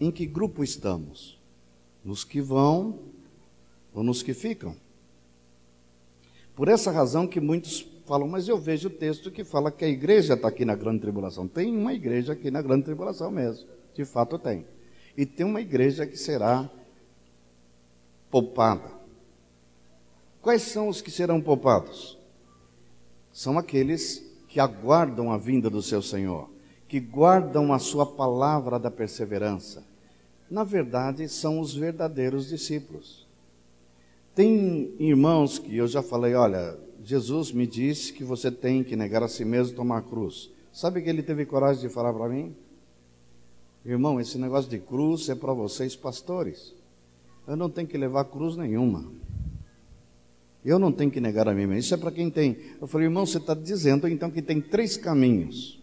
Em 0.00 0.12
que 0.12 0.26
grupo 0.26 0.62
estamos? 0.62 1.38
Nos 2.04 2.22
que 2.22 2.40
vão 2.40 2.98
ou 3.92 4.04
nos 4.04 4.22
que 4.22 4.32
ficam? 4.32 4.76
Por 6.54 6.68
essa 6.68 6.92
razão 6.92 7.26
que 7.26 7.40
muitos 7.40 7.84
falam, 8.06 8.28
mas 8.28 8.46
eu 8.46 8.58
vejo 8.58 8.88
o 8.88 8.92
texto 8.92 9.30
que 9.30 9.42
fala 9.42 9.72
que 9.72 9.84
a 9.84 9.88
igreja 9.88 10.34
está 10.34 10.46
aqui 10.46 10.64
na 10.64 10.76
grande 10.76 11.00
tribulação. 11.00 11.48
Tem 11.48 11.74
uma 11.74 11.94
igreja 11.94 12.34
aqui 12.34 12.50
na 12.50 12.62
grande 12.62 12.84
tribulação 12.84 13.30
mesmo. 13.30 13.66
De 13.94 14.04
fato 14.04 14.38
tem. 14.38 14.64
E 15.16 15.24
tem 15.24 15.46
uma 15.46 15.60
igreja 15.60 16.06
que 16.06 16.16
será 16.16 16.68
poupada. 18.30 18.90
Quais 20.42 20.62
são 20.62 20.88
os 20.88 21.00
que 21.00 21.10
serão 21.10 21.40
poupados? 21.40 22.18
São 23.32 23.58
aqueles 23.58 24.24
que 24.48 24.60
aguardam 24.60 25.32
a 25.32 25.38
vinda 25.38 25.70
do 25.70 25.82
seu 25.82 26.02
Senhor, 26.02 26.50
que 26.86 27.00
guardam 27.00 27.72
a 27.72 27.78
sua 27.78 28.04
palavra 28.04 28.78
da 28.78 28.90
perseverança. 28.90 29.84
Na 30.50 30.62
verdade, 30.62 31.28
são 31.28 31.58
os 31.58 31.74
verdadeiros 31.74 32.48
discípulos. 32.48 33.26
Tem 34.34 34.94
irmãos 34.98 35.58
que 35.58 35.76
eu 35.76 35.86
já 35.86 36.02
falei, 36.02 36.34
olha, 36.34 36.78
Jesus 37.02 37.52
me 37.52 37.66
disse 37.66 38.12
que 38.12 38.24
você 38.24 38.50
tem 38.50 38.82
que 38.82 38.96
negar 38.96 39.22
a 39.22 39.28
si 39.28 39.44
mesmo 39.44 39.72
e 39.72 39.76
tomar 39.76 39.98
a 39.98 40.02
cruz. 40.02 40.50
Sabe 40.72 41.02
que 41.02 41.08
ele 41.08 41.22
teve 41.22 41.46
coragem 41.46 41.82
de 41.82 41.88
falar 41.88 42.12
para 42.12 42.28
mim? 42.28 42.54
Irmão, 43.84 44.18
esse 44.18 44.38
negócio 44.38 44.70
de 44.70 44.78
cruz 44.78 45.28
é 45.28 45.34
para 45.34 45.52
vocês 45.52 45.94
pastores. 45.94 46.74
Eu 47.46 47.56
não 47.56 47.68
tenho 47.68 47.86
que 47.86 47.98
levar 47.98 48.24
cruz 48.24 48.56
nenhuma. 48.56 49.04
Eu 50.64 50.78
não 50.78 50.90
tenho 50.90 51.10
que 51.10 51.20
negar 51.20 51.46
a 51.46 51.52
mim 51.52 51.66
mesmo. 51.66 51.80
Isso 51.80 51.94
é 51.94 51.96
para 51.98 52.10
quem 52.10 52.30
tem. 52.30 52.56
Eu 52.80 52.86
falei, 52.86 53.06
irmão, 53.06 53.26
você 53.26 53.36
está 53.36 53.52
dizendo 53.52 54.08
então 54.08 54.30
que 54.30 54.40
tem 54.40 54.60
três 54.60 54.96
caminhos: 54.96 55.78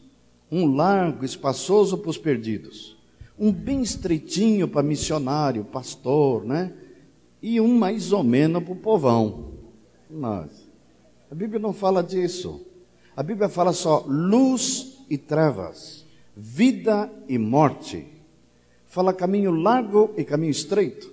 um 0.51 0.75
largo, 0.75 1.23
espaçoso 1.23 1.99
para 1.99 2.09
os 2.09 2.17
perdidos, 2.17 2.97
um 3.37 3.51
bem 3.51 3.83
estreitinho 3.83 4.67
para 4.67 4.81
missionário, 4.81 5.63
pastor, 5.63 6.43
né? 6.43 6.73
E 7.39 7.61
um 7.61 7.77
mais 7.77 8.11
ou 8.11 8.23
menos 8.23 8.63
para 8.63 8.73
o 8.73 8.75
povão. 8.75 9.51
Mas 10.09 10.67
a 11.29 11.35
Bíblia 11.35 11.59
não 11.59 11.73
fala 11.73 12.01
disso. 12.01 12.65
A 13.15 13.21
Bíblia 13.21 13.47
fala 13.47 13.73
só 13.73 14.03
luz 14.07 14.97
e 15.09 15.17
trevas, 15.17 16.00
vida 16.35 17.11
e 17.27 17.37
morte. 17.37 18.07
Fala 18.85 19.13
caminho 19.13 19.51
largo 19.51 20.13
e 20.17 20.23
caminho 20.23 20.51
estreito. 20.51 21.11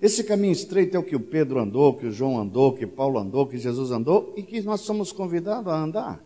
Esse 0.00 0.22
caminho 0.22 0.52
estreito 0.52 0.96
é 0.96 1.00
o 1.00 1.02
que 1.02 1.16
o 1.16 1.20
Pedro 1.20 1.58
andou, 1.58 1.94
que 1.94 2.06
o 2.06 2.12
João 2.12 2.40
andou, 2.40 2.72
que 2.72 2.86
Paulo 2.86 3.18
andou, 3.18 3.46
que 3.46 3.58
Jesus 3.58 3.90
andou 3.90 4.32
e 4.36 4.42
que 4.42 4.60
nós 4.62 4.82
somos 4.82 5.10
convidados 5.10 5.72
a 5.72 5.76
andar. 5.76 6.24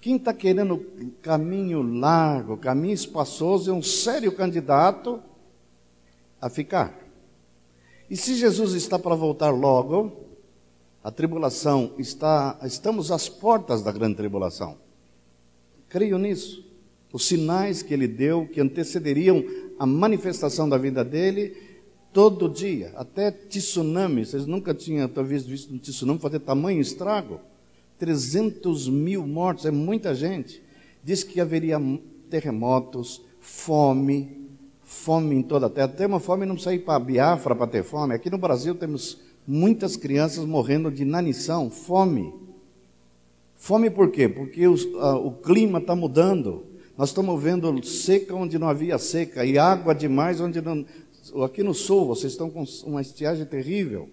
Quem 0.00 0.16
está 0.16 0.32
querendo 0.32 0.84
caminho 1.20 1.82
largo, 1.82 2.56
caminho 2.56 2.94
espaçoso, 2.94 3.70
é 3.70 3.74
um 3.74 3.82
sério 3.82 4.32
candidato 4.32 5.22
a 6.40 6.48
ficar. 6.48 6.98
E 8.10 8.16
se 8.16 8.34
Jesus 8.34 8.72
está 8.72 8.98
para 8.98 9.14
voltar 9.14 9.50
logo, 9.50 10.26
a 11.04 11.10
tribulação 11.10 11.92
está, 11.98 12.58
estamos 12.64 13.12
às 13.12 13.28
portas 13.28 13.82
da 13.82 13.92
grande 13.92 14.16
tribulação. 14.16 14.76
Creio 15.88 16.18
nisso. 16.18 16.71
Os 17.12 17.26
sinais 17.26 17.82
que 17.82 17.92
ele 17.92 18.08
deu, 18.08 18.46
que 18.46 18.60
antecederiam 18.60 19.44
a 19.78 19.84
manifestação 19.84 20.68
da 20.68 20.78
vida 20.78 21.04
dele, 21.04 21.54
todo 22.12 22.48
dia, 22.48 22.92
até 22.96 23.30
tsunami, 23.30 24.24
vocês 24.24 24.46
nunca 24.46 24.72
tinham 24.72 25.08
talvez 25.08 25.44
visto 25.44 25.74
um 25.74 25.78
tsunami 25.78 26.18
fazer 26.18 26.40
tamanho 26.40 26.80
estrago? 26.80 27.40
300 27.98 28.88
mil 28.88 29.26
mortos, 29.26 29.66
é 29.66 29.70
muita 29.70 30.14
gente. 30.14 30.62
Diz 31.04 31.22
que 31.22 31.40
haveria 31.40 31.80
terremotos, 32.28 33.22
fome, 33.38 34.48
fome 34.80 35.36
em 35.36 35.42
toda 35.42 35.66
a 35.66 35.70
terra. 35.70 35.88
Ter 35.88 36.06
uma 36.06 36.18
fome 36.18 36.46
não 36.46 36.54
precisa 36.54 36.74
ir 36.74 36.80
para 36.80 36.98
Biafra 36.98 37.54
para 37.54 37.66
ter 37.66 37.84
fome. 37.84 38.14
Aqui 38.14 38.30
no 38.30 38.38
Brasil 38.38 38.74
temos 38.74 39.20
muitas 39.46 39.96
crianças 39.96 40.44
morrendo 40.44 40.90
de 40.90 41.02
inanição, 41.02 41.70
fome. 41.70 42.32
Fome 43.54 43.90
por 43.90 44.10
quê? 44.10 44.28
Porque 44.28 44.66
os, 44.66 44.86
a, 44.96 45.16
o 45.16 45.32
clima 45.32 45.78
está 45.78 45.94
mudando. 45.94 46.71
Nós 47.02 47.08
estamos 47.08 47.42
vendo 47.42 47.84
seca 47.84 48.32
onde 48.32 48.60
não 48.60 48.68
havia 48.68 48.96
seca 48.96 49.44
e 49.44 49.58
água 49.58 49.92
demais 49.92 50.40
onde 50.40 50.60
não. 50.60 50.86
Aqui 51.44 51.60
no 51.60 51.74
sul 51.74 52.06
vocês 52.06 52.32
estão 52.32 52.48
com 52.48 52.62
uma 52.86 53.00
estiagem 53.00 53.44
terrível. 53.44 54.08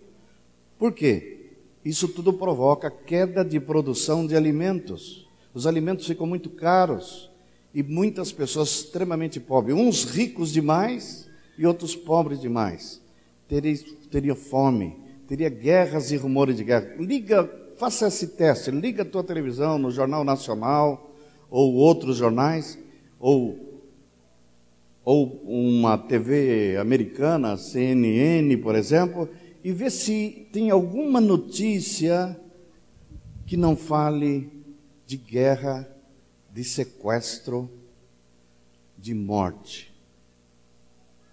Por 0.76 0.92
quê? 0.92 1.52
Isso 1.86 2.08
tudo 2.08 2.34
provoca 2.34 2.90
queda 2.90 3.46
de 3.46 3.60
produção 3.60 4.26
de 4.26 4.36
alimentos. 4.36 5.30
Os 5.54 5.68
alimentos 5.68 6.08
ficam 6.08 6.26
muito 6.26 6.50
caros 6.50 7.30
e 7.76 7.84
muitas 7.84 8.32
pessoas 8.32 8.70
extremamente 8.70 9.40
pobres, 9.40 9.76
uns 9.76 10.06
ricos 10.06 10.52
demais 10.52 11.30
e 11.60 11.68
outros 11.68 11.96
pobres 11.96 12.42
demais. 12.42 13.00
Teria, 13.48 13.76
teria 14.10 14.34
fome, 14.34 14.98
teria 15.28 15.50
guerras 15.50 16.10
e 16.10 16.18
rumores 16.18 16.58
de 16.58 16.64
guerra. 16.64 16.96
Liga, 16.98 17.48
faça 17.78 18.08
esse 18.08 18.30
teste, 18.30 18.72
liga 18.72 19.04
a 19.04 19.06
tua 19.06 19.24
televisão 19.24 19.78
no 19.78 19.92
Jornal 19.92 20.24
Nacional 20.24 21.06
ou 21.50 21.74
outros 21.76 22.18
jornais, 22.18 22.78
ou, 23.20 23.82
ou 25.04 25.42
uma 25.46 25.98
TV 25.98 26.78
americana, 26.78 27.58
CNN, 27.58 28.56
por 28.58 28.76
exemplo, 28.76 29.30
e 29.64 29.72
vê 29.72 29.90
se 29.90 30.48
tem 30.52 30.70
alguma 30.70 31.20
notícia 31.20 32.40
que 33.46 33.58
não 33.58 33.76
fale 33.76 34.50
de 35.06 35.18
guerra, 35.18 35.90
de 36.54 36.64
sequestro, 36.64 37.70
de 38.98 39.14
morte. 39.14 39.94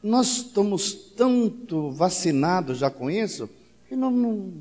Nós 0.02 0.38
estamos 0.38 0.94
tanto 1.16 1.90
vacinados 1.90 2.78
já 2.78 2.90
com 2.90 3.10
isso 3.10 3.48
que 3.88 3.96
não, 3.96 4.10
não, 4.10 4.52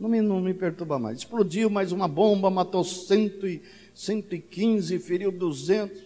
não, 0.00 0.08
me, 0.08 0.20
não 0.20 0.40
me 0.40 0.54
perturba 0.54 0.98
mais. 0.98 1.18
Explodiu 1.18 1.70
mais 1.70 1.92
uma 1.92 2.08
bomba, 2.08 2.50
matou 2.50 2.82
cento 2.82 3.46
e, 3.46 3.62
115, 3.94 4.98
feriu 4.98 5.30
200. 5.30 5.96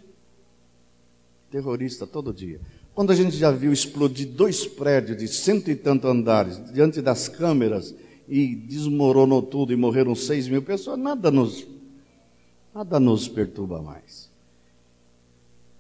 Terrorista 1.51 2.07
todo 2.07 2.33
dia. 2.33 2.61
Quando 2.95 3.13
a 3.13 3.15
gente 3.15 3.37
já 3.37 3.51
viu 3.51 3.73
explodir 3.73 4.29
dois 4.29 4.67
prédios 4.67 5.17
de 5.17 5.29
cento 5.29 5.71
e 5.71 5.77
tantos 5.77 6.11
andares 6.11 6.73
diante 6.73 7.01
das 7.01 7.29
câmeras 7.29 7.95
e 8.29 8.55
desmoronou 8.55 9.41
tudo 9.41 9.73
e 9.73 9.77
morreram 9.77 10.15
seis 10.15 10.49
mil 10.49 10.63
pessoas, 10.63 10.99
nada 10.99 11.31
nos, 11.31 11.67
nada 12.75 13.01
nos 13.01 13.29
perturba 13.29 13.81
mais. 13.81 14.29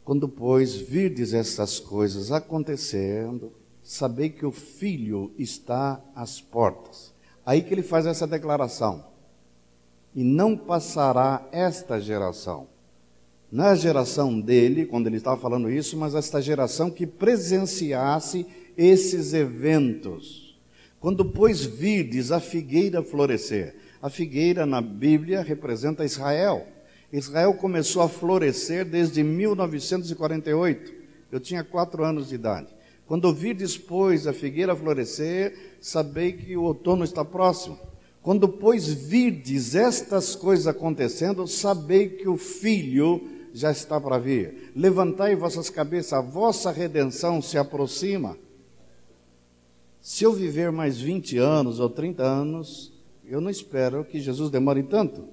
Quando, 0.04 0.28
pois, 0.28 0.76
virdes 0.76 1.34
essas 1.34 1.78
coisas 1.78 2.32
acontecendo, 2.32 3.52
sabei 3.82 4.30
que 4.30 4.46
o 4.46 4.52
filho 4.52 5.32
está 5.36 6.00
às 6.14 6.40
portas. 6.40 7.12
Aí 7.44 7.62
que 7.62 7.74
ele 7.74 7.82
faz 7.82 8.06
essa 8.06 8.26
declaração. 8.26 9.04
E 10.14 10.24
não 10.24 10.56
passará 10.56 11.46
esta 11.52 12.00
geração 12.00 12.66
não 13.50 13.64
é 13.64 13.76
geração 13.76 14.38
dele, 14.38 14.84
quando 14.84 15.06
ele 15.06 15.16
estava 15.16 15.40
falando 15.40 15.70
isso, 15.70 15.96
mas 15.96 16.14
esta 16.14 16.40
geração 16.40 16.90
que 16.90 17.06
presenciasse 17.06 18.46
esses 18.76 19.32
eventos. 19.32 20.58
Quando, 21.00 21.24
pois, 21.24 21.64
virdes 21.64 22.30
a 22.30 22.40
figueira 22.40 23.02
florescer, 23.02 23.76
a 24.02 24.10
figueira 24.10 24.66
na 24.66 24.82
Bíblia 24.82 25.40
representa 25.40 26.04
Israel. 26.04 26.66
Israel 27.10 27.54
começou 27.54 28.02
a 28.02 28.08
florescer 28.08 28.84
desde 28.84 29.22
1948. 29.22 30.92
Eu 31.32 31.40
tinha 31.40 31.64
quatro 31.64 32.04
anos 32.04 32.28
de 32.28 32.34
idade. 32.34 32.68
Quando 33.06 33.32
virdes, 33.32 33.78
pois, 33.78 34.26
a 34.26 34.34
figueira 34.34 34.76
florescer, 34.76 35.78
sabei 35.80 36.32
que 36.32 36.54
o 36.54 36.64
outono 36.64 37.02
está 37.02 37.24
próximo. 37.24 37.78
Quando, 38.22 38.48
pois, 38.48 38.86
virdes 38.92 39.74
estas 39.74 40.34
coisas 40.34 40.66
acontecendo, 40.66 41.46
sabei 41.46 42.08
que 42.08 42.28
o 42.28 42.36
filho 42.36 43.22
já 43.54 43.70
está 43.70 44.00
para 44.00 44.18
vir. 44.18 44.72
Levantai 44.74 45.34
vossas 45.34 45.70
cabeças, 45.70 46.12
a 46.12 46.20
vossa 46.20 46.70
redenção 46.70 47.40
se 47.40 47.56
aproxima. 47.56 48.36
Se 50.00 50.24
eu 50.24 50.32
viver 50.32 50.70
mais 50.70 51.00
20 51.00 51.38
anos 51.38 51.80
ou 51.80 51.90
30 51.90 52.22
anos, 52.22 52.92
eu 53.24 53.40
não 53.40 53.50
espero 53.50 54.04
que 54.04 54.20
Jesus 54.20 54.50
demore 54.50 54.82
tanto. 54.82 55.24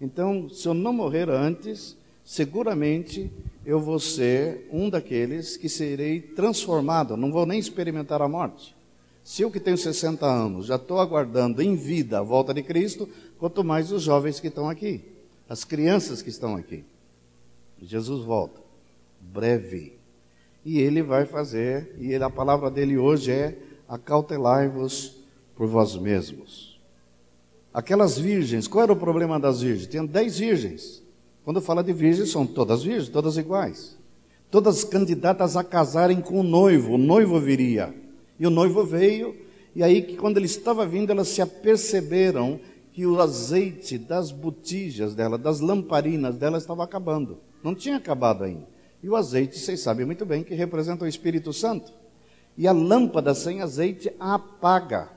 Então, 0.00 0.48
se 0.48 0.68
eu 0.68 0.74
não 0.74 0.92
morrer 0.92 1.28
antes, 1.28 1.96
seguramente 2.24 3.30
eu 3.64 3.80
vou 3.80 3.98
ser 3.98 4.68
um 4.70 4.88
daqueles 4.88 5.56
que 5.56 5.68
serei 5.68 6.20
transformado, 6.20 7.16
não 7.16 7.32
vou 7.32 7.46
nem 7.46 7.58
experimentar 7.58 8.22
a 8.22 8.28
morte. 8.28 8.77
Se 9.28 9.42
eu 9.42 9.50
que 9.50 9.60
tenho 9.60 9.76
60 9.76 10.24
anos 10.24 10.64
já 10.64 10.76
estou 10.76 10.98
aguardando 10.98 11.60
em 11.60 11.76
vida 11.76 12.18
a 12.18 12.22
volta 12.22 12.54
de 12.54 12.62
Cristo, 12.62 13.06
quanto 13.38 13.62
mais 13.62 13.92
os 13.92 14.02
jovens 14.02 14.40
que 14.40 14.46
estão 14.46 14.70
aqui, 14.70 15.04
as 15.46 15.64
crianças 15.64 16.22
que 16.22 16.30
estão 16.30 16.56
aqui. 16.56 16.82
Jesus 17.78 18.24
volta, 18.24 18.58
breve. 19.20 19.98
E 20.64 20.78
ele 20.80 21.02
vai 21.02 21.26
fazer, 21.26 21.94
e 22.00 22.14
a 22.14 22.30
palavra 22.30 22.70
dele 22.70 22.96
hoje 22.96 23.30
é: 23.30 23.58
acautelai-vos 23.86 25.16
por 25.54 25.66
vós 25.66 25.94
mesmos. 25.94 26.80
Aquelas 27.70 28.16
virgens, 28.18 28.66
qual 28.66 28.84
era 28.84 28.94
o 28.94 28.96
problema 28.96 29.38
das 29.38 29.60
virgens? 29.60 29.88
Tinha 29.88 30.06
dez 30.06 30.38
virgens. 30.38 31.02
Quando 31.44 31.60
fala 31.60 31.84
de 31.84 31.92
virgens, 31.92 32.30
são 32.30 32.46
todas 32.46 32.82
virgens, 32.82 33.10
todas 33.10 33.36
iguais. 33.36 33.94
Todas 34.50 34.84
candidatas 34.84 35.54
a 35.54 35.62
casarem 35.62 36.22
com 36.22 36.40
o 36.40 36.42
noivo. 36.42 36.94
O 36.94 36.98
noivo 36.98 37.38
viria. 37.38 38.07
E 38.38 38.46
o 38.46 38.50
noivo 38.50 38.84
veio, 38.84 39.34
e 39.74 39.82
aí 39.82 40.02
que 40.02 40.16
quando 40.16 40.36
ele 40.36 40.46
estava 40.46 40.86
vindo, 40.86 41.10
elas 41.10 41.28
se 41.28 41.42
aperceberam 41.42 42.60
que 42.92 43.06
o 43.06 43.20
azeite 43.20 43.96
das 43.96 44.30
botijas 44.30 45.14
dela, 45.14 45.38
das 45.38 45.60
lamparinas 45.60 46.36
dela 46.36 46.58
estava 46.58 46.82
acabando. 46.84 47.38
Não 47.62 47.74
tinha 47.74 47.96
acabado 47.96 48.44
ainda. 48.44 48.66
E 49.02 49.08
o 49.08 49.16
azeite, 49.16 49.58
vocês 49.58 49.80
sabem 49.80 50.04
muito 50.04 50.26
bem 50.26 50.42
que 50.42 50.54
representa 50.54 51.04
o 51.04 51.08
Espírito 51.08 51.52
Santo. 51.52 51.92
E 52.56 52.66
a 52.66 52.72
lâmpada 52.72 53.34
sem 53.34 53.62
azeite 53.62 54.12
apaga. 54.18 55.10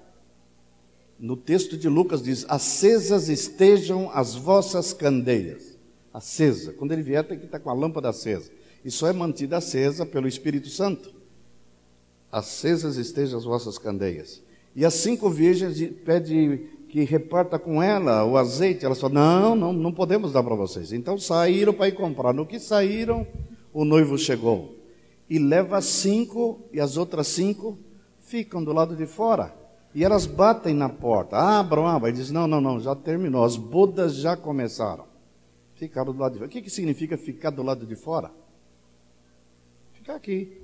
No 1.19 1.35
texto 1.35 1.77
de 1.77 1.89
Lucas 1.89 2.21
diz: 2.21 2.45
Acesas 2.47 3.29
estejam 3.29 4.11
as 4.13 4.35
vossas 4.35 4.93
candeias. 4.93 5.77
Acesa. 6.13 6.73
Quando 6.73 6.91
ele 6.91 7.01
vier, 7.01 7.23
tem 7.23 7.39
que 7.39 7.45
estar 7.45 7.59
com 7.59 7.69
a 7.69 7.73
lâmpada 7.73 8.09
acesa. 8.09 8.51
E 8.83 8.91
só 8.91 9.07
é 9.07 9.13
mantida 9.13 9.57
acesa 9.57 10.05
pelo 10.05 10.27
Espírito 10.27 10.69
Santo. 10.69 11.20
Acesas 12.31 12.95
estejam 12.97 13.37
as 13.37 13.45
vossas 13.45 13.77
candeias. 13.77 14.41
E 14.75 14.85
as 14.85 14.93
cinco 14.93 15.29
virgens 15.29 15.77
pede 16.05 16.69
que 16.87 17.03
reparta 17.03 17.59
com 17.59 17.81
ela 17.81 18.23
o 18.23 18.37
azeite. 18.37 18.85
Ela 18.85 18.95
falou: 18.95 19.15
Não, 19.15 19.55
não, 19.55 19.73
não 19.73 19.91
podemos 19.91 20.31
dar 20.31 20.43
para 20.43 20.55
vocês. 20.55 20.93
Então 20.93 21.17
saíram 21.17 21.73
para 21.73 21.87
ir 21.87 21.93
comprar. 21.93 22.33
No 22.33 22.45
que 22.45 22.59
saíram, 22.59 23.27
o 23.73 23.83
noivo 23.83 24.17
chegou 24.17 24.77
e 25.29 25.39
leva 25.39 25.81
cinco, 25.81 26.59
e 26.73 26.79
as 26.79 26.97
outras 26.97 27.27
cinco 27.27 27.77
ficam 28.19 28.63
do 28.63 28.73
lado 28.73 28.95
de 28.95 29.05
fora. 29.05 29.55
E 29.93 30.03
elas 30.03 30.25
batem 30.25 30.73
na 30.73 30.87
porta, 30.87 31.37
abram, 31.37 31.87
abram. 31.87 32.09
E 32.09 32.13
diz: 32.13 32.31
Não, 32.31 32.47
não, 32.47 32.61
não, 32.61 32.79
já 32.79 32.95
terminou, 32.95 33.43
as 33.43 33.57
bodas 33.57 34.15
já 34.15 34.37
começaram. 34.37 35.05
Ficaram 35.75 36.13
do 36.13 36.19
lado 36.19 36.33
de 36.33 36.37
fora. 36.39 36.47
O 36.47 36.51
que, 36.51 36.61
que 36.61 36.69
significa 36.69 37.17
ficar 37.17 37.49
do 37.49 37.63
lado 37.63 37.85
de 37.85 37.95
fora? 37.95 38.31
Ficar 39.93 40.15
aqui. 40.15 40.60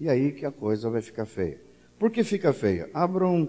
E 0.00 0.08
aí 0.08 0.32
que 0.32 0.46
a 0.46 0.52
coisa 0.52 0.88
vai 0.88 1.02
ficar 1.02 1.26
feia. 1.26 1.60
Por 1.98 2.10
que 2.10 2.22
fica 2.22 2.52
feia? 2.52 2.88
Abram 2.94 3.48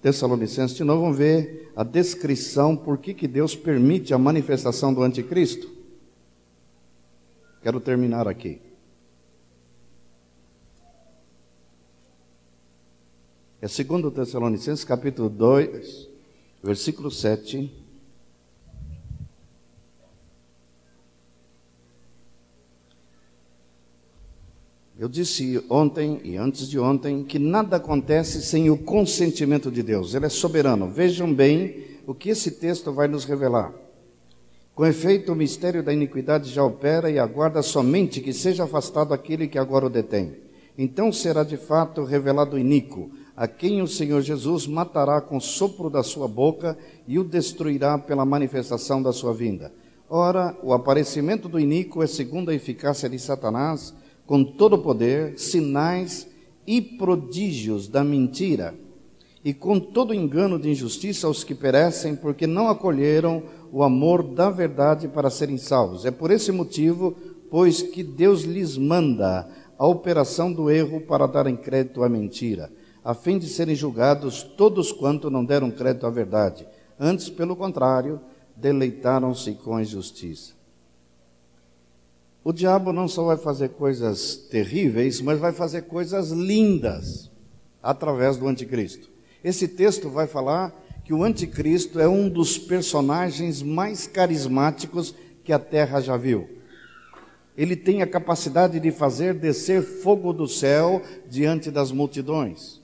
Tessalonicenses, 0.00 0.76
de 0.76 0.84
novo, 0.84 1.02
vamos 1.02 1.18
ver 1.18 1.72
a 1.74 1.82
descrição 1.82 2.76
por 2.76 2.98
que, 2.98 3.12
que 3.12 3.26
Deus 3.26 3.56
permite 3.56 4.14
a 4.14 4.18
manifestação 4.18 4.94
do 4.94 5.02
anticristo. 5.02 5.68
Quero 7.62 7.80
terminar 7.80 8.28
aqui. 8.28 8.60
É 13.60 13.66
2 13.66 14.14
Tessalonicenses, 14.14 14.84
capítulo 14.84 15.28
2, 15.28 16.08
versículo 16.62 17.10
7. 17.10 17.87
Eu 24.98 25.08
disse 25.08 25.64
ontem 25.70 26.20
e 26.24 26.36
antes 26.36 26.68
de 26.68 26.76
ontem 26.76 27.22
que 27.22 27.38
nada 27.38 27.76
acontece 27.76 28.42
sem 28.42 28.68
o 28.68 28.76
consentimento 28.76 29.70
de 29.70 29.80
Deus. 29.80 30.12
Ele 30.12 30.26
é 30.26 30.28
soberano. 30.28 30.88
Vejam 30.88 31.32
bem 31.32 31.84
o 32.04 32.12
que 32.12 32.30
esse 32.30 32.50
texto 32.50 32.92
vai 32.92 33.06
nos 33.06 33.24
revelar. 33.24 33.72
Com 34.74 34.84
efeito, 34.84 35.32
o 35.32 35.36
mistério 35.36 35.84
da 35.84 35.92
iniquidade 35.92 36.50
já 36.50 36.64
opera 36.64 37.08
e 37.08 37.16
aguarda 37.16 37.62
somente 37.62 38.20
que 38.20 38.32
seja 38.32 38.64
afastado 38.64 39.14
aquele 39.14 39.46
que 39.46 39.56
agora 39.56 39.86
o 39.86 39.90
detém. 39.90 40.34
Então 40.76 41.12
será 41.12 41.44
de 41.44 41.56
fato 41.56 42.02
revelado 42.02 42.56
o 42.56 42.58
iníquo, 42.58 43.12
a 43.36 43.46
quem 43.46 43.80
o 43.80 43.86
Senhor 43.86 44.20
Jesus 44.20 44.66
matará 44.66 45.20
com 45.20 45.36
o 45.36 45.40
sopro 45.40 45.88
da 45.88 46.02
sua 46.02 46.26
boca 46.26 46.76
e 47.06 47.20
o 47.20 47.24
destruirá 47.24 47.98
pela 47.98 48.24
manifestação 48.24 49.00
da 49.00 49.12
sua 49.12 49.32
vinda 49.32 49.72
Ora, 50.10 50.56
o 50.62 50.72
aparecimento 50.72 51.50
do 51.50 51.60
iníquo 51.60 52.02
é 52.02 52.06
segundo 52.06 52.50
a 52.50 52.54
eficácia 52.54 53.10
de 53.10 53.18
Satanás, 53.18 53.92
com 54.28 54.44
todo 54.44 54.74
o 54.74 54.78
poder, 54.78 55.38
sinais 55.38 56.28
e 56.66 56.82
prodígios 56.82 57.88
da 57.88 58.04
mentira, 58.04 58.74
e 59.42 59.54
com 59.54 59.80
todo 59.80 60.12
engano 60.12 60.58
de 60.58 60.68
injustiça 60.68 61.26
aos 61.26 61.42
que 61.42 61.54
perecem, 61.54 62.14
porque 62.14 62.46
não 62.46 62.68
acolheram 62.68 63.42
o 63.72 63.82
amor 63.82 64.22
da 64.22 64.50
verdade 64.50 65.08
para 65.08 65.30
serem 65.30 65.56
salvos. 65.56 66.04
É 66.04 66.10
por 66.10 66.30
esse 66.30 66.52
motivo, 66.52 67.16
pois, 67.50 67.80
que 67.80 68.02
Deus 68.02 68.42
lhes 68.42 68.76
manda 68.76 69.48
a 69.78 69.86
operação 69.86 70.52
do 70.52 70.70
erro 70.70 71.00
para 71.00 71.26
darem 71.26 71.56
crédito 71.56 72.04
à 72.04 72.08
mentira, 72.08 72.70
a 73.02 73.14
fim 73.14 73.38
de 73.38 73.48
serem 73.48 73.74
julgados 73.74 74.42
todos 74.42 74.92
quanto 74.92 75.30
não 75.30 75.42
deram 75.42 75.70
crédito 75.70 76.06
à 76.06 76.10
verdade. 76.10 76.68
Antes, 77.00 77.30
pelo 77.30 77.56
contrário, 77.56 78.20
deleitaram-se 78.54 79.52
com 79.52 79.76
a 79.76 79.80
injustiça. 79.80 80.57
O 82.48 82.52
diabo 82.54 82.94
não 82.94 83.06
só 83.06 83.24
vai 83.24 83.36
fazer 83.36 83.68
coisas 83.68 84.34
terríveis, 84.34 85.20
mas 85.20 85.38
vai 85.38 85.52
fazer 85.52 85.82
coisas 85.82 86.30
lindas 86.30 87.30
através 87.82 88.38
do 88.38 88.48
anticristo. 88.48 89.10
Esse 89.44 89.68
texto 89.68 90.08
vai 90.08 90.26
falar 90.26 90.74
que 91.04 91.12
o 91.12 91.22
anticristo 91.22 92.00
é 92.00 92.08
um 92.08 92.26
dos 92.26 92.56
personagens 92.56 93.60
mais 93.60 94.06
carismáticos 94.06 95.14
que 95.44 95.52
a 95.52 95.58
terra 95.58 96.00
já 96.00 96.16
viu. 96.16 96.48
Ele 97.54 97.76
tem 97.76 98.00
a 98.00 98.06
capacidade 98.06 98.80
de 98.80 98.90
fazer 98.90 99.34
descer 99.34 99.82
fogo 99.82 100.32
do 100.32 100.48
céu 100.48 101.02
diante 101.28 101.70
das 101.70 101.92
multidões. 101.92 102.80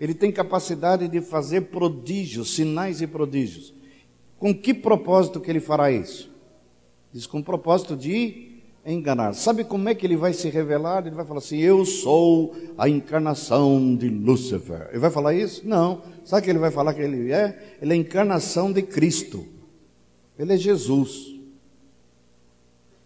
Ele 0.00 0.14
tem 0.14 0.30
capacidade 0.30 1.08
de 1.08 1.20
fazer 1.20 1.62
prodígios, 1.62 2.54
sinais 2.54 3.00
e 3.00 3.08
prodígios. 3.08 3.74
Com 4.38 4.54
que 4.54 4.72
propósito 4.72 5.40
que 5.40 5.50
ele 5.50 5.58
fará 5.58 5.90
isso? 5.90 6.32
Diz 7.12 7.26
com 7.26 7.40
o 7.40 7.44
propósito 7.44 7.96
de 7.96 8.53
enganar. 8.92 9.32
Sabe 9.34 9.64
como 9.64 9.88
é 9.88 9.94
que 9.94 10.06
ele 10.06 10.16
vai 10.16 10.32
se 10.32 10.48
revelar? 10.48 11.06
Ele 11.06 11.14
vai 11.14 11.24
falar 11.24 11.38
assim: 11.38 11.58
Eu 11.58 11.84
sou 11.84 12.54
a 12.76 12.88
encarnação 12.88 13.96
de 13.96 14.08
Lúcifer. 14.08 14.88
Ele 14.90 14.98
vai 14.98 15.10
falar 15.10 15.34
isso? 15.34 15.66
Não. 15.66 16.02
Sabe 16.24 16.42
o 16.42 16.44
que 16.44 16.50
ele 16.50 16.58
vai 16.58 16.70
falar 16.70 16.94
que 16.94 17.00
ele 17.00 17.32
é? 17.32 17.76
Ele 17.80 17.92
é 17.92 17.96
a 17.96 17.98
encarnação 17.98 18.72
de 18.72 18.82
Cristo. 18.82 19.46
Ele 20.38 20.52
é 20.52 20.56
Jesus. 20.56 21.32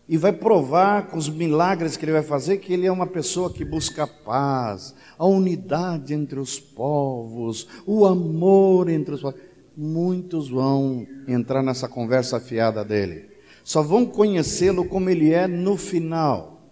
E 0.09 0.17
vai 0.17 0.33
provar 0.33 1.09
com 1.09 1.19
os 1.19 1.29
milagres 1.29 1.97
que 1.97 2.05
ele 2.05 2.13
vai 2.13 2.23
fazer 2.23 2.57
que 2.57 2.73
ele 2.73 2.87
é 2.87 2.93
uma 2.93 3.07
pessoa 3.07 3.53
que 3.53 3.63
busca 3.63 4.05
a 4.05 4.07
paz, 4.07 4.95
a 5.19 5.27
unidade 5.27 6.15
entre 6.15 6.41
os 6.41 6.59
povos, 6.59 7.69
o 7.87 8.07
amor 8.07 8.89
entre 8.89 9.15
os 9.15 9.21
povos 9.21 9.49
muitos 9.79 10.51
vão 10.51 11.07
entrar 11.29 11.63
nessa 11.63 11.89
conversa 11.89 12.41
fiada 12.41 12.85
dele. 12.85 13.29
Só 13.69 13.83
vão 13.83 14.07
conhecê-lo 14.07 14.87
como 14.87 15.11
ele 15.11 15.31
é 15.31 15.47
no 15.47 15.77
final. 15.77 16.63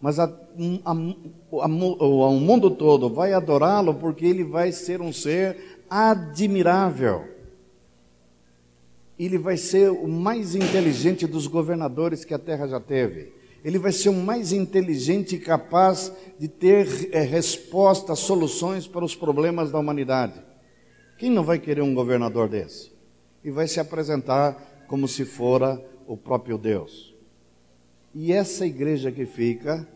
Mas 0.00 0.20
a, 0.20 0.26
a, 0.84 0.92
a, 0.92 1.66
o 1.66 2.38
mundo 2.38 2.70
todo 2.70 3.10
vai 3.10 3.32
adorá-lo 3.32 3.94
porque 3.94 4.24
ele 4.24 4.44
vai 4.44 4.70
ser 4.70 5.00
um 5.00 5.12
ser 5.12 5.80
admirável. 5.90 7.24
Ele 9.18 9.38
vai 9.38 9.56
ser 9.56 9.90
o 9.90 10.06
mais 10.06 10.54
inteligente 10.54 11.26
dos 11.26 11.48
governadores 11.48 12.24
que 12.24 12.32
a 12.32 12.38
terra 12.38 12.68
já 12.68 12.78
teve. 12.78 13.32
Ele 13.64 13.76
vai 13.76 13.90
ser 13.90 14.10
o 14.10 14.14
mais 14.14 14.52
inteligente 14.52 15.34
e 15.34 15.40
capaz 15.40 16.12
de 16.38 16.46
ter 16.46 17.08
é, 17.10 17.22
respostas, 17.22 18.20
soluções 18.20 18.86
para 18.86 19.04
os 19.04 19.16
problemas 19.16 19.72
da 19.72 19.80
humanidade. 19.80 20.40
Quem 21.18 21.28
não 21.28 21.42
vai 21.42 21.58
querer 21.58 21.82
um 21.82 21.92
governador 21.92 22.48
desse? 22.48 22.92
E 23.42 23.50
vai 23.50 23.66
se 23.66 23.80
apresentar 23.80 24.84
como 24.86 25.08
se 25.08 25.24
fora 25.24 25.84
o 26.06 26.16
próprio 26.16 26.56
Deus. 26.58 27.14
E 28.14 28.32
essa 28.32 28.66
igreja 28.66 29.12
que 29.12 29.26
fica, 29.26 29.86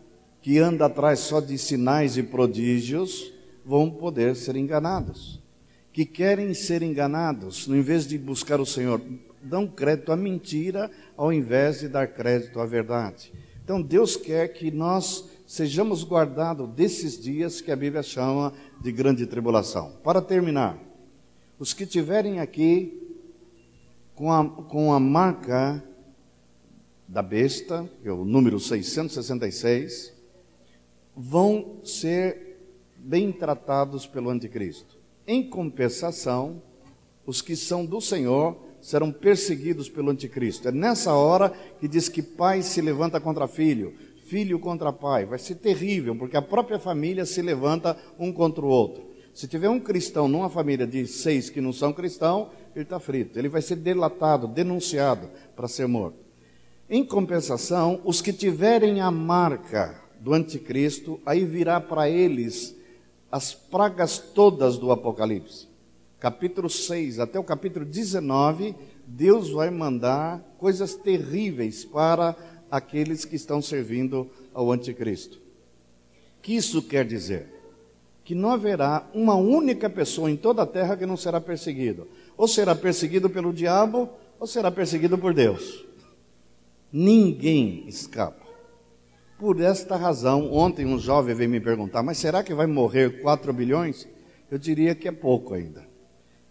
que 0.43 0.59
anda 0.59 0.87
atrás 0.87 1.21
só 1.21 1.41
de 1.41 1.57
sinais 1.57 2.17
e 2.17 2.23
prodígios, 2.23 3.33
vão 3.65 3.91
poder 3.91 4.37
ser 4.37 4.57
enganados. 4.57 5.41
Que 5.93 6.05
querem 6.05 6.53
ser 6.55 6.83
enganados, 6.83 7.67
em 7.69 7.81
vez 7.81 8.07
de 8.07 8.19
buscar 8.19 8.61
o 8.61 8.67
Senhor, 8.67 9.01
dão 9.43 9.67
crédito 9.67 10.13
à 10.13 10.17
mentira 10.17 10.91
ao 11.17 11.33
invés 11.33 11.81
de 11.81 11.89
dar 11.89 12.07
crédito 12.07 12.61
à 12.61 12.67
verdade. 12.67 13.33
Então 13.65 13.81
Deus 13.81 14.17
quer 14.17 14.49
que 14.49 14.71
nós 14.71 15.29
sejamos 15.47 16.05
guardados 16.05 16.69
desses 16.69 17.19
dias 17.19 17.61
que 17.61 17.73
a 17.73 17.77
Bíblia 17.77 18.03
chama 18.03 18.53
de 18.81 18.93
grande 18.93 19.27
tribulação. 19.27 19.93
Para 20.05 20.21
terminar, 20.21 20.79
os 21.59 21.73
que 21.73 21.87
tiverem 21.87 22.41
aqui 22.41 23.01
com 24.15 24.33
a, 24.33 24.45
com 24.45 24.93
a 24.93 25.01
marca 25.01 25.83
da 27.11 27.23
besta, 27.23 27.91
que 28.01 28.09
é 28.09 28.13
o 28.13 28.25
número 28.25 28.61
666, 28.61 30.15
vão 31.17 31.81
ser 31.83 32.57
bem 32.97 33.33
tratados 33.33 34.07
pelo 34.07 34.31
anticristo. 34.31 34.97
Em 35.27 35.43
compensação, 35.43 36.63
os 37.27 37.43
que 37.43 37.57
são 37.57 37.85
do 37.85 38.01
Senhor 38.01 38.57
serão 38.81 39.11
perseguidos 39.11 39.89
pelo 39.89 40.11
anticristo. 40.11 40.69
É 40.69 40.73
nessa 40.73 41.13
hora 41.13 41.51
que 41.81 41.89
diz 41.89 42.09
que 42.09 42.23
pai 42.23 42.63
se 42.63 42.81
levanta 42.81 43.21
contra 43.21 43.49
filho, 43.49 43.93
filho 44.27 44.61
contra 44.61 44.93
pai. 44.93 45.27
Vai 45.27 45.41
ser 45.41 45.57
terrível, 45.57 46.15
porque 46.15 46.37
a 46.37 46.43
própria 46.43 46.79
família 46.79 47.27
se 47.27 47.43
levanta 47.43 47.97
um 48.21 48.33
contra 48.33 48.65
o 48.65 48.69
outro. 48.69 49.11
Se 49.35 49.49
tiver 49.49 49.69
um 49.69 49.81
cristão 49.81 50.29
numa 50.29 50.49
família 50.49 50.87
de 50.87 51.05
seis 51.09 51.51
que 51.51 51.61
não 51.61 51.73
são 51.73 51.93
cristãos, 51.93 52.49
ele 52.73 52.85
está 52.85 53.01
frito. 53.01 53.37
Ele 53.37 53.49
vai 53.49 53.63
ser 53.63 53.77
delatado, 53.77 54.47
denunciado 54.47 55.29
para 55.57 55.67
ser 55.67 55.89
morto. 55.89 56.30
Em 56.91 57.05
compensação, 57.05 58.01
os 58.05 58.21
que 58.21 58.33
tiverem 58.33 59.01
a 59.01 59.13
marca 59.13 59.95
do 60.19 60.35
anticristo, 60.35 61.21
aí 61.25 61.45
virá 61.45 61.81
para 61.81 62.11
eles 62.11 62.77
as 63.31 63.55
pragas 63.55 64.19
todas 64.19 64.77
do 64.77 64.91
Apocalipse. 64.91 65.69
Capítulo 66.19 66.69
6 66.69 67.21
até 67.21 67.39
o 67.39 67.45
capítulo 67.45 67.85
19, 67.85 68.75
Deus 69.07 69.51
vai 69.51 69.71
mandar 69.71 70.41
coisas 70.59 70.97
terríveis 70.97 71.85
para 71.85 72.35
aqueles 72.69 73.25
que 73.25 73.37
estão 73.37 73.63
servindo 73.63 74.29
ao 74.53 74.73
anticristo. 74.73 75.39
O 75.39 76.43
que 76.43 76.57
isso 76.57 76.83
quer 76.83 77.07
dizer? 77.07 77.61
que 78.31 78.35
não 78.35 78.53
haverá 78.53 79.09
uma 79.13 79.35
única 79.35 79.91
pessoa 79.91 80.31
em 80.31 80.37
toda 80.37 80.63
a 80.63 80.67
terra 80.67 80.97
que 80.97 81.05
não 81.05 81.17
será 81.17 81.41
perseguido. 81.41 82.07
Ou 82.37 82.47
será 82.47 82.77
perseguido 82.77 83.29
pelo 83.29 83.53
diabo, 83.53 84.09
ou 84.39 84.47
será 84.47 84.71
perseguido 84.71 85.19
por 85.19 85.35
Deus. 85.35 85.85
Ninguém 86.93 87.85
escapa. 87.87 88.47
Por 89.39 89.61
esta 89.61 89.97
razão, 89.97 90.53
ontem 90.53 90.85
um 90.85 90.99
jovem 90.99 91.35
veio 91.35 91.51
me 91.51 91.61
perguntar: 91.61 92.03
mas 92.03 92.19
será 92.19 92.43
que 92.43 92.55
vai 92.55 92.67
morrer 92.67 93.23
4 93.23 93.53
bilhões? 93.53 94.07
Eu 94.51 94.59
diria 94.59 94.95
que 94.95 95.09
é 95.09 95.13
pouco 95.13 95.55
ainda. 95.55 95.89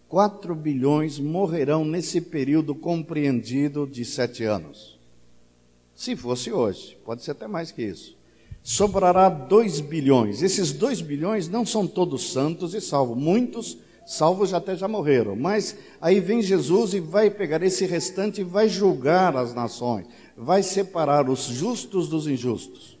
4 0.08 0.54
bilhões 0.54 1.18
morrerão 1.20 1.84
nesse 1.84 2.20
período 2.20 2.74
compreendido 2.74 3.86
de 3.86 4.04
sete 4.04 4.44
anos. 4.44 4.98
Se 5.94 6.16
fosse 6.16 6.50
hoje, 6.50 6.98
pode 7.04 7.22
ser 7.22 7.32
até 7.32 7.46
mais 7.46 7.70
que 7.70 7.82
isso 7.82 8.18
sobrará 8.62 9.28
2 9.28 9.80
bilhões. 9.80 10.42
Esses 10.42 10.72
2 10.72 11.00
bilhões 11.00 11.48
não 11.48 11.64
são 11.64 11.86
todos 11.86 12.32
santos 12.32 12.74
e 12.74 12.80
salvos. 12.80 13.16
Muitos 13.16 13.78
salvos 14.06 14.52
até 14.52 14.76
já 14.76 14.88
morreram. 14.88 15.36
Mas 15.36 15.76
aí 16.00 16.20
vem 16.20 16.42
Jesus 16.42 16.94
e 16.94 17.00
vai 17.00 17.30
pegar 17.30 17.62
esse 17.62 17.86
restante 17.86 18.40
e 18.40 18.44
vai 18.44 18.68
julgar 18.68 19.36
as 19.36 19.54
nações. 19.54 20.06
Vai 20.42 20.62
separar 20.62 21.28
os 21.28 21.44
justos 21.44 22.08
dos 22.08 22.26
injustos. 22.26 22.98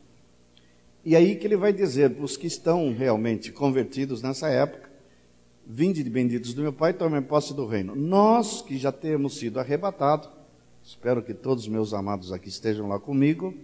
E 1.02 1.16
aí 1.16 1.36
que 1.36 1.46
ele 1.46 1.56
vai 1.56 1.72
dizer 1.72 2.10
para 2.10 2.24
os 2.24 2.36
que 2.36 2.46
estão 2.46 2.92
realmente 2.92 3.50
convertidos 3.50 4.20
nessa 4.20 4.48
época, 4.48 4.90
vinde 5.66 6.02
de 6.02 6.10
benditos 6.10 6.52
do 6.52 6.60
meu 6.60 6.72
Pai, 6.72 6.92
tomem 6.92 7.22
posse 7.22 7.54
do 7.54 7.66
reino. 7.66 7.96
Nós 7.96 8.60
que 8.60 8.76
já 8.76 8.92
temos 8.92 9.38
sido 9.38 9.58
arrebatados, 9.58 10.28
espero 10.84 11.22
que 11.22 11.32
todos 11.32 11.64
os 11.64 11.68
meus 11.70 11.94
amados 11.94 12.30
aqui 12.30 12.50
estejam 12.50 12.86
lá 12.86 13.00
comigo, 13.00 13.54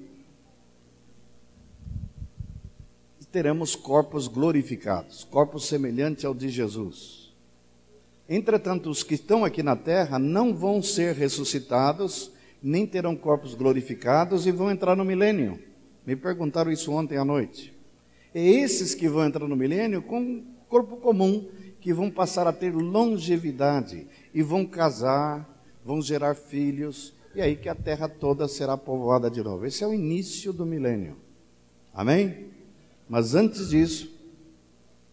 teremos 3.31 3.77
corpos 3.77 4.27
glorificados, 4.27 5.23
corpos 5.25 5.67
semelhantes 5.67 6.25
ao 6.25 6.33
de 6.33 6.49
Jesus. 6.49 7.31
Entretanto, 8.27 8.89
os 8.89 9.03
que 9.03 9.13
estão 9.13 9.45
aqui 9.45 9.63
na 9.63 9.77
terra 9.77 10.19
não 10.19 10.55
vão 10.55 10.81
ser 10.83 11.15
ressuscitados, 11.15 12.31
nem 12.67 12.85
terão 12.85 13.15
corpos 13.15 13.55
glorificados 13.55 14.45
e 14.45 14.51
vão 14.51 14.69
entrar 14.69 14.97
no 14.97 15.05
milênio. 15.05 15.57
Me 16.05 16.17
perguntaram 16.17 16.73
isso 16.73 16.91
ontem 16.91 17.17
à 17.17 17.25
noite. 17.25 17.73
É 18.35 18.45
esses 18.45 18.93
que 18.93 19.09
vão 19.09 19.25
entrar 19.25 19.47
no 19.47 19.55
milênio 19.55 20.03
com 20.03 20.45
corpo 20.69 20.97
comum, 20.97 21.49
que 21.81 21.93
vão 21.93 22.11
passar 22.11 22.45
a 22.49 22.53
ter 22.53 22.75
longevidade 22.75 24.09
e 24.35 24.43
vão 24.43 24.67
casar, 24.67 25.49
vão 25.85 26.03
gerar 26.03 26.35
filhos, 26.35 27.15
e 27.37 27.41
aí 27.41 27.55
que 27.55 27.69
a 27.69 27.75
terra 27.75 28.09
toda 28.09 28.49
será 28.49 28.77
povoada 28.77 29.31
de 29.31 29.41
novo. 29.45 29.65
Esse 29.65 29.85
é 29.85 29.87
o 29.87 29.95
início 29.95 30.53
do 30.53 30.67
milênio. 30.67 31.17
Amém? 31.95 32.49
Mas 33.09 33.37
antes 33.37 33.69
disso, 33.69 34.13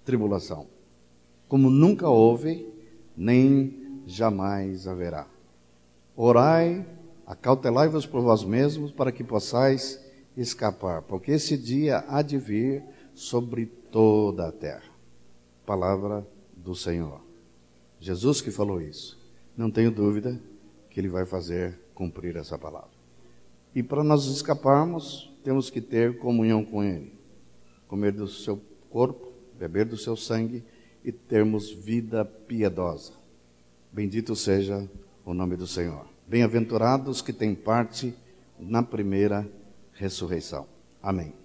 tribulação. 0.03 0.65
Como 1.47 1.69
nunca 1.69 2.09
houve, 2.09 2.67
nem 3.15 4.01
jamais 4.07 4.88
haverá. 4.88 5.27
Orai 6.15 6.84
Acautelai-vos 7.25 8.05
por 8.05 8.21
vós 8.21 8.43
mesmos 8.43 8.91
para 8.91 9.11
que 9.11 9.23
possais 9.23 10.03
escapar, 10.35 11.01
porque 11.03 11.31
esse 11.31 11.57
dia 11.57 12.03
há 12.07 12.21
de 12.21 12.37
vir 12.37 12.83
sobre 13.13 13.65
toda 13.65 14.47
a 14.47 14.51
terra. 14.51 14.91
Palavra 15.65 16.27
do 16.55 16.75
Senhor. 16.75 17.21
Jesus 17.99 18.41
que 18.41 18.51
falou 18.51 18.81
isso. 18.81 19.17
Não 19.55 19.69
tenho 19.69 19.91
dúvida 19.91 20.39
que 20.89 20.99
ele 20.99 21.07
vai 21.07 21.25
fazer 21.25 21.79
cumprir 21.93 22.35
essa 22.35 22.57
palavra. 22.57 22.91
E 23.73 23.81
para 23.81 24.03
nós 24.03 24.25
escaparmos, 24.25 25.31
temos 25.43 25.69
que 25.69 25.79
ter 25.79 26.17
comunhão 26.17 26.63
com 26.65 26.83
ele. 26.83 27.13
Comer 27.87 28.11
do 28.11 28.27
seu 28.27 28.61
corpo, 28.89 29.31
beber 29.57 29.85
do 29.85 29.97
seu 29.97 30.15
sangue 30.15 30.63
e 31.03 31.11
termos 31.11 31.71
vida 31.71 32.25
piedosa. 32.25 33.13
Bendito 33.91 34.35
seja 34.35 34.87
o 35.25 35.33
nome 35.33 35.55
do 35.55 35.67
Senhor. 35.67 36.12
Bem-aventurados 36.27 37.21
que 37.21 37.33
têm 37.33 37.53
parte 37.53 38.15
na 38.59 38.81
primeira 38.81 39.47
ressurreição. 39.93 40.67
Amém. 41.01 41.43